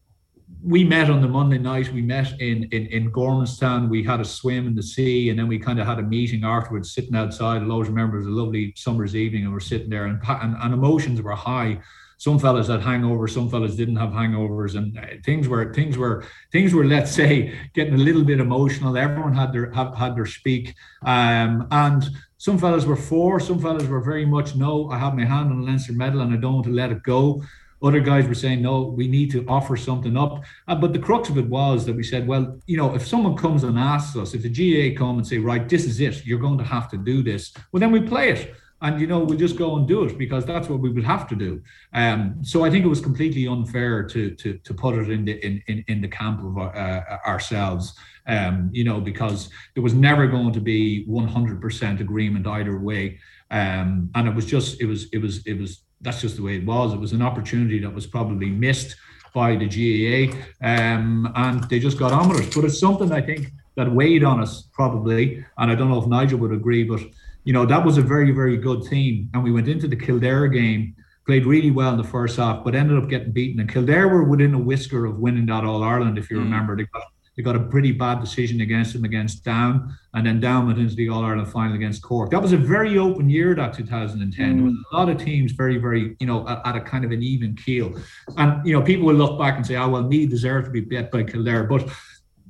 We 0.65 0.83
met 0.83 1.09
on 1.09 1.21
the 1.21 1.27
Monday 1.27 1.57
night. 1.57 1.91
We 1.91 2.01
met 2.01 2.39
in 2.39 2.63
in 2.71 2.87
in 2.87 3.11
Gormanston. 3.11 3.89
We 3.89 4.03
had 4.03 4.21
a 4.21 4.25
swim 4.25 4.65
in 4.67 4.75
the 4.75 4.83
sea, 4.83 5.29
and 5.29 5.37
then 5.37 5.47
we 5.47 5.59
kind 5.59 5.79
of 5.79 5.85
had 5.85 5.99
a 5.99 6.03
meeting 6.03 6.43
afterwards, 6.43 6.93
sitting 6.93 7.15
outside. 7.15 7.61
I 7.61 7.67
always 7.67 7.89
remember 7.89 8.17
it 8.17 8.21
was 8.21 8.27
a 8.27 8.31
lovely 8.31 8.73
summer's 8.75 9.15
evening, 9.15 9.43
and 9.43 9.53
we're 9.53 9.59
sitting 9.59 9.89
there, 9.89 10.05
and 10.05 10.19
and, 10.25 10.55
and 10.59 10.73
emotions 10.73 11.21
were 11.21 11.35
high 11.35 11.79
some 12.23 12.39
fellas 12.39 12.67
had 12.67 12.79
hangovers, 12.79 13.31
some 13.31 13.49
fellas 13.49 13.75
didn't 13.75 13.97
have 13.97 14.11
hangovers, 14.11 14.75
and 14.75 14.97
uh, 14.97 15.01
things 15.25 15.49
were 15.49 15.73
things 15.73 15.97
were 15.97 16.23
things 16.53 16.73
were 16.73 16.85
let's 16.85 17.11
say 17.11 17.53
getting 17.73 17.95
a 17.95 17.97
little 17.97 18.23
bit 18.23 18.39
emotional. 18.39 18.97
Everyone 18.97 19.33
had 19.33 19.51
their 19.51 19.69
have, 19.71 19.93
had 19.97 20.15
their 20.15 20.25
speak, 20.25 20.73
um, 21.05 21.67
and 21.69 22.09
some 22.37 22.57
fellas 22.57 22.85
were 22.85 22.95
for, 22.95 23.41
some 23.41 23.59
fellas 23.59 23.87
were 23.87 23.99
very 23.99 24.25
much 24.25 24.55
no. 24.55 24.89
I 24.89 24.99
have 24.99 25.15
my 25.15 25.25
hand 25.25 25.51
on 25.51 25.59
the 25.59 25.65
Leinster 25.65 25.91
medal 25.91 26.21
and 26.21 26.33
I 26.33 26.37
don't 26.37 26.53
want 26.53 26.65
to 26.67 26.71
let 26.71 26.91
it 26.91 27.03
go. 27.03 27.43
Other 27.83 27.99
guys 27.99 28.27
were 28.27 28.33
saying, 28.33 28.61
no, 28.61 28.81
we 28.83 29.07
need 29.07 29.29
to 29.31 29.45
offer 29.47 29.75
something 29.75 30.15
up. 30.17 30.43
Uh, 30.67 30.75
but 30.75 30.93
the 30.93 30.99
crux 30.99 31.29
of 31.29 31.37
it 31.37 31.47
was 31.47 31.85
that 31.85 31.95
we 31.95 32.03
said, 32.03 32.27
well, 32.27 32.57
you 32.65 32.77
know, 32.77 32.95
if 32.95 33.05
someone 33.05 33.35
comes 33.35 33.63
and 33.63 33.77
asks 33.77 34.15
us, 34.15 34.33
if 34.33 34.41
the 34.41 34.49
GAA 34.49 34.97
come 34.97 35.17
and 35.17 35.27
say, 35.27 35.37
right, 35.37 35.67
this 35.67 35.85
is 35.85 35.99
it, 35.99 36.25
you're 36.25 36.39
going 36.39 36.57
to 36.57 36.63
have 36.63 36.89
to 36.91 36.97
do 36.97 37.21
this, 37.21 37.53
well, 37.71 37.79
then 37.79 37.91
we 37.91 38.01
play 38.01 38.29
it 38.29 38.55
and 38.83 38.99
you 38.99 39.07
know 39.07 39.19
we'll 39.19 39.37
just 39.37 39.55
go 39.55 39.77
and 39.77 39.87
do 39.87 40.03
it 40.03 40.17
because 40.17 40.45
that's 40.45 40.67
what 40.69 40.79
we 40.79 40.89
would 40.89 41.05
have 41.05 41.27
to 41.29 41.35
do. 41.35 41.61
Um, 41.93 42.37
so 42.43 42.63
I 42.65 42.69
think 42.69 42.85
it 42.85 42.89
was 42.89 42.99
completely 43.01 43.47
unfair 43.47 44.03
to 44.03 44.31
to 44.31 44.57
to 44.57 44.73
put 44.73 44.95
it 44.95 45.09
in 45.09 45.25
the 45.25 45.43
in 45.43 45.63
in, 45.67 45.83
in 45.87 46.01
the 46.01 46.07
camp 46.07 46.43
of 46.43 46.57
uh, 46.57 47.01
ourselves. 47.25 47.93
Um, 48.25 48.69
you 48.71 48.85
know, 48.85 49.01
because 49.01 49.49
there 49.73 49.83
was 49.83 49.93
never 49.93 50.27
going 50.27 50.53
to 50.53 50.61
be 50.61 51.05
100% 51.09 51.99
agreement 51.99 52.47
either 52.47 52.79
way. 52.79 53.19
Um, 53.51 54.09
and 54.15 54.29
it 54.29 54.33
was 54.33 54.45
just, 54.45 54.79
it 54.79 54.85
was, 54.85 55.09
it 55.11 55.17
was, 55.17 55.45
it 55.45 55.59
was, 55.59 55.83
that's 56.03 56.21
just 56.21 56.35
the 56.35 56.43
way 56.43 56.57
it 56.57 56.65
was. 56.65 56.93
It 56.93 56.99
was 56.99 57.13
an 57.13 57.21
opportunity 57.21 57.79
that 57.79 57.93
was 57.93 58.05
probably 58.05 58.49
missed 58.49 58.95
by 59.33 59.55
the 59.55 59.67
GAA, 59.67 60.35
um, 60.61 61.31
and 61.35 61.63
they 61.69 61.79
just 61.79 61.97
got 61.97 62.11
on 62.11 62.29
with 62.29 62.41
it. 62.41 62.53
But 62.53 62.65
it's 62.65 62.79
something 62.79 63.11
I 63.11 63.21
think 63.21 63.51
that 63.75 63.91
weighed 63.91 64.23
on 64.23 64.39
us 64.39 64.69
probably, 64.73 65.43
and 65.57 65.71
I 65.71 65.75
don't 65.75 65.89
know 65.89 66.01
if 66.01 66.07
Nigel 66.07 66.39
would 66.39 66.51
agree, 66.51 66.83
but 66.83 67.01
you 67.43 67.53
know, 67.53 67.65
that 67.65 67.83
was 67.83 67.97
a 67.97 68.01
very, 68.01 68.31
very 68.31 68.57
good 68.57 68.83
team. 68.83 69.29
And 69.33 69.43
we 69.43 69.51
went 69.51 69.67
into 69.67 69.87
the 69.87 69.95
Kildare 69.95 70.47
game, 70.47 70.95
played 71.25 71.45
really 71.45 71.71
well 71.71 71.91
in 71.91 71.97
the 71.97 72.03
first 72.03 72.37
half, 72.37 72.63
but 72.63 72.75
ended 72.75 72.97
up 72.97 73.09
getting 73.09 73.31
beaten. 73.31 73.59
And 73.59 73.69
Kildare 73.69 74.07
were 74.07 74.23
within 74.23 74.53
a 74.53 74.59
whisker 74.59 75.05
of 75.05 75.19
winning 75.19 75.45
that 75.47 75.65
All 75.65 75.83
Ireland, 75.83 76.17
if 76.17 76.29
you 76.29 76.37
mm. 76.37 76.43
remember. 76.43 76.77
They 76.77 76.85
got 76.85 77.03
they 77.35 77.43
got 77.43 77.55
a 77.55 77.59
pretty 77.59 77.91
bad 77.91 78.19
decision 78.19 78.61
against 78.61 78.93
them 78.93 79.05
against 79.05 79.43
Down, 79.43 79.97
and 80.13 80.25
then 80.25 80.39
Down 80.39 80.67
went 80.67 80.79
into 80.79 80.95
the 80.95 81.09
All 81.09 81.23
Ireland 81.23 81.51
final 81.51 81.75
against 81.75 82.03
Cork. 82.03 82.31
That 82.31 82.41
was 82.41 82.53
a 82.53 82.57
very 82.57 82.97
open 82.97 83.29
year, 83.29 83.55
that 83.55 83.73
2010. 83.73 84.29
Mm. 84.29 84.55
There 84.55 84.63
was 84.65 84.75
a 84.91 84.95
lot 84.95 85.09
of 85.09 85.17
teams 85.17 85.51
very, 85.51 85.77
very, 85.77 86.15
you 86.19 86.27
know, 86.27 86.47
at, 86.47 86.61
at, 86.65 86.75
a 86.75 86.81
kind 86.81 87.03
of 87.03 87.11
an 87.11 87.23
even 87.23 87.55
keel. 87.55 87.93
And, 88.37 88.65
you 88.65 88.73
know, 88.73 88.81
people 88.83 89.07
will 89.07 89.15
look 89.15 89.39
back 89.39 89.55
and 89.55 89.65
say, 89.65 89.75
oh, 89.75 89.89
well, 89.89 90.03
Meath 90.03 90.29
deserve 90.29 90.65
to 90.65 90.71
be 90.71 90.81
bet 90.81 91.11
by 91.11 91.23
Kildare. 91.23 91.63
But 91.63 91.89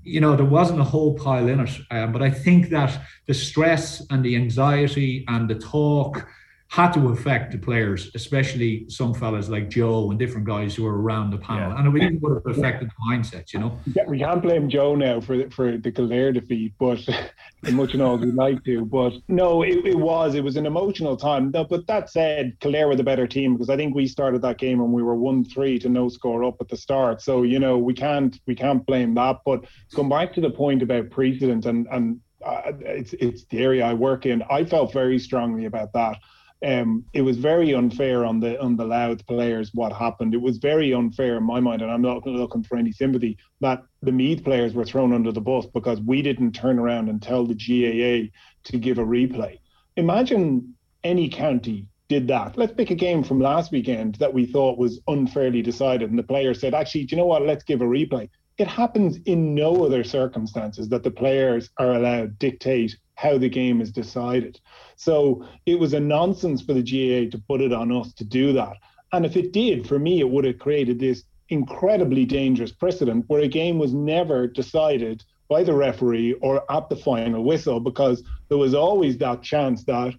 you 0.05 0.19
know, 0.19 0.35
there 0.35 0.45
wasn't 0.45 0.79
a 0.79 0.83
whole 0.83 1.15
pile 1.15 1.47
in 1.47 1.61
it. 1.61 1.79
Um, 1.89 2.11
but 2.11 2.21
I 2.21 2.29
think 2.29 2.69
that 2.69 2.99
the 3.25 3.33
stress 3.33 4.05
and 4.09 4.23
the 4.23 4.35
anxiety 4.35 5.23
and 5.27 5.49
the 5.49 5.55
talk 5.55 6.27
had 6.73 6.91
to 6.91 7.09
affect 7.09 7.51
the 7.51 7.57
players, 7.59 8.09
especially 8.15 8.83
some 8.89 9.13
fellas 9.13 9.47
like 9.47 9.69
Joe 9.69 10.09
and 10.09 10.17
different 10.17 10.47
guys 10.47 10.73
who 10.73 10.81
were 10.81 10.99
around 10.99 11.29
the 11.29 11.37
panel. 11.37 11.69
Yeah. 11.69 11.77
And 11.77 11.87
it 11.87 11.91
really 11.91 12.17
would 12.17 12.41
have 12.43 12.57
affected 12.57 12.89
the 12.89 12.95
mindset, 13.07 13.53
you 13.53 13.59
know. 13.59 13.77
Yeah, 13.95 14.05
we 14.07 14.17
can't 14.17 14.41
blame 14.41 14.67
Joe 14.67 14.95
now 14.95 15.21
for 15.21 15.47
for 15.51 15.77
the 15.77 15.91
Kildare 15.91 16.31
defeat, 16.31 16.73
but 16.79 17.07
as 17.63 17.73
much 17.73 17.93
and 17.93 18.01
all 18.01 18.17
we'd 18.17 18.33
like 18.33 18.63
to. 18.63 18.85
But 18.85 19.13
no, 19.27 19.61
it, 19.61 19.85
it 19.85 19.99
was 19.99 20.33
it 20.33 20.43
was 20.43 20.55
an 20.55 20.65
emotional 20.65 21.15
time. 21.15 21.51
But 21.51 21.85
that 21.85 22.09
said, 22.09 22.59
Kildare 22.59 22.87
were 22.87 22.95
the 22.95 23.03
better 23.03 23.27
team 23.27 23.53
because 23.53 23.69
I 23.69 23.77
think 23.77 23.93
we 23.93 24.07
started 24.07 24.41
that 24.41 24.57
game 24.57 24.81
and 24.81 24.91
we 24.91 25.03
were 25.03 25.15
one 25.15 25.45
three 25.45 25.77
to 25.77 25.89
no 25.89 26.09
score 26.09 26.43
up 26.43 26.55
at 26.59 26.69
the 26.69 26.77
start. 26.77 27.21
So 27.21 27.43
you 27.43 27.59
know 27.59 27.77
we 27.77 27.93
can't 27.93 28.35
we 28.47 28.55
can't 28.55 28.83
blame 28.87 29.13
that. 29.13 29.41
But 29.45 29.65
come 29.95 30.09
back 30.09 30.33
to 30.33 30.41
the 30.41 30.49
point 30.49 30.81
about 30.81 31.11
precedent 31.11 31.67
and 31.67 31.85
and 31.91 32.19
uh, 32.43 32.71
it's 32.81 33.13
it's 33.13 33.43
the 33.51 33.59
area 33.59 33.85
I 33.85 33.93
work 33.93 34.25
in. 34.25 34.41
I 34.49 34.65
felt 34.65 34.91
very 34.91 35.19
strongly 35.19 35.65
about 35.65 35.93
that 35.93 36.17
um, 36.63 37.03
it 37.13 37.21
was 37.21 37.37
very 37.37 37.73
unfair 37.73 38.25
on 38.25 38.39
the 38.39 38.59
on 38.61 38.75
the 38.75 38.85
Louth 38.85 39.25
players 39.27 39.71
what 39.73 39.91
happened. 39.91 40.33
It 40.33 40.41
was 40.41 40.57
very 40.57 40.93
unfair 40.93 41.37
in 41.37 41.43
my 41.43 41.59
mind, 41.59 41.81
and 41.81 41.91
I'm 41.91 42.01
not 42.01 42.25
looking 42.25 42.63
for 42.63 42.77
any 42.77 42.91
sympathy 42.91 43.37
that 43.59 43.83
the 44.01 44.11
Meath 44.11 44.43
players 44.43 44.73
were 44.73 44.85
thrown 44.85 45.13
under 45.13 45.31
the 45.31 45.41
bus 45.41 45.65
because 45.65 45.99
we 46.01 46.21
didn't 46.21 46.53
turn 46.53 46.79
around 46.79 47.09
and 47.09 47.21
tell 47.21 47.45
the 47.45 47.53
GAA 47.53 48.31
to 48.63 48.77
give 48.77 48.97
a 48.97 49.05
replay. 49.05 49.59
Imagine 49.97 50.73
any 51.03 51.27
county 51.27 51.87
did 52.07 52.27
that. 52.27 52.57
Let's 52.57 52.73
pick 52.73 52.91
a 52.91 52.95
game 52.95 53.23
from 53.23 53.39
last 53.39 53.71
weekend 53.71 54.15
that 54.15 54.33
we 54.33 54.45
thought 54.45 54.77
was 54.77 55.01
unfairly 55.07 55.61
decided, 55.61 56.09
and 56.09 56.19
the 56.19 56.23
player 56.23 56.53
said, 56.53 56.73
"Actually, 56.73 57.05
do 57.05 57.15
you 57.15 57.21
know 57.21 57.27
what? 57.27 57.45
Let's 57.45 57.63
give 57.63 57.81
a 57.81 57.85
replay." 57.85 58.29
It 58.57 58.67
happens 58.67 59.17
in 59.25 59.55
no 59.55 59.83
other 59.85 60.03
circumstances 60.03 60.87
that 60.89 61.03
the 61.03 61.11
players 61.11 61.69
are 61.77 61.93
allowed 61.93 62.39
dictate 62.39 62.95
how 63.15 63.37
the 63.37 63.49
game 63.49 63.81
is 63.81 63.91
decided. 63.91 64.59
So 64.95 65.45
it 65.65 65.79
was 65.79 65.93
a 65.93 65.99
nonsense 65.99 66.61
for 66.61 66.73
the 66.73 66.81
GAA 66.81 67.29
to 67.31 67.43
put 67.47 67.61
it 67.61 67.73
on 67.73 67.91
us 67.91 68.13
to 68.13 68.23
do 68.23 68.53
that. 68.53 68.77
And 69.11 69.25
if 69.25 69.37
it 69.37 69.53
did, 69.53 69.87
for 69.87 69.99
me, 69.99 70.19
it 70.19 70.29
would 70.29 70.45
have 70.45 70.59
created 70.59 70.99
this 70.99 71.23
incredibly 71.49 72.25
dangerous 72.25 72.71
precedent 72.71 73.25
where 73.27 73.41
a 73.41 73.47
game 73.47 73.77
was 73.77 73.93
never 73.93 74.47
decided 74.47 75.23
by 75.49 75.63
the 75.63 75.73
referee 75.73 76.33
or 76.41 76.63
at 76.71 76.89
the 76.89 76.95
final 76.95 77.43
whistle 77.43 77.79
because 77.79 78.23
there 78.49 78.57
was 78.57 78.73
always 78.73 79.17
that 79.17 79.43
chance 79.43 79.83
that 79.83 80.15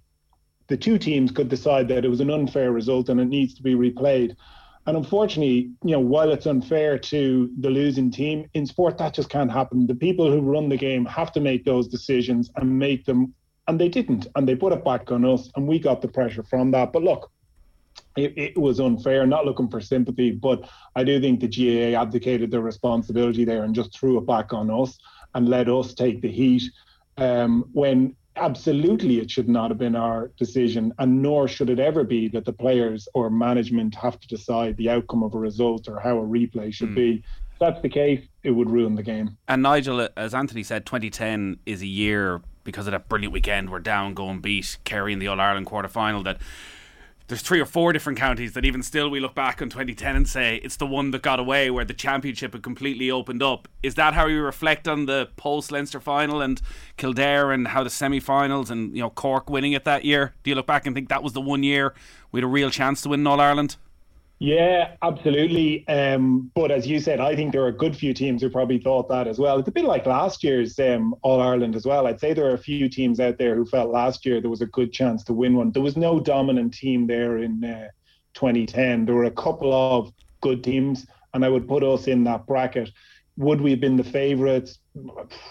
the 0.68 0.76
two 0.76 0.98
teams 0.98 1.30
could 1.30 1.48
decide 1.48 1.88
that 1.88 2.04
it 2.04 2.08
was 2.08 2.20
an 2.20 2.30
unfair 2.30 2.72
result 2.72 3.08
and 3.08 3.20
it 3.20 3.26
needs 3.26 3.54
to 3.54 3.62
be 3.62 3.74
replayed. 3.74 4.36
And 4.86 4.96
unfortunately, 4.96 5.70
you 5.82 5.92
know, 5.92 6.00
while 6.00 6.30
it's 6.30 6.46
unfair 6.46 6.98
to 6.98 7.50
the 7.60 7.70
losing 7.70 8.10
team 8.10 8.46
in 8.52 8.66
sport, 8.66 8.98
that 8.98 9.14
just 9.14 9.30
can't 9.30 9.50
happen. 9.50 9.86
The 9.86 9.94
people 9.94 10.30
who 10.30 10.40
run 10.40 10.68
the 10.68 10.76
game 10.76 11.06
have 11.06 11.32
to 11.32 11.40
make 11.40 11.64
those 11.64 11.88
decisions 11.88 12.50
and 12.56 12.78
make 12.78 13.06
them, 13.06 13.34
and 13.66 13.80
they 13.80 13.88
didn't, 13.88 14.26
and 14.36 14.46
they 14.46 14.54
put 14.54 14.74
it 14.74 14.84
back 14.84 15.10
on 15.10 15.24
us, 15.24 15.50
and 15.56 15.66
we 15.66 15.78
got 15.78 16.02
the 16.02 16.08
pressure 16.08 16.42
from 16.42 16.70
that. 16.72 16.92
But 16.92 17.02
look, 17.02 17.30
it, 18.16 18.34
it, 18.36 18.58
was 18.58 18.78
unfair, 18.78 19.26
not 19.26 19.46
looking 19.46 19.70
for 19.70 19.80
sympathy, 19.80 20.30
but 20.32 20.68
I 20.94 21.02
do 21.02 21.20
think 21.20 21.40
the 21.40 21.48
GAA 21.48 21.98
abdicated 21.98 22.50
their 22.50 22.60
responsibility 22.60 23.44
there 23.44 23.64
and 23.64 23.74
just 23.74 23.98
threw 23.98 24.18
it 24.18 24.26
back 24.26 24.52
on 24.52 24.70
us 24.70 24.98
and 25.34 25.48
let 25.48 25.68
us 25.68 25.94
take 25.94 26.20
the 26.20 26.30
heat. 26.30 26.62
Um, 27.16 27.64
when 27.72 28.14
absolutely 28.36 29.18
it 29.18 29.30
should 29.30 29.48
not 29.48 29.70
have 29.70 29.78
been 29.78 29.96
our 29.96 30.30
decision, 30.36 30.92
and 30.98 31.22
nor 31.22 31.48
should 31.48 31.70
it 31.70 31.78
ever 31.78 32.04
be 32.04 32.28
that 32.28 32.44
the 32.44 32.52
players 32.52 33.08
or 33.14 33.30
management 33.30 33.94
have 33.94 34.18
to 34.20 34.28
decide 34.28 34.76
the 34.76 34.90
outcome 34.90 35.22
of 35.22 35.34
a 35.34 35.38
result 35.38 35.88
or 35.88 36.00
how 36.00 36.18
a 36.18 36.22
replay 36.22 36.72
should 36.72 36.90
mm. 36.90 36.96
be. 36.96 37.24
If 37.52 37.58
that's 37.60 37.80
the 37.82 37.88
case, 37.88 38.26
it 38.42 38.50
would 38.50 38.68
ruin 38.68 38.94
the 38.94 39.02
game. 39.02 39.36
And 39.46 39.62
Nigel, 39.62 40.08
as 40.16 40.34
Anthony 40.34 40.62
said, 40.62 40.86
2010 40.86 41.60
is 41.66 41.82
a 41.82 41.86
year 41.86 42.42
because 42.64 42.86
of 42.86 42.92
that 42.92 43.08
brilliant 43.08 43.32
weekend. 43.32 43.70
We're 43.70 43.78
down, 43.78 44.14
going 44.14 44.40
beat 44.40 44.78
Kerry 44.84 45.12
in 45.12 45.20
the 45.20 45.28
All 45.28 45.40
Ireland 45.40 45.66
quarter 45.66 45.88
final. 45.88 46.22
That 46.24 46.38
there's 47.28 47.40
three 47.40 47.60
or 47.60 47.64
four 47.64 47.92
different 47.92 48.18
counties 48.18 48.52
that 48.52 48.64
even 48.64 48.82
still 48.82 49.08
we 49.08 49.18
look 49.18 49.34
back 49.34 49.62
on 49.62 49.70
2010 49.70 50.14
and 50.14 50.28
say 50.28 50.56
it's 50.56 50.76
the 50.76 50.86
one 50.86 51.10
that 51.10 51.22
got 51.22 51.40
away 51.40 51.70
where 51.70 51.84
the 51.84 51.94
championship 51.94 52.52
had 52.52 52.62
completely 52.62 53.10
opened 53.10 53.42
up. 53.42 53.66
Is 53.82 53.94
that 53.94 54.12
how 54.12 54.26
you 54.26 54.42
reflect 54.42 54.86
on 54.86 55.06
the 55.06 55.30
post 55.36 55.72
Leinster 55.72 56.00
final 56.00 56.42
and 56.42 56.60
Kildare 56.98 57.50
and 57.50 57.68
how 57.68 57.82
the 57.82 57.90
semi-finals 57.90 58.70
and 58.70 58.94
you 58.94 59.02
know 59.02 59.10
Cork 59.10 59.48
winning 59.48 59.72
it 59.72 59.84
that 59.84 60.04
year? 60.04 60.34
Do 60.42 60.50
you 60.50 60.54
look 60.54 60.66
back 60.66 60.86
and 60.86 60.94
think 60.94 61.08
that 61.08 61.22
was 61.22 61.32
the 61.32 61.40
one 61.40 61.62
year 61.62 61.94
we 62.30 62.38
had 62.38 62.44
a 62.44 62.48
real 62.48 62.70
chance 62.70 63.00
to 63.02 63.08
win 63.08 63.26
All 63.26 63.40
Ireland? 63.40 63.76
Yeah, 64.44 64.96
absolutely. 65.00 65.88
Um, 65.88 66.50
but 66.54 66.70
as 66.70 66.86
you 66.86 67.00
said, 67.00 67.18
I 67.18 67.34
think 67.34 67.50
there 67.52 67.62
are 67.62 67.68
a 67.68 67.72
good 67.72 67.96
few 67.96 68.12
teams 68.12 68.42
who 68.42 68.50
probably 68.50 68.76
thought 68.76 69.08
that 69.08 69.26
as 69.26 69.38
well. 69.38 69.58
It's 69.58 69.68
a 69.68 69.72
bit 69.72 69.86
like 69.86 70.04
last 70.04 70.44
year's 70.44 70.78
um, 70.78 71.14
All 71.22 71.40
Ireland 71.40 71.74
as 71.74 71.86
well. 71.86 72.06
I'd 72.06 72.20
say 72.20 72.34
there 72.34 72.44
are 72.50 72.54
a 72.54 72.58
few 72.58 72.90
teams 72.90 73.20
out 73.20 73.38
there 73.38 73.56
who 73.56 73.64
felt 73.64 73.90
last 73.90 74.26
year 74.26 74.42
there 74.42 74.50
was 74.50 74.60
a 74.60 74.66
good 74.66 74.92
chance 74.92 75.24
to 75.24 75.32
win 75.32 75.56
one. 75.56 75.72
There 75.72 75.82
was 75.82 75.96
no 75.96 76.20
dominant 76.20 76.74
team 76.74 77.06
there 77.06 77.38
in 77.38 77.64
uh, 77.64 77.88
2010. 78.34 79.06
There 79.06 79.14
were 79.14 79.24
a 79.24 79.30
couple 79.30 79.72
of 79.72 80.12
good 80.42 80.62
teams, 80.62 81.06
and 81.32 81.42
I 81.42 81.48
would 81.48 81.66
put 81.66 81.82
us 81.82 82.06
in 82.06 82.22
that 82.24 82.46
bracket. 82.46 82.90
Would 83.38 83.62
we 83.62 83.70
have 83.70 83.80
been 83.80 83.96
the 83.96 84.04
favourites? 84.04 84.78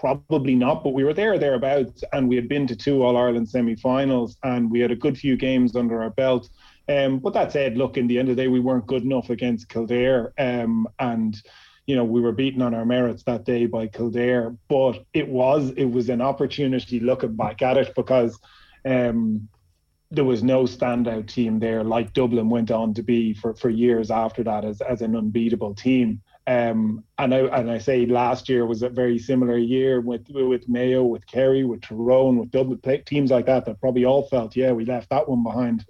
Probably 0.01 0.53
not, 0.53 0.83
but 0.83 0.93
we 0.93 1.03
were 1.03 1.15
there 1.15 1.39
thereabouts, 1.39 2.03
and 2.13 2.29
we 2.29 2.35
had 2.35 2.47
been 2.47 2.67
to 2.67 2.75
two 2.75 3.01
All 3.01 3.17
Ireland 3.17 3.49
semi-finals, 3.49 4.37
and 4.43 4.69
we 4.69 4.81
had 4.81 4.91
a 4.91 4.95
good 4.95 5.17
few 5.17 5.35
games 5.35 5.75
under 5.75 6.03
our 6.03 6.11
belt 6.11 6.47
um, 6.89 7.19
but 7.19 7.33
that 7.33 7.51
said, 7.51 7.77
look, 7.77 7.97
in 7.97 8.07
the 8.07 8.19
end 8.19 8.29
of 8.29 8.35
the 8.35 8.43
day, 8.43 8.47
we 8.47 8.59
weren't 8.59 8.87
good 8.87 9.03
enough 9.03 9.29
against 9.29 9.69
Kildare. 9.69 10.33
Um, 10.37 10.87
and 10.99 11.41
you 11.85 11.95
know, 11.95 12.05
we 12.05 12.21
were 12.21 12.31
beaten 12.31 12.61
on 12.61 12.73
our 12.73 12.85
merits 12.85 13.23
that 13.23 13.43
day 13.43 13.65
by 13.65 13.87
Kildare. 13.87 14.55
But 14.69 15.05
it 15.13 15.27
was 15.27 15.71
it 15.71 15.85
was 15.85 16.09
an 16.09 16.21
opportunity 16.21 16.99
looking 16.99 17.35
back 17.35 17.61
at 17.61 17.77
it 17.77 17.93
because 17.95 18.39
um, 18.85 19.47
there 20.11 20.23
was 20.23 20.43
no 20.43 20.63
standout 20.63 21.27
team 21.27 21.59
there 21.59 21.83
like 21.83 22.13
Dublin 22.13 22.49
went 22.49 22.69
on 22.69 22.93
to 22.93 23.01
be 23.01 23.33
for, 23.33 23.55
for 23.55 23.69
years 23.69 24.11
after 24.11 24.43
that 24.43 24.63
as, 24.63 24.79
as 24.81 25.01
an 25.01 25.15
unbeatable 25.15 25.73
team. 25.73 26.21
Um, 26.45 27.03
and 27.17 27.33
I 27.33 27.39
and 27.39 27.71
I 27.71 27.77
say 27.77 28.05
last 28.05 28.49
year 28.49 28.65
was 28.65 28.83
a 28.83 28.89
very 28.89 29.17
similar 29.17 29.57
year 29.57 30.01
with 30.01 30.27
with 30.29 30.67
Mayo, 30.67 31.03
with 31.03 31.25
Kerry, 31.25 31.63
with 31.63 31.81
Tyrone, 31.81 32.37
with 32.37 32.51
Dublin 32.51 32.81
teams 33.05 33.31
like 33.31 33.45
that 33.45 33.65
that 33.65 33.79
probably 33.79 34.03
all 34.03 34.27
felt, 34.27 34.55
yeah, 34.55 34.73
we 34.73 34.83
left 34.83 35.09
that 35.09 35.27
one 35.27 35.41
behind. 35.43 35.85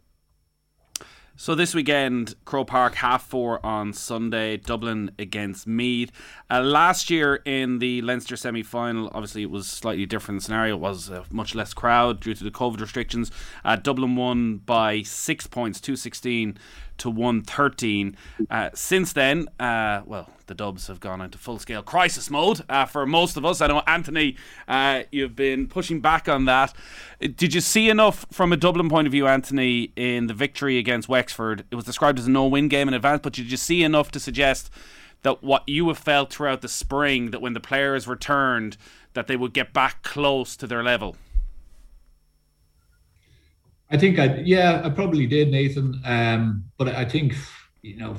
So 1.44 1.56
this 1.56 1.76
weekend, 1.76 2.36
Croke 2.46 2.68
Park 2.68 2.96
half 2.96 3.26
four 3.26 3.60
on 3.66 3.92
Sunday, 3.92 4.56
Dublin 4.56 5.12
against 5.20 5.68
Meath. 5.68 6.10
Uh, 6.50 6.62
last 6.62 7.10
year 7.10 7.42
in 7.44 7.80
the 7.80 8.02
Leinster 8.02 8.38
semi 8.38 8.64
final, 8.64 9.12
obviously 9.14 9.42
it 9.42 9.52
was 9.52 9.68
slightly 9.68 10.06
different 10.06 10.42
scenario. 10.42 10.76
It 10.76 10.80
was 10.80 11.10
a 11.10 11.26
much 11.32 11.54
less 11.54 11.74
crowd 11.74 12.22
due 12.22 12.34
to 12.34 12.46
the 12.46 12.50
COVID 12.50 12.80
restrictions. 12.80 13.30
Uh, 13.66 13.76
Dublin 13.76 14.16
won 14.16 14.60
by 14.60 15.02
six 15.02 15.46
points, 15.46 15.82
two 15.82 15.98
sixteen 15.98 16.58
to 17.00 17.10
113. 17.10 18.16
Uh, 18.50 18.70
since 18.74 19.14
then, 19.14 19.48
uh, 19.60 20.02
well, 20.06 20.30
the 20.48 20.54
Dubs 20.54 20.88
have 20.88 21.00
gone 21.00 21.22
into 21.22 21.38
full 21.38 21.60
scale 21.60 21.82
crisis 21.82 22.30
mode 22.30 22.62
uh, 22.70 22.86
for 22.86 23.06
most 23.06 23.38
of 23.38 23.46
us. 23.46 23.62
I 23.62 23.68
know, 23.68 23.82
Anthony, 23.88 24.36
uh, 24.68 25.04
you've 25.12 25.36
been 25.36 25.68
pushing 25.68 26.02
back 26.02 26.28
on 26.28 26.46
that. 26.46 26.74
Did 27.20 27.54
you 27.54 27.62
see 27.62 27.90
enough 27.90 28.26
from 28.32 28.52
a 28.52 28.58
Dublin 28.58 28.90
point 28.90 29.08
of 29.08 29.12
view, 29.12 29.28
Anthony, 29.28 29.92
in 29.96 30.28
the 30.28 30.34
victory 30.34 30.78
against 30.78 31.08
Wexford? 31.08 31.66
It 31.72 31.76
was 31.76 31.86
described 31.86 32.20
as 32.20 32.28
a 32.28 32.32
no 32.32 32.46
win 32.48 32.68
game 32.68 32.88
in 32.88 32.94
advance, 32.94 33.22
but 33.24 33.34
did 33.34 33.50
you 33.50 33.58
see 33.58 33.84
enough 33.84 34.12
to 34.12 34.20
suggest 34.20 34.70
that 35.24 35.42
what 35.42 35.64
you 35.68 35.88
have 35.88 35.98
felt 35.98 36.32
throughout 36.32 36.62
the 36.62 36.68
spring, 36.68 37.32
that 37.32 37.42
when 37.42 37.54
the 37.54 37.60
players 37.60 38.08
returned, 38.08 38.78
that 39.14 39.28
they 39.28 39.38
would 39.38 39.54
get 39.54 39.74
back 39.74 40.04
close 40.04 40.56
to 40.58 40.68
their 40.68 40.84
level? 40.84 41.16
I 43.94 43.98
think 43.98 44.20
I 44.20 44.42
yeah 44.44 44.82
I 44.84 44.90
probably 44.90 45.28
did 45.28 45.52
Nathan 45.52 46.02
um, 46.04 46.66
but 46.78 46.90
I 46.90 47.06
think 47.06 47.36
you 47.82 47.98
know 47.98 48.18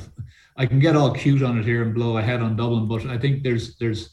I 0.57 0.67
can 0.67 0.79
get 0.79 0.97
all 0.97 1.13
cute 1.13 1.43
on 1.43 1.59
it 1.59 1.65
here 1.65 1.83
and 1.83 1.93
blow 1.93 2.17
ahead 2.19 2.41
on 2.41 2.57
Dublin 2.57 2.87
but 2.89 3.05
I 3.07 3.19
think 3.19 3.43
there's 3.43 3.77
there's 3.77 4.11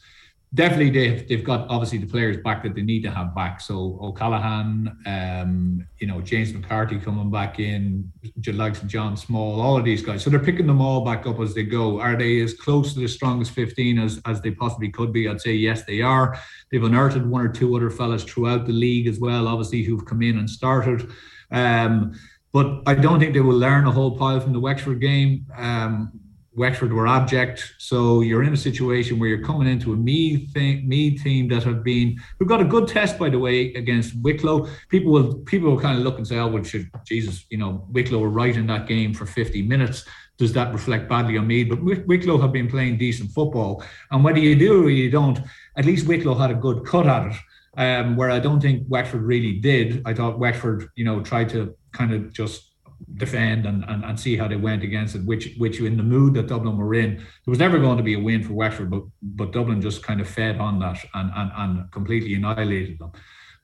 definitely 0.54 0.90
they've, 0.90 1.26
they've 1.28 1.44
got 1.44 1.68
obviously 1.68 1.98
the 1.98 2.06
players 2.06 2.36
back 2.38 2.62
that 2.62 2.74
they 2.74 2.82
need 2.82 3.02
to 3.02 3.10
have 3.10 3.34
back. 3.34 3.60
So 3.60 3.98
O'Callaghan, 4.02 4.98
um, 5.06 5.86
you 5.98 6.06
know, 6.06 6.20
James 6.20 6.52
McCarthy 6.52 6.98
coming 6.98 7.30
back 7.30 7.58
in, 7.58 8.12
likes 8.52 8.80
John 8.80 9.16
Small, 9.16 9.60
all 9.60 9.78
of 9.78 9.84
these 9.84 10.02
guys. 10.02 10.22
So 10.22 10.30
they're 10.30 10.38
picking 10.38 10.66
them 10.66 10.80
all 10.80 11.04
back 11.04 11.26
up 11.26 11.40
as 11.40 11.54
they 11.54 11.62
go. 11.62 12.00
Are 12.00 12.16
they 12.16 12.40
as 12.40 12.54
close 12.54 12.92
to 12.94 13.00
the 13.00 13.08
strongest 13.08 13.52
15 13.52 13.98
as, 13.98 14.20
as 14.26 14.40
they 14.40 14.50
possibly 14.50 14.90
could 14.90 15.12
be? 15.12 15.28
I'd 15.28 15.40
say 15.40 15.54
yes, 15.54 15.84
they 15.84 16.02
are. 16.02 16.38
They've 16.70 16.84
unearthed 16.84 17.24
one 17.24 17.46
or 17.46 17.48
two 17.48 17.74
other 17.74 17.90
fellas 17.90 18.24
throughout 18.24 18.66
the 18.66 18.72
league 18.72 19.06
as 19.06 19.18
well, 19.18 19.48
obviously, 19.48 19.82
who've 19.82 20.04
come 20.04 20.22
in 20.22 20.38
and 20.38 20.48
started. 20.48 21.10
Um, 21.52 22.18
but 22.52 22.82
I 22.86 22.94
don't 22.94 23.18
think 23.18 23.32
they 23.32 23.40
will 23.40 23.56
learn 23.56 23.86
a 23.86 23.90
whole 23.90 24.16
pile 24.16 24.40
from 24.40 24.52
the 24.52 24.60
Wexford 24.60 25.00
game. 25.00 25.46
Um, 25.56 26.20
Wexford 26.54 26.92
were 26.92 27.06
abject. 27.06 27.72
So 27.78 28.20
you're 28.20 28.42
in 28.42 28.52
a 28.52 28.58
situation 28.58 29.18
where 29.18 29.28
you're 29.28 29.44
coming 29.44 29.68
into 29.68 29.94
a 29.94 29.96
Meath 29.96 30.52
thing, 30.52 30.86
Meath 30.86 31.22
team 31.22 31.48
that 31.48 31.62
have 31.62 31.82
been 31.82 32.18
who've 32.38 32.48
got 32.48 32.60
a 32.60 32.64
good 32.64 32.88
test 32.88 33.18
by 33.18 33.30
the 33.30 33.38
way 33.38 33.72
against 33.72 34.14
Wicklow. 34.22 34.68
People 34.90 35.12
will 35.12 35.34
people 35.40 35.70
will 35.70 35.80
kind 35.80 35.96
of 35.96 36.04
look 36.04 36.18
and 36.18 36.26
say, 36.26 36.36
oh, 36.38 36.48
well, 36.48 36.62
should 36.62 36.90
Jesus, 37.06 37.46
you 37.48 37.56
know, 37.56 37.86
Wicklow 37.90 38.18
were 38.18 38.28
right 38.28 38.54
in 38.54 38.66
that 38.66 38.86
game 38.86 39.14
for 39.14 39.24
50 39.24 39.62
minutes. 39.62 40.04
Does 40.36 40.52
that 40.52 40.72
reflect 40.72 41.08
badly 41.08 41.38
on 41.38 41.46
me? 41.46 41.64
But 41.64 41.82
Wicklow 41.82 42.38
have 42.38 42.52
been 42.52 42.68
playing 42.68 42.98
decent 42.98 43.30
football, 43.30 43.82
and 44.10 44.24
whether 44.24 44.38
you 44.38 44.56
do 44.56 44.86
or 44.86 44.90
you 44.90 45.10
don't, 45.10 45.38
at 45.76 45.84
least 45.84 46.06
Wicklow 46.06 46.34
had 46.34 46.50
a 46.50 46.54
good 46.54 46.84
cut 46.84 47.06
at 47.06 47.28
it. 47.28 47.36
Um, 47.78 48.16
where 48.16 48.30
I 48.30 48.38
don't 48.38 48.60
think 48.60 48.84
Wexford 48.88 49.22
really 49.22 49.54
did. 49.58 50.02
I 50.04 50.12
thought 50.12 50.38
Wexford, 50.38 50.88
you 50.94 51.06
know, 51.06 51.22
tried 51.22 51.48
to 51.50 51.74
kind 51.92 52.12
of 52.12 52.30
just 52.30 52.72
defend 53.16 53.66
and, 53.66 53.84
and, 53.88 54.04
and 54.04 54.18
see 54.18 54.36
how 54.36 54.48
they 54.48 54.56
went 54.56 54.82
against 54.82 55.14
it, 55.14 55.24
which 55.24 55.54
which 55.58 55.80
in 55.80 55.96
the 55.96 56.02
mood 56.02 56.34
that 56.34 56.46
Dublin 56.48 56.76
were 56.76 56.94
in, 56.94 57.16
there 57.16 57.26
was 57.46 57.58
never 57.58 57.78
going 57.78 57.96
to 57.96 58.02
be 58.02 58.14
a 58.14 58.18
win 58.18 58.42
for 58.42 58.54
Wexford, 58.54 58.90
but 58.90 59.02
but 59.22 59.52
Dublin 59.52 59.80
just 59.80 60.02
kind 60.02 60.20
of 60.20 60.28
fed 60.28 60.58
on 60.58 60.78
that 60.80 61.04
and 61.14 61.30
and, 61.34 61.50
and 61.56 61.90
completely 61.92 62.34
annihilated 62.34 62.98
them. 62.98 63.12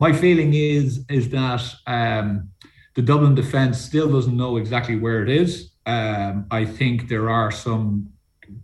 My 0.01 0.13
feeling 0.13 0.55
is 0.55 1.05
is 1.09 1.29
that 1.31 1.63
um, 1.87 2.51
the 2.95 3.03
Dublin 3.03 3.35
defence 3.35 3.79
still 3.81 4.11
doesn't 4.11 4.37
know 4.37 4.57
exactly 4.57 4.97
where 4.97 5.23
it 5.23 5.29
is. 5.29 5.73
Um, 5.87 6.47
I 6.51 6.65
think 6.65 7.09
there 7.09 7.31
are 7.31 7.51
some 7.51 8.11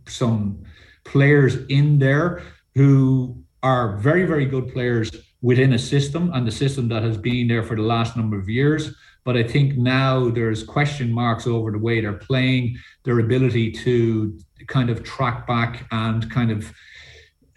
some 0.07 0.63
players 1.05 1.57
in 1.69 1.99
there 1.99 2.43
who 2.75 3.43
are 3.63 3.97
very 3.97 4.27
very 4.27 4.47
good 4.47 4.73
players 4.73 5.11
within 5.51 5.75
a 5.75 5.79
system 5.79 6.31
and 6.35 6.47
the 6.47 6.57
system 6.63 6.89
that 6.89 7.03
has 7.03 7.17
been 7.17 7.47
there 7.47 7.63
for 7.63 7.77
the 7.77 7.89
last 7.95 8.17
number 8.17 8.39
of 8.39 8.49
years 8.49 8.95
but 9.25 9.39
I 9.39 9.43
think 9.43 9.77
now 9.77 10.29
there's 10.29 10.63
question 10.63 11.11
marks 11.11 11.47
over 11.47 11.71
the 11.71 11.79
way 11.79 12.01
they're 12.01 12.13
playing, 12.13 12.79
their 13.05 13.19
ability 13.21 13.73
to 13.73 14.39
kind 14.67 14.91
of 14.91 15.03
track 15.03 15.47
back 15.47 15.87
and 15.91 16.31
kind 16.31 16.51
of 16.51 16.71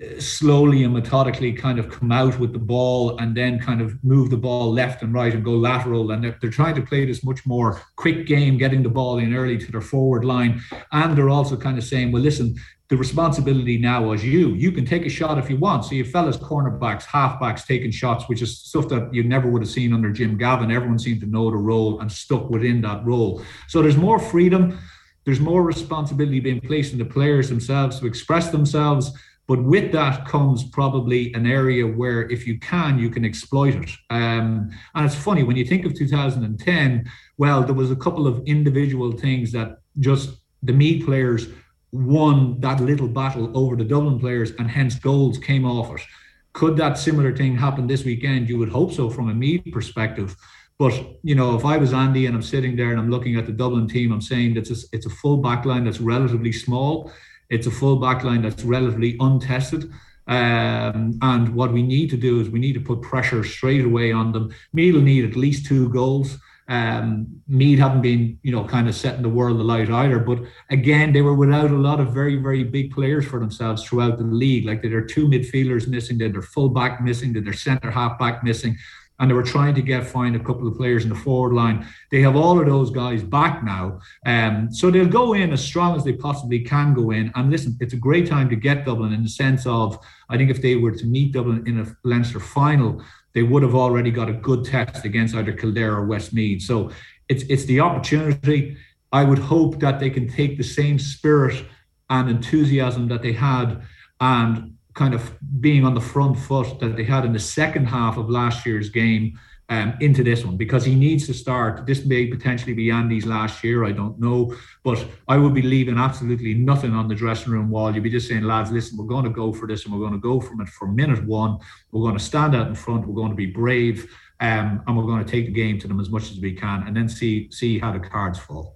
uh, 0.01 0.19
slowly 0.19 0.83
and 0.85 0.93
methodically 0.93 1.51
kind 1.51 1.77
of 1.77 1.89
come 1.89 2.11
out 2.11 2.39
with 2.39 2.53
the 2.53 2.59
ball 2.59 3.17
and 3.17 3.35
then 3.35 3.59
kind 3.59 3.81
of 3.81 4.01
move 4.03 4.29
the 4.29 4.37
ball 4.37 4.71
left 4.71 5.01
and 5.01 5.13
right 5.13 5.33
and 5.33 5.43
go 5.43 5.51
lateral. 5.51 6.11
And 6.11 6.23
they're, 6.23 6.37
they're 6.39 6.49
trying 6.49 6.75
to 6.75 6.81
play 6.81 7.05
this 7.05 7.23
much 7.23 7.45
more 7.45 7.81
quick 7.97 8.25
game, 8.27 8.57
getting 8.57 8.81
the 8.81 8.89
ball 8.89 9.17
in 9.17 9.35
early 9.35 9.57
to 9.57 9.71
their 9.71 9.81
forward 9.81 10.23
line. 10.23 10.61
And 10.93 11.17
they're 11.17 11.29
also 11.29 11.57
kind 11.57 11.77
of 11.77 11.83
saying, 11.83 12.13
well, 12.13 12.21
listen, 12.21 12.55
the 12.89 12.95
responsibility 12.95 13.77
now 13.77 14.03
was 14.03 14.23
you. 14.23 14.49
You 14.49 14.71
can 14.71 14.85
take 14.85 15.05
a 15.05 15.09
shot 15.09 15.37
if 15.37 15.49
you 15.49 15.57
want. 15.57 15.83
So 15.85 15.95
you 15.95 16.05
fellas, 16.05 16.37
cornerbacks, 16.37 17.03
halfbacks 17.03 17.65
taking 17.65 17.91
shots, 17.91 18.29
which 18.29 18.41
is 18.41 18.59
stuff 18.59 18.87
that 18.89 19.13
you 19.13 19.23
never 19.23 19.49
would 19.49 19.61
have 19.61 19.69
seen 19.69 19.93
under 19.93 20.09
Jim 20.11 20.37
Gavin. 20.37 20.71
Everyone 20.71 20.99
seemed 20.99 21.19
to 21.21 21.27
know 21.27 21.51
the 21.51 21.57
role 21.57 21.99
and 21.99 22.09
stuck 22.09 22.49
within 22.49 22.81
that 22.81 23.05
role. 23.05 23.41
So 23.67 23.81
there's 23.81 23.97
more 23.97 24.19
freedom. 24.19 24.79
There's 25.25 25.41
more 25.41 25.63
responsibility 25.63 26.39
being 26.39 26.61
placed 26.61 26.93
on 26.93 26.99
the 26.99 27.05
players 27.05 27.49
themselves 27.49 27.99
to 27.99 28.07
express 28.07 28.51
themselves. 28.51 29.11
But 29.47 29.63
with 29.63 29.91
that 29.91 30.25
comes 30.25 30.63
probably 30.63 31.33
an 31.33 31.45
area 31.45 31.85
where, 31.85 32.29
if 32.29 32.47
you 32.47 32.59
can, 32.59 32.99
you 32.99 33.09
can 33.09 33.25
exploit 33.25 33.75
it. 33.75 33.89
Um, 34.09 34.69
and 34.93 35.05
it's 35.05 35.15
funny 35.15 35.43
when 35.43 35.55
you 35.57 35.65
think 35.65 35.85
of 35.85 35.93
2010. 35.93 37.09
Well, 37.37 37.63
there 37.63 37.73
was 37.73 37.91
a 37.91 37.95
couple 37.95 38.27
of 38.27 38.41
individual 38.45 39.11
things 39.11 39.51
that 39.53 39.79
just 39.99 40.31
the 40.63 40.73
Meath 40.73 41.05
players 41.05 41.47
won 41.91 42.59
that 42.61 42.79
little 42.79 43.07
battle 43.07 43.57
over 43.57 43.75
the 43.75 43.83
Dublin 43.83 44.19
players, 44.19 44.51
and 44.59 44.69
hence 44.69 44.95
goals 44.95 45.37
came 45.37 45.65
off 45.65 45.95
it. 45.95 46.05
Could 46.53 46.77
that 46.77 46.97
similar 46.97 47.35
thing 47.35 47.55
happen 47.55 47.87
this 47.87 48.03
weekend? 48.03 48.49
You 48.49 48.57
would 48.57 48.69
hope 48.69 48.91
so 48.91 49.09
from 49.09 49.29
a 49.29 49.33
Meath 49.33 49.71
perspective. 49.71 50.35
But 50.79 50.93
you 51.23 51.35
know, 51.35 51.55
if 51.55 51.65
I 51.65 51.77
was 51.77 51.93
Andy 51.93 52.25
and 52.25 52.35
I'm 52.35 52.43
sitting 52.43 52.75
there 52.75 52.91
and 52.91 52.99
I'm 52.99 53.09
looking 53.09 53.35
at 53.35 53.45
the 53.45 53.51
Dublin 53.51 53.87
team, 53.87 54.11
I'm 54.11 54.21
saying 54.21 54.53
that 54.53 54.69
it's 54.69 54.83
a, 54.83 54.87
it's 54.91 55.05
a 55.05 55.11
full 55.11 55.37
back 55.37 55.65
line 55.65 55.85
that's 55.85 55.99
relatively 55.99 56.51
small. 56.51 57.11
It's 57.49 57.67
a 57.67 57.71
full 57.71 57.97
back 57.97 58.23
line 58.23 58.41
that's 58.41 58.63
relatively 58.63 59.15
untested. 59.19 59.91
Um, 60.27 61.17
and 61.21 61.55
what 61.55 61.71
we 61.71 61.81
need 61.81 62.09
to 62.09 62.17
do 62.17 62.41
is 62.41 62.49
we 62.49 62.59
need 62.59 62.73
to 62.73 62.81
put 62.81 63.01
pressure 63.01 63.43
straight 63.43 63.85
away 63.85 64.11
on 64.11 64.33
them. 64.33 64.53
Will 64.73 65.01
need 65.01 65.25
at 65.25 65.35
least 65.35 65.65
two 65.65 65.89
goals. 65.89 66.37
Um, 66.69 67.41
Meath 67.47 67.79
haven't 67.79 68.01
been, 68.01 68.37
you 68.43 68.51
know, 68.51 68.65
kind 68.65 68.89
of 68.89 68.95
setting 68.95 69.21
the 69.21 69.29
world 69.29 69.59
alight 69.59 69.89
either. 69.89 70.19
But 70.19 70.39
again, 70.69 71.13
they 71.13 71.21
were 71.21 71.35
without 71.35 71.71
a 71.71 71.77
lot 71.77 71.99
of 71.99 72.13
very, 72.13 72.35
very 72.35 72.63
big 72.63 72.91
players 72.91 73.25
for 73.25 73.39
themselves 73.39 73.83
throughout 73.83 74.17
the 74.17 74.25
league. 74.25 74.65
Like 74.65 74.81
they 74.81 74.89
are 74.89 75.05
two 75.05 75.27
midfielders 75.27 75.87
missing, 75.87 76.17
they're 76.17 76.41
full 76.41 76.69
back 76.69 77.01
missing, 77.01 77.31
they're 77.33 77.53
centre 77.53 77.91
half 77.91 78.19
back 78.19 78.43
missing 78.43 78.77
and 79.19 79.29
they 79.29 79.33
were 79.33 79.43
trying 79.43 79.73
to 79.75 79.81
get 79.81 80.05
find 80.05 80.35
a 80.35 80.39
couple 80.39 80.67
of 80.67 80.75
players 80.75 81.03
in 81.03 81.09
the 81.09 81.15
forward 81.15 81.53
line. 81.53 81.87
They 82.11 82.21
have 82.21 82.35
all 82.35 82.59
of 82.59 82.65
those 82.65 82.91
guys 82.91 83.23
back 83.23 83.63
now, 83.63 83.99
um, 84.25 84.71
so 84.71 84.91
they'll 84.91 85.07
go 85.07 85.33
in 85.33 85.51
as 85.51 85.63
strong 85.63 85.95
as 85.95 86.03
they 86.03 86.13
possibly 86.13 86.59
can 86.59 86.93
go 86.93 87.11
in. 87.11 87.31
And 87.35 87.49
listen, 87.49 87.77
it's 87.79 87.93
a 87.93 87.97
great 87.97 88.27
time 88.27 88.49
to 88.49 88.55
get 88.55 88.85
Dublin 88.85 89.13
in 89.13 89.23
the 89.23 89.29
sense 89.29 89.65
of 89.65 89.99
I 90.29 90.37
think 90.37 90.49
if 90.49 90.61
they 90.61 90.75
were 90.75 90.91
to 90.91 91.05
meet 91.05 91.33
Dublin 91.33 91.63
in 91.65 91.79
a 91.79 91.85
Leinster 92.03 92.39
final, 92.39 93.01
they 93.37 93.43
would 93.43 93.61
have 93.61 93.75
already 93.75 94.09
got 94.09 94.29
a 94.29 94.33
good 94.33 94.65
test 94.65 95.05
against 95.05 95.35
either 95.35 95.51
Kildare 95.51 95.93
or 95.93 96.07
Westmeath. 96.07 96.63
So 96.63 96.89
it's 97.29 97.43
it's 97.43 97.65
the 97.65 97.81
opportunity. 97.81 98.75
I 99.11 99.23
would 99.23 99.37
hope 99.37 99.79
that 99.79 99.99
they 99.99 100.09
can 100.09 100.27
take 100.27 100.57
the 100.57 100.63
same 100.63 100.97
spirit 100.97 101.63
and 102.09 102.31
enthusiasm 102.31 103.07
that 103.09 103.21
they 103.21 103.33
had 103.33 103.83
and 104.19 104.73
kind 104.95 105.13
of 105.13 105.21
being 105.61 105.85
on 105.85 105.93
the 105.93 106.01
front 106.01 106.39
foot 106.39 106.79
that 106.79 106.95
they 106.95 107.03
had 107.03 107.25
in 107.25 107.33
the 107.33 107.45
second 107.59 107.85
half 107.85 108.17
of 108.17 108.27
last 108.27 108.65
year's 108.65 108.89
game 108.89 109.37
um, 109.69 109.95
into 109.99 110.23
this 110.23 110.45
one 110.45 110.55
because 110.55 110.85
he 110.85 110.95
needs 110.95 111.25
to 111.27 111.33
start. 111.33 111.85
This 111.85 112.05
may 112.05 112.27
potentially 112.27 112.73
be 112.73 112.89
Andy's 112.89 113.25
last 113.25 113.63
year. 113.63 113.83
I 113.83 113.91
don't 113.91 114.19
know, 114.19 114.55
but 114.83 115.05
I 115.27 115.37
would 115.37 115.53
be 115.53 115.61
leaving 115.61 115.97
absolutely 115.97 116.53
nothing 116.53 116.93
on 116.93 117.07
the 117.07 117.15
dressing 117.15 117.51
room 117.51 117.69
wall. 117.69 117.93
You'd 117.93 118.03
be 118.03 118.09
just 118.09 118.27
saying, 118.27 118.43
lads, 118.43 118.71
listen, 118.71 118.97
we're 118.97 119.05
going 119.05 119.25
to 119.25 119.29
go 119.29 119.51
for 119.51 119.67
this 119.67 119.85
and 119.85 119.93
we're 119.93 119.99
going 119.99 120.13
to 120.13 120.19
go 120.19 120.39
from 120.39 120.61
it 120.61 120.69
for 120.69 120.87
minute 120.87 121.25
one. 121.25 121.57
We're 121.91 122.03
going 122.03 122.17
to 122.17 122.23
stand 122.23 122.55
out 122.55 122.67
in 122.67 122.75
front. 122.75 123.07
We're 123.07 123.15
going 123.15 123.31
to 123.31 123.35
be 123.35 123.47
brave, 123.47 124.09
um, 124.39 124.83
and 124.87 124.97
we're 124.97 125.03
going 125.03 125.23
to 125.23 125.29
take 125.29 125.47
the 125.47 125.51
game 125.51 125.79
to 125.79 125.87
them 125.87 125.99
as 125.99 126.09
much 126.09 126.31
as 126.31 126.39
we 126.39 126.53
can, 126.53 126.83
and 126.87 126.95
then 126.95 127.09
see 127.09 127.51
see 127.51 127.79
how 127.79 127.91
the 127.91 127.99
cards 127.99 128.39
fall. 128.39 128.75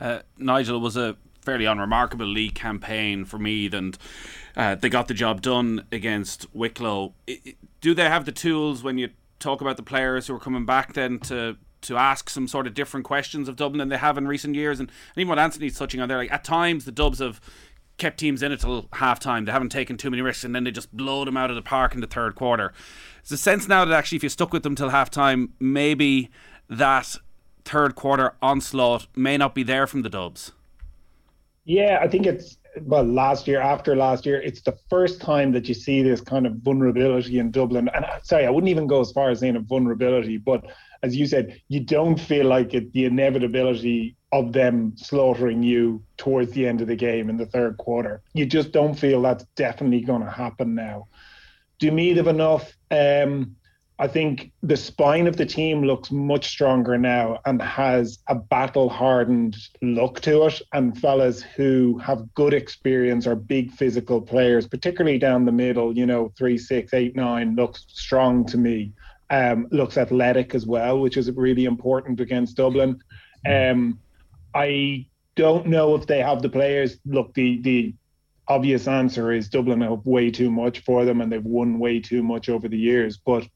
Uh, 0.00 0.20
Nigel 0.38 0.80
was 0.80 0.96
a 0.96 1.16
fairly 1.42 1.66
unremarkable 1.66 2.26
league 2.26 2.54
campaign 2.54 3.24
for 3.24 3.38
Meath, 3.38 3.74
and 3.74 3.98
uh, 4.56 4.74
they 4.74 4.88
got 4.88 5.08
the 5.08 5.14
job 5.14 5.42
done 5.42 5.84
against 5.92 6.46
Wicklow. 6.54 7.12
do 7.80 7.94
they 7.94 8.08
have 8.08 8.24
the 8.24 8.32
tools 8.32 8.82
when 8.82 8.98
you 8.98 9.10
talk 9.40 9.60
about 9.60 9.76
the 9.76 9.82
players 9.82 10.26
who 10.26 10.34
are 10.34 10.40
coming 10.40 10.64
back 10.64 10.92
then 10.92 11.18
to 11.20 11.56
to 11.82 11.96
ask 11.96 12.28
some 12.28 12.46
sort 12.46 12.66
of 12.66 12.74
different 12.74 13.06
questions 13.06 13.48
of 13.48 13.56
Dublin 13.56 13.78
than 13.78 13.88
they 13.88 13.96
have 13.96 14.18
in 14.18 14.28
recent 14.28 14.54
years? 14.54 14.80
And, 14.80 14.90
and 14.90 15.18
even 15.18 15.30
what 15.30 15.38
Anthony's 15.38 15.78
touching 15.78 16.00
on 16.00 16.08
there, 16.08 16.18
like 16.18 16.30
at 16.30 16.44
times 16.44 16.84
the 16.84 16.92
Dubs 16.92 17.20
have 17.20 17.40
kept 17.96 18.18
teams 18.18 18.42
in 18.42 18.52
it 18.52 18.60
till 18.60 18.88
half 18.94 19.18
time. 19.20 19.44
They 19.44 19.52
haven't 19.52 19.70
taken 19.70 19.96
too 19.96 20.10
many 20.10 20.22
risks 20.22 20.44
and 20.44 20.54
then 20.54 20.64
they 20.64 20.70
just 20.70 20.94
blow 20.94 21.24
them 21.24 21.36
out 21.36 21.50
of 21.50 21.56
the 21.56 21.62
park 21.62 21.94
in 21.94 22.00
the 22.00 22.06
third 22.06 22.34
quarter. 22.34 22.72
It's 23.20 23.30
a 23.30 23.36
sense 23.36 23.68
now 23.68 23.84
that 23.84 23.96
actually 23.96 24.16
if 24.16 24.22
you 24.22 24.28
stuck 24.28 24.52
with 24.52 24.62
them 24.62 24.74
till 24.74 24.88
half 24.88 25.10
time, 25.10 25.54
maybe 25.60 26.30
that 26.68 27.16
third 27.64 27.94
quarter 27.94 28.34
onslaught 28.42 29.06
may 29.14 29.36
not 29.36 29.54
be 29.54 29.62
there 29.62 29.86
from 29.86 30.02
the 30.02 30.08
Dubs. 30.08 30.52
Yeah, 31.64 32.00
I 32.02 32.08
think 32.08 32.26
it's 32.26 32.56
well 32.82 33.04
last 33.04 33.48
year 33.48 33.60
after 33.60 33.96
last 33.96 34.24
year 34.24 34.40
it's 34.40 34.62
the 34.62 34.76
first 34.88 35.20
time 35.20 35.52
that 35.52 35.68
you 35.68 35.74
see 35.74 36.02
this 36.02 36.20
kind 36.20 36.46
of 36.46 36.54
vulnerability 36.56 37.38
in 37.38 37.50
dublin. 37.50 37.88
And 37.94 38.04
uh, 38.04 38.20
sorry 38.22 38.46
i 38.46 38.50
wouldn't 38.50 38.70
even 38.70 38.86
go 38.86 39.00
as 39.00 39.12
far 39.12 39.30
as 39.30 39.40
saying 39.40 39.56
a 39.56 39.60
vulnerability 39.60 40.36
but 40.38 40.64
as 41.02 41.16
you 41.16 41.26
said 41.26 41.60
you 41.68 41.80
don't 41.80 42.18
feel 42.18 42.46
like 42.46 42.74
it, 42.74 42.92
the 42.92 43.06
inevitability 43.06 44.16
of 44.32 44.52
them 44.52 44.92
slaughtering 44.96 45.62
you 45.62 46.02
towards 46.16 46.52
the 46.52 46.66
end 46.66 46.80
of 46.80 46.86
the 46.86 46.96
game 46.96 47.28
in 47.28 47.36
the 47.36 47.46
third 47.46 47.76
quarter. 47.78 48.22
You 48.32 48.46
just 48.46 48.72
don't 48.72 48.94
feel 48.94 49.20
that's 49.22 49.44
definitely 49.56 50.02
going 50.02 50.22
to 50.22 50.30
happen 50.30 50.74
now. 50.74 51.08
Do 51.78 51.90
Meath 51.90 52.16
have 52.16 52.28
enough 52.28 52.72
um, 52.90 53.56
I 54.00 54.08
think 54.08 54.50
the 54.62 54.78
spine 54.78 55.26
of 55.26 55.36
the 55.36 55.44
team 55.44 55.82
looks 55.82 56.10
much 56.10 56.48
stronger 56.48 56.96
now 56.96 57.38
and 57.44 57.60
has 57.60 58.18
a 58.28 58.34
battle 58.34 58.88
hardened 58.88 59.58
look 59.82 60.22
to 60.22 60.46
it. 60.46 60.62
And 60.72 60.98
fellas 60.98 61.42
who 61.42 61.98
have 61.98 62.32
good 62.32 62.54
experience 62.54 63.26
are 63.26 63.34
big 63.34 63.70
physical 63.70 64.22
players, 64.22 64.66
particularly 64.66 65.18
down 65.18 65.44
the 65.44 65.52
middle, 65.52 65.94
you 65.94 66.06
know, 66.06 66.32
three, 66.38 66.56
six, 66.56 66.94
eight, 66.94 67.14
nine 67.14 67.54
looks 67.56 67.84
strong 67.88 68.46
to 68.46 68.56
me. 68.56 68.94
Um, 69.28 69.68
looks 69.70 69.98
athletic 69.98 70.54
as 70.54 70.64
well, 70.64 70.98
which 70.98 71.18
is 71.18 71.30
really 71.32 71.66
important 71.66 72.20
against 72.20 72.56
Dublin. 72.56 72.98
Um, 73.46 74.00
I 74.54 75.06
don't 75.36 75.66
know 75.66 75.94
if 75.94 76.06
they 76.06 76.20
have 76.20 76.40
the 76.40 76.48
players. 76.48 76.96
Look, 77.04 77.34
the 77.34 77.60
the 77.60 77.94
obvious 78.48 78.88
answer 78.88 79.30
is 79.30 79.50
Dublin 79.50 79.82
have 79.82 80.06
way 80.06 80.30
too 80.30 80.50
much 80.50 80.80
for 80.80 81.04
them 81.04 81.20
and 81.20 81.30
they've 81.30 81.44
won 81.44 81.78
way 81.78 82.00
too 82.00 82.22
much 82.22 82.48
over 82.48 82.66
the 82.66 82.78
years. 82.78 83.18
But 83.18 83.46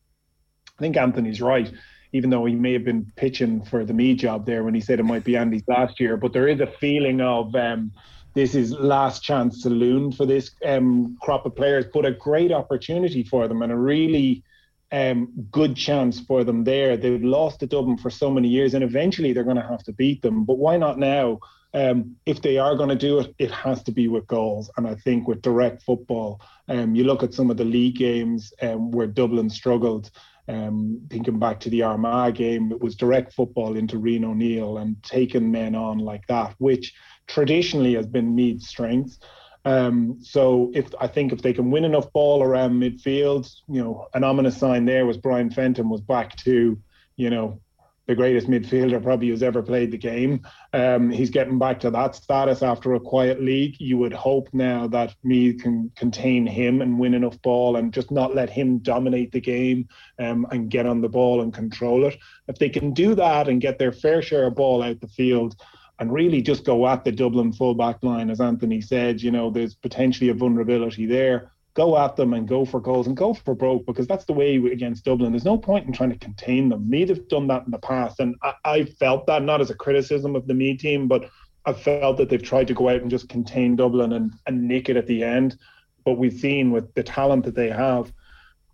I 0.79 0.83
think 0.83 0.97
Anthony's 0.97 1.41
right, 1.41 1.71
even 2.13 2.31
though 2.31 2.45
he 2.45 2.55
may 2.55 2.73
have 2.73 2.85
been 2.85 3.13
pitching 3.17 3.65
for 3.65 3.85
the 3.85 3.95
Meath 3.95 4.19
job 4.19 4.47
there 4.47 4.65
when 4.65 4.75
he 4.75 4.81
said 4.81 5.01
it 5.01 5.05
might 5.05 5.25
be 5.25 5.37
Andy's 5.37 5.67
last 5.69 6.01
year. 6.01 6.17
But 6.17 6.33
there 6.33 6.49
is 6.49 6.61
a 6.61 6.67
feeling 6.67 7.21
of 7.21 7.55
um, 7.55 7.93
this 8.35 8.55
is 8.57 8.73
last 8.73 9.23
chance 9.23 9.63
saloon 9.63 10.11
for 10.11 10.27
this 10.27 10.51
um, 10.65 11.17
crop 11.23 11.47
of 11.47 11.55
players, 11.55 11.87
but 11.93 12.05
a 12.05 12.13
great 12.13 12.51
opportunity 12.51 13.23
for 13.23 13.47
them 13.47 13.63
and 13.63 13.71
a 13.71 13.77
really 13.77 14.43
um, 14.91 15.33
good 15.51 15.77
chance 15.77 16.21
for 16.21 16.43
them 16.45 16.65
there. 16.65 16.97
They've 16.97 17.23
lost 17.23 17.61
to 17.61 17.67
Dublin 17.67 17.97
for 17.99 18.11
so 18.11 18.31
many 18.31 18.49
years, 18.49 18.75
and 18.75 18.83
eventually 18.83 19.33
they're 19.33 19.45
going 19.45 19.57
to 19.57 19.69
have 19.69 19.85
to 19.85 19.93
beat 19.93 20.23
them. 20.23 20.45
But 20.45 20.59
why 20.59 20.77
not 20.77 20.99
now? 20.99 21.39
Um, 21.75 22.15
if 22.25 22.41
they 22.41 22.57
are 22.59 22.77
going 22.77 22.91
to 22.91 22.95
do 22.95 23.19
it, 23.19 23.35
it 23.39 23.51
has 23.51 23.83
to 23.85 23.93
be 23.93 24.07
with 24.07 24.29
goals. 24.29 24.71
And 24.77 24.87
I 24.87 24.95
think 24.95 25.27
with 25.27 25.43
direct 25.43 25.83
football, 25.83 26.41
um, 26.69 26.95
you 26.95 27.03
look 27.03 27.25
at 27.25 27.35
some 27.35 27.51
of 27.51 27.57
the 27.57 27.65
league 27.65 27.97
games 27.97 28.53
um, 28.63 28.93
where 28.93 29.09
Dublin 29.09 29.51
struggled. 29.51 30.11
Um, 30.47 31.01
thinking 31.09 31.39
back 31.39 31.59
to 31.61 31.71
the 31.71 31.83
Armagh 31.83 32.35
game, 32.35 32.71
it 32.71 32.83
was 32.83 32.97
direct 32.97 33.33
football 33.33 33.77
into 33.77 33.99
Rian 33.99 34.25
O'Neill 34.25 34.79
and 34.79 35.03
taking 35.03 35.51
men 35.51 35.75
on 35.75 35.99
like 35.99 36.27
that, 36.27 36.55
which 36.59 36.93
traditionally 37.27 37.95
has 37.95 38.07
been 38.07 38.35
Meath's 38.35 38.69
strength. 38.69 39.19
Um, 39.65 40.19
so 40.21 40.71
if 40.75 40.95
I 41.01 41.07
think 41.07 41.33
if 41.33 41.41
they 41.41 41.55
can 41.55 41.71
win 41.71 41.85
enough 41.85 42.13
ball 42.13 42.43
around 42.43 42.75
midfield, 42.75 43.51
you 43.69 43.83
know, 43.83 44.07
an 44.13 44.23
ominous 44.23 44.59
sign 44.59 44.85
there 44.85 45.07
was 45.07 45.17
Brian 45.17 45.51
Fenton 45.51 45.89
was 45.89 46.03
back 46.03 46.37
to, 46.45 46.79
you 47.17 47.31
know, 47.31 47.61
the 48.07 48.15
greatest 48.15 48.49
midfielder 48.49 49.03
probably 49.03 49.29
who's 49.29 49.43
ever 49.43 49.63
played 49.63 49.91
the 49.91 49.99
game. 49.99 50.47
Um, 50.73 51.11
he's 51.11 51.31
getting 51.31 51.59
back 51.59 51.81
to 51.81 51.91
that 51.91 52.15
status 52.15 52.63
after 52.63 52.95
a 52.95 53.01
quiet 53.01 53.41
league. 53.41 53.77
You 53.79 53.99
would 53.99 54.13
hope 54.13 54.49
now 54.53 54.87
that 54.89 55.15
Meath 55.23 55.63
can 55.63 55.91
contain 55.97 56.47
him 56.47 56.83
and 56.83 56.99
win 56.99 57.15
enough 57.15 57.41
ball 57.43 57.77
and 57.77 57.93
just 57.93 58.11
not 58.11 58.35
let 58.35 58.51
him 58.51 58.79
dominate 58.79 59.33
the 59.33 59.41
game 59.41 59.89
um, 60.19 60.47
and 60.51 60.71
get 60.71 60.87
on 60.87 61.01
the 61.01 61.09
ball 61.09 61.41
and 61.41 61.53
control 61.53 62.05
it. 62.05 62.19
If 62.49 62.59
they 62.59 62.69
can 62.69 62.93
do 62.93 63.15
that 63.15 63.49
and 63.49 63.61
get 63.61 63.79
their 63.79 63.93
fair 63.93 64.21
share 64.21 64.47
of 64.47 64.57
ball 64.57 64.83
out 64.83 65.01
the 65.01 65.09
field, 65.09 65.57
and 66.01 66.13
really 66.13 66.43
just 66.43 66.65
go 66.65 66.89
at 66.89 67.05
the 67.05 67.13
Dublin 67.13 67.53
fullback 67.53 68.03
line, 68.03 68.29
as 68.29 68.41
Anthony 68.41 68.81
said, 68.81 69.23
you 69.23 69.31
know, 69.31 69.49
there's 69.49 69.77
potentially 69.77 70.29
a 70.29 70.35
vulnerability 70.35 71.07
there 71.07 71.53
go 71.75 71.99
at 71.99 72.15
them 72.17 72.33
and 72.35 72.49
go 72.49 72.65
for 72.65 72.81
goals 72.81 73.09
and 73.09 73.17
go 73.17 73.35
for 73.35 73.55
broke 73.55 73.85
because 73.85 74.07
that's 74.07 74.25
the 74.25 74.33
way 74.33 74.57
against 74.57 75.05
Dublin. 75.05 75.33
There's 75.33 75.45
no 75.45 75.59
point 75.59 75.87
in 75.87 75.93
trying 75.93 76.13
to 76.13 76.19
contain 76.19 76.69
them. 76.69 76.89
Meath 76.89 77.09
have 77.09 77.29
done 77.29 77.49
that 77.49 77.65
in 77.65 77.73
the 77.73 77.79
past, 77.79 78.21
and 78.21 78.37
I, 78.43 78.55
I 78.65 78.85
felt 78.85 79.27
that 79.27 79.43
not 79.43 79.61
as 79.61 79.71
a 79.71 79.75
criticism 79.75 80.37
of 80.37 80.47
the 80.47 80.55
Meath 80.55 80.81
team, 80.81 81.09
but 81.09 81.29
I 81.67 81.73
felt 81.73 82.19
that 82.19 82.29
they've 82.29 82.43
tried 82.43 82.69
to 82.69 82.75
go 82.75 82.89
out 82.89 83.01
and 83.01 83.11
just 83.11 83.29
contain 83.29 83.75
Dublin 83.77 84.13
and, 84.13 84.33
and 84.47 84.69
nick 84.69 84.89
it 84.89 84.97
at 84.97 85.07
the 85.07 85.25
end. 85.25 85.57
But 86.05 86.19
we've 86.19 86.39
seen 86.39 86.71
with 86.71 86.93
the 86.95 87.03
talent 87.03 87.45
that 87.47 87.55
they 87.55 87.71
have, 87.71 88.13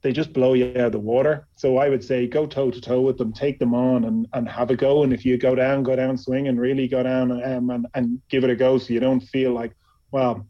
they 0.02 0.12
just 0.12 0.32
blow 0.32 0.54
you 0.54 0.70
out 0.70 0.86
of 0.86 0.92
the 0.92 0.98
water. 0.98 1.46
So 1.56 1.76
I 1.76 1.88
would 1.88 2.02
say 2.02 2.26
go 2.26 2.46
toe 2.46 2.70
to 2.70 2.80
toe 2.80 3.00
with 3.00 3.18
them, 3.18 3.32
take 3.32 3.58
them 3.58 3.74
on, 3.74 4.04
and, 4.04 4.26
and 4.32 4.48
have 4.48 4.70
a 4.70 4.76
go. 4.76 5.04
And 5.04 5.12
if 5.12 5.24
you 5.24 5.38
go 5.38 5.54
down, 5.54 5.82
go 5.82 5.94
down 5.94 6.16
swinging, 6.16 6.56
really 6.56 6.88
go 6.88 7.02
down 7.02 7.30
um, 7.30 7.70
and 7.70 7.86
and 7.94 8.20
give 8.28 8.42
it 8.44 8.50
a 8.50 8.56
go, 8.56 8.78
so 8.78 8.92
you 8.92 9.00
don't 9.00 9.20
feel 9.20 9.52
like, 9.52 9.72
well, 10.10 10.46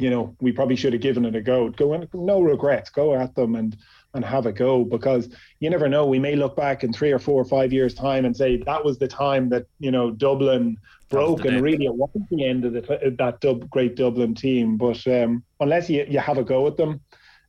you 0.00 0.10
know, 0.10 0.34
we 0.40 0.52
probably 0.52 0.76
should 0.76 0.92
have 0.92 1.02
given 1.02 1.24
it 1.24 1.36
a 1.36 1.40
go. 1.40 1.68
Go 1.68 1.92
in, 1.94 2.08
no 2.14 2.40
regrets. 2.40 2.90
Go 2.90 3.14
at 3.14 3.34
them 3.34 3.54
and 3.54 3.76
and 4.14 4.24
have 4.24 4.46
a 4.46 4.52
go 4.52 4.84
because 4.84 5.28
you 5.60 5.70
never 5.70 5.88
know. 5.88 6.06
We 6.06 6.18
may 6.18 6.34
look 6.34 6.56
back 6.56 6.82
in 6.82 6.92
three 6.92 7.12
or 7.12 7.18
four 7.18 7.40
or 7.40 7.44
five 7.44 7.72
years' 7.72 7.94
time 7.94 8.24
and 8.24 8.36
say 8.36 8.56
that 8.56 8.84
was 8.84 8.98
the 8.98 9.06
time 9.06 9.48
that 9.50 9.66
you 9.78 9.90
know 9.90 10.10
Dublin 10.10 10.78
broke, 11.08 11.44
and 11.44 11.60
really 11.60 11.86
it 11.86 11.94
wasn't 11.94 12.28
the 12.30 12.44
end 12.44 12.64
of 12.64 12.72
the, 12.72 13.14
that 13.18 13.40
dub, 13.40 13.68
great 13.70 13.96
Dublin 13.96 14.34
team. 14.34 14.76
But 14.76 15.06
um, 15.06 15.44
unless 15.60 15.90
you, 15.90 16.06
you 16.08 16.18
have 16.18 16.38
a 16.38 16.44
go 16.44 16.66
at 16.66 16.76
them, 16.76 17.00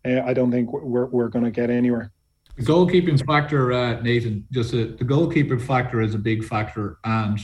uh, 0.06 0.22
I 0.22 0.34
don't 0.34 0.52
think 0.52 0.72
we're 0.72 1.06
we're 1.06 1.30
going 1.30 1.45
to 1.45 1.52
get 1.52 1.70
anywhere. 1.70 2.12
The 2.58 2.64
goalkeeping 2.64 3.26
factor, 3.26 3.72
uh, 3.72 4.02
Nathan, 4.02 4.45
just 4.52 4.74
a, 4.74 4.86
the 4.86 5.06
goalkeeper 5.06 5.58
factor 5.58 6.02
is 6.02 6.14
a 6.14 6.20
big 6.20 6.43
factor, 6.43 6.97
and 7.06 7.39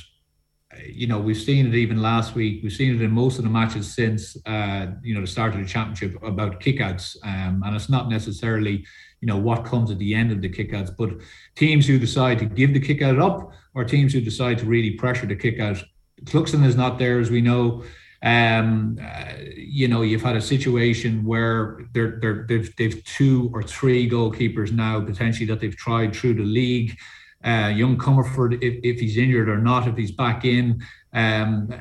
you 0.86 1.08
know, 1.08 1.20
we've 1.20 1.38
seen 1.38 1.68
it 1.68 1.76
even 1.76 2.02
last 2.02 2.36
week. 2.36 2.62
We've 2.64 2.74
seen 2.74 2.96
it 2.96 3.02
in 3.02 3.12
most 3.12 3.38
of 3.38 3.44
the 3.44 3.50
matches 3.50 3.94
since, 3.94 4.38
uh, 4.46 4.88
you 5.04 5.14
know, 5.14 5.22
the 5.22 5.28
start 5.28 5.54
of 5.54 5.60
the 5.60 5.66
championship 5.66 6.22
about 6.24 6.60
kickouts. 6.60 7.18
Um, 7.24 7.64
and 7.66 7.76
it's 7.76 7.90
not 7.90 8.10
necessarily, 8.10 8.86
you 9.22 9.28
know, 9.28 9.38
what 9.38 9.66
comes 9.66 9.92
at 9.92 10.00
the 10.00 10.14
end 10.14 10.32
of 10.32 10.42
the 10.42 10.50
kickouts, 10.50 10.96
but 10.96 11.12
teams 11.56 11.88
who 11.88 12.00
decide 12.00 12.40
to 12.40 12.46
give 12.46 12.74
the 12.74 12.80
kickout 12.80 13.20
up 13.20 13.52
or 13.74 13.84
teams 13.84 14.14
who 14.14 14.22
decide 14.22 14.58
to 14.60 14.66
really 14.66 14.92
pressure 14.92 15.26
the 15.26 15.36
kickout. 15.36 15.84
Cluxton 16.24 16.66
is 16.66 16.76
not 16.76 16.98
there, 16.98 17.20
as 17.20 17.30
we 17.30 17.42
know. 17.42 17.84
Um, 18.24 18.98
uh, 19.02 19.34
you 19.56 19.88
know, 19.88 20.02
you've 20.02 20.24
had 20.24 20.36
a 20.36 20.42
situation 20.42 21.24
where 21.24 21.82
they're, 21.94 22.18
they're, 22.20 22.46
they've, 22.48 22.76
they've 22.76 23.04
two 23.04 23.52
or 23.54 23.62
three 23.62 24.10
goalkeepers 24.10 24.72
now 24.72 25.00
potentially 25.02 25.46
that 25.46 25.60
they've 25.60 25.76
tried 25.76 26.16
through 26.16 26.34
the 26.34 26.44
league 26.44 26.98
uh, 27.44 27.72
young 27.76 27.98
Comerford, 27.98 28.62
if, 28.62 28.80
if 28.84 29.00
he's 29.00 29.18
injured 29.18 29.50
or 29.50 29.58
not, 29.58 29.88
if 29.88 29.96
he's 29.96 30.12
back 30.12 30.46
in. 30.46 30.82
Um, 31.14 31.74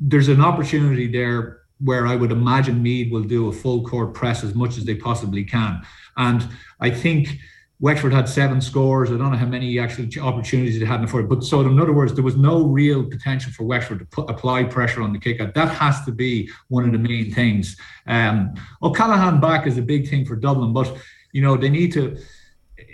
there's 0.00 0.28
an 0.28 0.40
opportunity 0.40 1.10
there 1.10 1.62
where 1.80 2.06
I 2.06 2.16
would 2.16 2.32
imagine 2.32 2.82
Meath 2.82 3.12
will 3.12 3.22
do 3.22 3.48
a 3.48 3.52
full 3.52 3.84
court 3.84 4.14
press 4.14 4.42
as 4.42 4.54
much 4.54 4.76
as 4.76 4.84
they 4.84 4.94
possibly 4.94 5.44
can. 5.44 5.82
And 6.16 6.46
I 6.80 6.90
think 6.90 7.38
Wexford 7.80 8.12
had 8.12 8.28
seven 8.28 8.60
scores. 8.60 9.10
I 9.10 9.16
don't 9.16 9.30
know 9.30 9.36
how 9.36 9.46
many 9.46 9.78
actual 9.78 10.06
opportunities 10.20 10.80
they 10.80 10.84
had 10.84 11.00
before. 11.00 11.22
But 11.22 11.44
so, 11.44 11.60
in 11.60 11.78
other 11.78 11.92
words, 11.92 12.12
there 12.12 12.24
was 12.24 12.36
no 12.36 12.64
real 12.64 13.04
potential 13.04 13.52
for 13.52 13.62
Wexford 13.62 14.00
to 14.00 14.04
put, 14.06 14.28
apply 14.28 14.64
pressure 14.64 15.00
on 15.00 15.12
the 15.12 15.18
kick 15.18 15.40
out. 15.40 15.54
That 15.54 15.68
has 15.68 16.04
to 16.04 16.10
be 16.10 16.50
one 16.68 16.84
of 16.84 16.90
the 16.90 16.98
main 16.98 17.32
things. 17.32 17.76
Um, 18.08 18.54
O'Callaghan 18.82 19.40
back 19.40 19.68
is 19.68 19.78
a 19.78 19.82
big 19.82 20.08
thing 20.10 20.24
for 20.24 20.34
Dublin, 20.34 20.72
but 20.72 20.92
you 21.32 21.40
know 21.40 21.56
they 21.56 21.68
need 21.68 21.92
to 21.92 22.18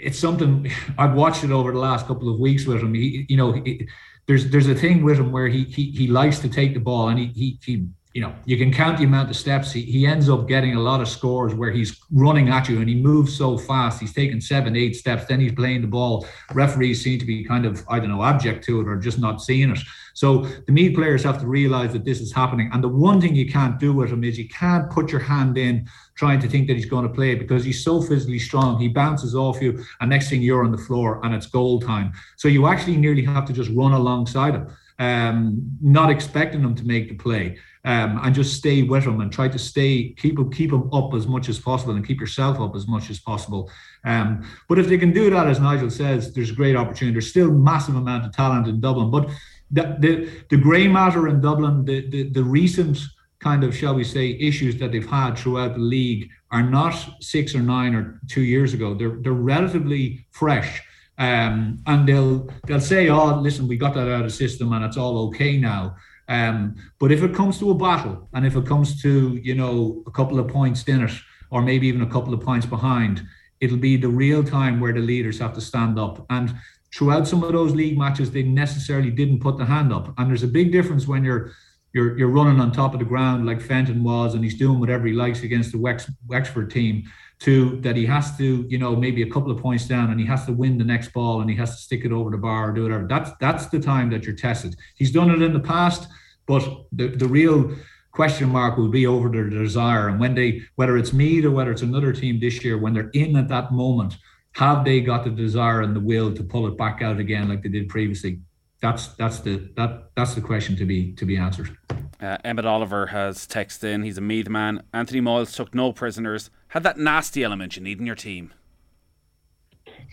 it's 0.05 0.18
something 0.18 0.70
I've 0.98 1.14
watched 1.14 1.44
it 1.44 1.50
over 1.50 1.72
the 1.72 1.78
last 1.78 2.07
couple 2.07 2.32
of 2.32 2.38
weeks 2.38 2.66
with 2.66 2.82
him. 2.82 2.94
He, 2.94 3.26
you 3.28 3.36
know, 3.36 3.52
he, 3.52 3.88
there's 4.26 4.50
there's 4.50 4.68
a 4.68 4.74
thing 4.74 5.02
with 5.02 5.18
him 5.18 5.32
where 5.32 5.48
he 5.48 5.64
he 5.64 5.90
he 5.90 6.07
likes 6.07 6.38
to 6.40 6.48
take 6.48 6.74
the 6.74 6.80
ball 6.80 7.09
and 7.09 7.18
he 7.18 7.26
he 7.28 7.59
he 7.64 7.86
you 8.14 8.20
know, 8.20 8.32
you 8.44 8.57
can 8.57 8.72
count 8.72 8.96
the 8.96 9.05
amount 9.05 9.28
of 9.28 9.36
steps. 9.36 9.72
He, 9.72 9.82
he 9.82 10.07
ends 10.07 10.28
up 10.28 10.46
getting 10.46 10.76
a 10.76 10.80
lot 10.80 11.00
of 11.00 11.09
scores 11.09 11.52
where 11.52 11.72
he's 11.72 12.00
running 12.12 12.48
at 12.48 12.68
you 12.68 12.78
and 12.78 12.88
he 12.88 12.94
moves 12.94 13.36
so 13.36 13.59
fast. 13.59 14.00
He's 14.00 14.14
taking 14.14 14.40
seven, 14.40 14.76
eight 14.76 14.94
steps, 14.94 15.24
then 15.26 15.40
he's 15.40 15.52
playing 15.52 15.80
the 15.80 15.88
ball. 15.88 16.24
Referees 16.52 17.02
seem 17.02 17.18
to 17.18 17.26
be 17.26 17.42
kind 17.42 17.66
of, 17.66 17.84
I 17.88 17.98
don't 17.98 18.11
know, 18.11 18.22
abject 18.22 18.64
to 18.66 18.80
it 18.80 18.86
or 18.86 18.96
just 18.98 19.18
not 19.18 19.42
seeing 19.42 19.70
it. 19.70 19.80
So 20.14 20.42
the 20.66 20.72
Meath 20.72 20.94
players 20.94 21.24
have 21.24 21.40
to 21.40 21.48
realize 21.48 21.92
that 21.92 22.05
this 22.05 22.20
is 22.20 22.32
happening. 22.32 22.70
And 22.72 22.84
the 22.84 22.88
one 22.88 23.20
thing 23.20 23.34
you 23.34 23.50
can't 23.50 23.80
do 23.80 23.92
with 23.92 24.11
him 24.11 24.22
is 24.22 24.38
you 24.38 24.48
can't 24.48 24.88
put 24.90 25.11
your 25.11 25.20
hand 25.20 25.59
in 25.59 25.88
trying 26.17 26.41
to 26.41 26.49
think 26.49 26.69
that 26.69 26.75
he's 26.75 26.87
going 26.87 27.07
to 27.07 27.12
play 27.12 27.35
because 27.35 27.65
he's 27.65 27.83
so 27.83 28.01
physically 28.01 28.39
strong. 28.39 28.79
He 28.79 28.89
bounces 28.89 29.35
off 29.35 29.61
you, 29.61 29.85
and 30.01 30.11
next 30.11 30.29
thing 30.29 30.43
you're 30.43 30.65
on 30.65 30.73
the 30.73 30.79
floor 30.79 31.21
and 31.25 31.35
it's 31.35 31.47
goal 31.47 31.81
time. 31.81 32.12
So 32.37 32.49
you 32.49 32.67
actually 32.67 32.97
nearly 32.97 33.25
have 33.25 33.45
to 33.47 33.53
just 33.53 33.71
run 33.71 33.93
alongside 33.93 34.55
him, 34.55 34.69
um, 34.99 35.79
not 35.81 36.11
expecting 36.11 36.61
him 36.61 36.75
to 36.77 36.85
make 36.85 37.09
the 37.09 37.17
play 37.17 37.59
um, 37.85 38.19
and 38.23 38.35
just 38.35 38.57
stay 38.57 38.83
with 38.83 39.05
them 39.05 39.21
and 39.21 39.31
try 39.33 39.49
to 39.49 39.59
stay 39.59 40.15
keep 40.17 40.39
keep 40.53 40.71
them 40.71 40.89
up 40.93 41.12
as 41.15 41.27
much 41.27 41.49
as 41.49 41.59
possible 41.59 41.95
and 41.95 42.07
keep 42.07 42.21
yourself 42.21 42.59
up 42.61 42.75
as 42.75 42.89
much 42.89 43.11
as 43.11 43.21
possible. 43.21 43.71
Um, 44.05 44.47
but 44.69 44.79
if 44.79 44.89
they 44.89 44.99
can 44.99 45.12
do 45.12 45.31
that, 45.31 45.47
as 45.47 45.61
Nigel 45.61 45.91
says, 45.91 46.33
there's 46.33 46.51
a 46.51 46.55
great 46.55 46.77
opportunity. 46.77 47.15
There's 47.15 47.31
still 47.31 47.51
massive 47.51 47.97
amount 47.97 48.25
of 48.25 48.33
talent 48.33 48.69
in 48.69 48.81
Dublin, 48.81 49.11
but 49.11 49.29
the 49.71 49.97
the, 50.01 50.31
the 50.51 50.57
grey 50.57 50.89
matter 50.89 51.29
in 51.29 51.41
Dublin, 51.41 51.85
the, 51.85 52.09
the 52.09 52.31
the 52.31 52.45
recent 52.45 52.99
kind 53.45 53.62
of 53.62 53.76
shall 53.76 53.95
we 53.95 54.05
say 54.05 54.26
issues 54.51 54.74
that 54.78 54.90
they've 54.90 55.12
had 55.20 55.36
throughout 55.36 55.74
the 55.74 55.86
league 55.97 56.30
are 56.51 56.62
not 56.62 56.95
six 57.20 57.55
or 57.55 57.62
nine 57.76 57.95
or 57.95 58.20
two 58.34 58.40
years 58.55 58.72
ago. 58.76 58.95
They're 58.95 59.18
they're 59.22 59.45
relatively 59.55 60.26
fresh. 60.30 60.70
Um, 61.18 61.78
and 61.86 62.09
they'll 62.09 62.49
they'll 62.66 62.88
say, 62.95 63.03
"Oh, 63.09 63.40
listen, 63.47 63.68
we 63.68 63.76
got 63.76 63.95
that 63.95 64.09
out 64.12 64.24
of 64.24 64.30
the 64.30 64.38
system, 64.45 64.72
and 64.72 64.84
it's 64.84 64.97
all 64.97 65.16
okay 65.26 65.53
now." 65.59 65.82
Um, 66.28 66.76
but 66.99 67.12
if 67.12 67.22
it 67.22 67.34
comes 67.34 67.59
to 67.59 67.70
a 67.70 67.74
battle, 67.88 68.16
and 68.32 68.47
if 68.47 68.57
it 68.57 68.66
comes 68.66 68.88
to 69.03 69.12
you 69.49 69.55
know 69.61 70.03
a 70.07 70.11
couple 70.18 70.38
of 70.40 70.49
points 70.49 70.82
in 70.84 71.05
it, 71.07 71.14
or 71.51 71.61
maybe 71.62 71.86
even 71.86 72.03
a 72.03 72.12
couple 72.14 72.34
of 72.34 72.40
points 72.40 72.66
behind, 72.66 73.22
it'll 73.61 73.84
be 73.90 73.97
the 73.97 74.14
real 74.24 74.42
time 74.42 74.80
where 74.80 74.95
the 74.95 75.07
leaders 75.12 75.38
have 75.38 75.55
to 75.55 75.61
stand 75.61 75.99
up. 75.99 76.24
And 76.30 76.55
throughout 76.95 77.28
some 77.28 77.42
of 77.45 77.53
those 77.53 77.74
league 77.74 77.99
matches, 77.99 78.30
they 78.30 78.42
necessarily 78.42 79.11
didn't 79.11 79.40
put 79.40 79.57
the 79.59 79.66
hand 79.66 79.92
up. 79.92 80.14
And 80.16 80.28
there's 80.28 80.45
a 80.45 80.57
big 80.59 80.72
difference 80.72 81.07
when 81.07 81.24
you're 81.24 81.53
you're 81.95 82.18
you're 82.18 82.28
running 82.28 82.61
on 82.61 82.72
top 82.72 82.92
of 82.92 82.99
the 82.99 83.05
ground 83.07 83.47
like 83.47 83.62
Fenton 83.62 84.03
was, 84.03 84.34
and 84.34 84.45
he's 84.45 84.59
doing 84.59 84.80
whatever 84.80 85.07
he 85.07 85.14
likes 85.14 85.42
against 85.42 85.72
the 85.72 85.78
Wex, 85.78 86.11
Wexford 86.26 86.70
team. 86.70 87.05
To 87.40 87.80
that 87.80 87.97
he 87.97 88.07
has 88.07 88.36
to, 88.38 88.64
you 88.68 88.78
know, 88.78 88.95
maybe 88.95 89.22
a 89.22 89.30
couple 89.30 89.51
of 89.51 89.59
points 89.59 89.86
down, 89.86 90.11
and 90.11 90.20
he 90.20 90.26
has 90.26 90.45
to 90.47 90.53
win 90.53 90.78
the 90.78 90.84
next 90.84 91.12
ball, 91.12 91.40
and 91.40 91.51
he 91.51 91.57
has 91.57 91.76
to 91.76 91.82
stick 91.82 92.05
it 92.05 92.12
over 92.12 92.30
the 92.30 92.36
bar 92.36 92.70
or 92.70 92.72
do 92.72 92.82
whatever. 92.82 93.07
That's 93.09 93.30
that's 93.40 93.66
the 93.66 93.80
time 93.80 94.11
that 94.11 94.24
you're 94.24 94.36
tested. 94.36 94.76
He's 94.97 95.11
done 95.11 95.30
it 95.30 95.42
in 95.42 95.53
the 95.53 95.61
past, 95.61 96.09
but 96.47 96.62
the 96.92 97.09
the 97.09 97.26
real 97.26 97.74
question 98.12 98.49
mark 98.49 98.76
will 98.76 98.88
be 98.88 99.07
over 99.07 99.28
their 99.28 99.49
desire, 99.49 100.09
and 100.09 100.20
when 100.20 100.34
they, 100.34 100.62
whether 100.76 100.97
it's 100.97 101.12
Meath 101.12 101.45
or 101.45 101.51
whether 101.51 101.72
it's 101.72 101.82
another 101.82 102.12
team 102.12 102.38
this 102.40 102.64
year, 102.64 102.78
when 102.78 102.95
they're 102.95 103.11
in 103.11 103.36
at 103.36 103.49
that 103.49 103.72
moment, 103.72 104.16
have 104.53 104.84
they 104.84 105.01
got 105.01 105.24
the 105.24 105.30
desire 105.30 105.82
and 105.82 105.95
the 105.95 106.01
will 106.01 106.32
to 106.32 106.42
pull 106.45 106.66
it 106.68 106.78
back 106.78 107.03
out 107.03 107.18
again 107.18 107.49
like 107.49 107.62
they 107.62 107.68
did 107.68 107.88
previously? 107.88 108.40
That's 108.81 109.09
that's 109.14 109.41
the 109.41 109.70
that 109.77 110.11
that's 110.16 110.35
the 110.35 110.41
question 110.41 110.77
to 110.77 110.85
be 110.85 111.12
to 111.12 111.25
be 111.25 111.37
answered. 111.37 111.77
Uh, 112.20 112.39
Emmett 112.45 112.64
Oliver 112.64 113.07
has 113.07 113.47
texted 113.47 113.85
in. 113.85 114.03
He's 114.03 114.18
a 114.18 114.20
Meath 114.20 114.49
man. 114.49 114.83
Anthony 114.93 115.20
Moyles 115.20 115.55
took 115.55 115.75
no 115.75 115.93
prisoners. 115.93 116.51
Had 116.68 116.83
that 116.85 116.99
nasty 116.99 117.43
element 117.43 117.77
you 117.77 117.83
need 117.83 117.99
in 118.01 118.07
your 118.07 118.14
team. 118.14 118.53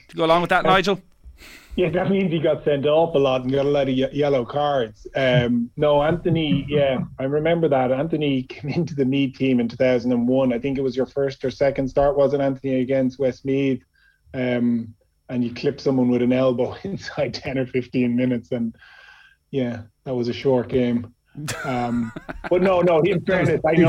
To 0.10 0.16
go 0.16 0.26
along 0.26 0.42
with 0.42 0.50
that, 0.50 0.66
uh, 0.66 0.70
Nigel. 0.70 1.02
Yeah, 1.76 1.90
that 1.92 2.10
means 2.10 2.32
he 2.32 2.40
got 2.40 2.66
sent 2.66 2.86
off 2.86 3.16
a 3.16 3.18
lot 3.18 3.44
and 3.44 3.52
got 3.52 3.66
a 3.66 3.70
lot 3.70 3.88
of 3.88 3.96
ye- 3.96 4.10
yellow 4.12 4.44
cards. 4.44 5.08
Um, 5.16 5.72
no, 5.78 6.04
Anthony. 6.04 6.66
Yeah, 6.68 7.00
I 7.18 7.24
remember 7.24 7.70
that. 7.70 7.92
Anthony 7.94 8.44
came 8.44 8.72
into 8.76 8.94
the 8.94 9.06
Meath 9.06 9.38
team 9.38 9.60
in 9.60 9.70
2001. 9.70 10.52
I 10.54 10.60
think 10.60 10.78
it 10.78 10.82
was 10.82 10.96
your 10.98 11.06
first 11.06 11.46
or 11.46 11.52
second 11.52 11.88
start, 11.88 12.18
wasn't 12.18 12.42
Anthony 12.42 12.82
against 12.82 13.20
Westmeath? 13.20 13.84
Um, 14.34 14.94
and 15.32 15.44
you 15.44 15.54
clip 15.54 15.80
someone 15.80 16.10
with 16.10 16.22
an 16.22 16.34
elbow 16.34 16.76
inside 16.84 17.34
10 17.34 17.58
or 17.58 17.66
15 17.66 18.16
minutes 18.16 18.52
and 18.52 18.76
yeah 19.50 19.82
that 20.04 20.14
was 20.14 20.28
a 20.28 20.34
short 20.34 20.68
game. 20.68 21.14
Um, 21.64 22.12
but 22.50 22.62
no 22.62 22.82
no 22.82 23.00
in 23.04 23.22
fairness 23.26 23.62
i 23.66 23.72
know 23.72 23.88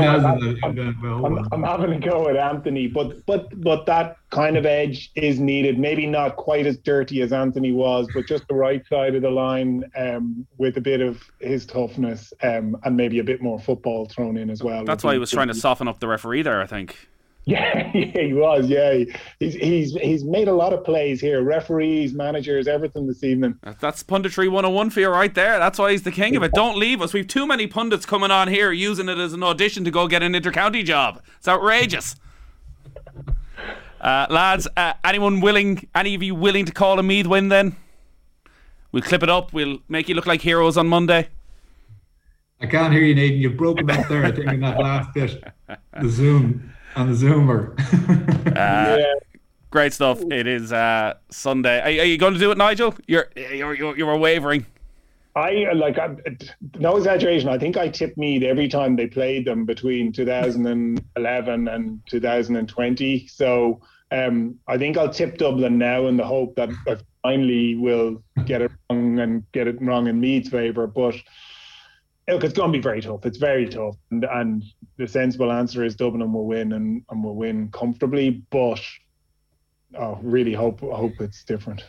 I'm, 0.63 1.25
I'm, 1.25 1.47
I'm, 1.51 1.63
having 1.63 1.91
a 1.91 1.99
go 1.99 2.29
at 2.29 2.37
anthony 2.37 2.87
but 2.87 3.25
but 3.25 3.49
but 3.59 3.85
that 3.85 4.15
kind 4.29 4.55
of 4.55 4.65
edge 4.65 5.11
is 5.15 5.41
needed. 5.41 5.77
Maybe 5.77 6.07
not 6.07 6.37
quite 6.37 6.65
as 6.65 6.77
dirty 6.77 7.21
as 7.21 7.33
anthony 7.33 7.73
was 7.73 8.07
but 8.13 8.27
just 8.27 8.47
the 8.47 8.55
right 8.55 8.81
side 8.87 9.13
of 9.15 9.23
the 9.23 9.29
line 9.29 9.83
um, 9.97 10.47
with 10.57 10.77
a 10.77 10.81
bit 10.81 11.01
of 11.01 11.21
his 11.41 11.65
toughness 11.65 12.31
um, 12.43 12.77
and 12.85 12.95
maybe 12.95 13.19
a 13.19 13.23
bit 13.25 13.41
more 13.41 13.59
football 13.59 14.05
thrown 14.05 14.37
in 14.37 14.49
as 14.49 14.63
well 14.63 14.85
that's 14.85 15.03
why 15.03 15.11
he 15.11 15.19
was 15.19 15.29
trying 15.29 15.49
to 15.49 15.53
soften 15.53 15.89
up 15.89 15.99
the 15.99 16.07
referee 16.07 16.43
there 16.43 16.61
i 16.61 16.65
think 16.65 17.09
Yeah, 17.45 17.91
yeah, 17.93 18.21
he 18.21 18.33
was. 18.33 18.69
Yeah, 18.69 19.03
he's 19.39 19.55
he's 19.55 19.93
he's 19.95 20.23
made 20.23 20.47
a 20.47 20.53
lot 20.53 20.71
of 20.71 20.85
plays 20.85 21.19
here. 21.19 21.43
Referees, 21.43 22.13
managers, 22.13 22.69
everything 22.69 23.05
this 23.05 23.21
evening. 23.21 23.59
That's 23.81 24.01
punditry 24.01 24.49
101 24.49 24.91
for 24.91 25.01
you 25.01 25.09
right 25.09 25.35
there. 25.35 25.59
That's 25.59 25.77
why 25.77 25.91
he's 25.91 26.03
the 26.03 26.11
king 26.11 26.37
of 26.37 26.43
it. 26.43 26.53
Don't 26.53 26.77
leave 26.77 27.01
us. 27.01 27.11
We've 27.11 27.27
too 27.27 27.45
many 27.45 27.67
pundits 27.67 28.05
coming 28.05 28.31
on 28.31 28.47
here 28.47 28.71
using 28.71 29.09
it 29.09 29.17
as 29.17 29.33
an 29.33 29.43
audition 29.43 29.83
to 29.83 29.91
go 29.91 30.07
get 30.07 30.23
an 30.23 30.31
intercounty 30.31 30.85
job. 30.85 31.21
It's 31.37 31.47
outrageous. 31.49 32.15
Uh, 33.99 34.25
lads, 34.29 34.65
uh, 34.77 34.93
anyone 35.03 35.41
willing? 35.41 35.85
Any 35.93 36.15
of 36.15 36.23
you 36.23 36.35
willing 36.35 36.63
to 36.65 36.71
call 36.71 36.97
a 36.97 37.03
Meath 37.03 37.27
win? 37.27 37.49
Then 37.49 37.75
we'll 38.93 39.03
clip 39.03 39.21
it 39.21 39.29
up. 39.29 39.51
We'll 39.51 39.79
make 39.89 40.07
you 40.07 40.15
look 40.15 40.27
like 40.27 40.41
heroes 40.41 40.77
on 40.77 40.87
Monday. 40.87 41.27
I 42.61 42.67
can't 42.67 42.93
hear 42.93 43.03
you, 43.03 43.15
Nathan. 43.15 43.37
You've 43.37 43.57
broken 43.57 43.89
up 43.91 44.07
there. 44.07 44.23
I 44.23 44.31
think 44.31 44.49
in 44.49 44.61
that 44.61 44.79
last 44.79 45.13
bit, 45.13 45.43
the 45.67 46.07
Zoom 46.07 46.73
on 46.95 47.11
the 47.11 47.15
Zoomer. 47.15 47.77
uh, 48.47 48.97
yeah. 48.97 49.13
Great 49.69 49.93
stuff. 49.93 50.21
It 50.31 50.45
is 50.45 50.71
uh, 50.71 51.15
Sunday. 51.29 51.79
Are, 51.79 52.01
are, 52.01 52.05
you 52.05 52.17
going 52.17 52.33
to 52.33 52.39
do 52.39 52.51
it, 52.51 52.57
Nigel? 52.57 52.95
You're 53.07 53.29
you're 53.35 53.73
you're, 53.73 53.97
you're 53.97 54.17
wavering. 54.17 54.65
I 55.35 55.67
like 55.73 55.97
I, 55.97 56.15
no 56.77 56.95
exaggeration. 56.97 57.49
I 57.49 57.57
think 57.57 57.75
I 57.75 57.89
tipped 57.89 58.17
Meath 58.17 58.43
every 58.43 58.67
time 58.67 58.95
they 58.95 59.07
played 59.07 59.45
them 59.45 59.65
between 59.65 60.11
2011 60.11 61.67
and 61.67 61.99
2020. 62.07 63.27
So 63.27 63.81
um, 64.11 64.59
I 64.67 64.77
think 64.77 64.95
I'll 64.95 65.09
tip 65.09 65.39
Dublin 65.39 65.79
now 65.79 66.05
in 66.05 66.17
the 66.17 66.25
hope 66.25 66.55
that 66.55 66.69
I 66.87 66.97
finally 67.23 67.75
will 67.75 68.21
get 68.45 68.61
it 68.61 68.71
wrong 68.89 69.19
and 69.19 69.43
get 69.53 69.67
it 69.67 69.81
wrong 69.81 70.05
in 70.07 70.19
Meath's 70.19 70.49
favour. 70.49 70.85
But 70.85 71.15
look, 72.27 72.43
it's 72.43 72.53
going 72.53 72.71
to 72.71 72.77
be 72.77 72.81
very 72.81 73.01
tough. 73.01 73.25
It's 73.25 73.37
very 73.37 73.67
tough, 73.67 73.95
and 74.11 74.23
and 74.25 74.63
the 74.97 75.07
sensible 75.07 75.51
answer 75.51 75.83
is 75.83 75.95
Dublin 75.95 76.31
will 76.31 76.45
win 76.45 76.73
and 76.73 77.03
and 77.09 77.23
will 77.23 77.35
win 77.35 77.69
comfortably. 77.71 78.43
But 78.49 78.81
oh, 79.97 80.19
really 80.21 80.53
hope 80.53 80.79
hope 80.81 81.13
it's 81.19 81.43
different. 81.43 81.83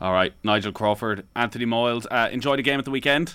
All 0.00 0.12
right, 0.12 0.32
Nigel 0.42 0.72
Crawford, 0.72 1.26
Anthony 1.36 1.66
Moyles. 1.66 2.06
Uh, 2.10 2.30
enjoy 2.32 2.56
the 2.56 2.62
game 2.62 2.78
at 2.78 2.84
the 2.84 2.90
weekend. 2.90 3.34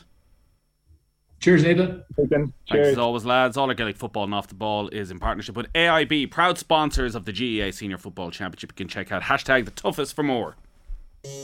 Cheers, 1.39 1.63
Nathan. 1.63 2.03
Thanks 2.17 2.49
as 2.71 2.97
always, 2.97 3.23
lads. 3.23 3.55
All 3.55 3.67
our 3.67 3.75
Gaelic 3.75 3.97
football 3.97 4.23
and 4.23 4.33
off 4.33 4.47
the 4.47 4.55
ball 4.55 4.87
is 4.87 5.11
in 5.11 5.19
partnership 5.19 5.55
with 5.55 5.71
AIB, 5.73 6.31
proud 6.31 6.57
sponsors 6.57 7.13
of 7.13 7.25
the 7.25 7.31
GAA 7.31 7.71
Senior 7.71 7.99
Football 7.99 8.31
Championship. 8.31 8.71
You 8.71 8.75
can 8.75 8.87
check 8.87 9.11
out 9.11 9.23
hashtag 9.23 9.65
the 9.65 9.71
toughest 9.71 10.15
for 10.15 10.23
more. 10.23 10.55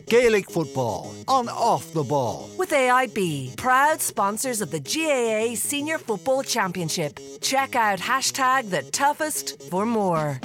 Gaelic 0.08 0.50
football 0.50 1.14
on 1.28 1.50
off 1.50 1.94
the 1.94 2.04
ball. 2.04 2.50
With 2.58 2.72
AIB, 2.72 3.56
proud 3.58 4.02
sponsors 4.02 4.62
of 4.62 4.72
the 4.72 4.80
GAA 4.80 5.56
Senior 5.56 5.98
Football 5.98 6.44
Championship. 6.44 7.20
Check 7.42 7.76
out 7.76 8.00
hashtag 8.00 8.70
the 8.70 8.84
toughest 8.92 9.62
for 9.70 9.86
more. 9.86 10.40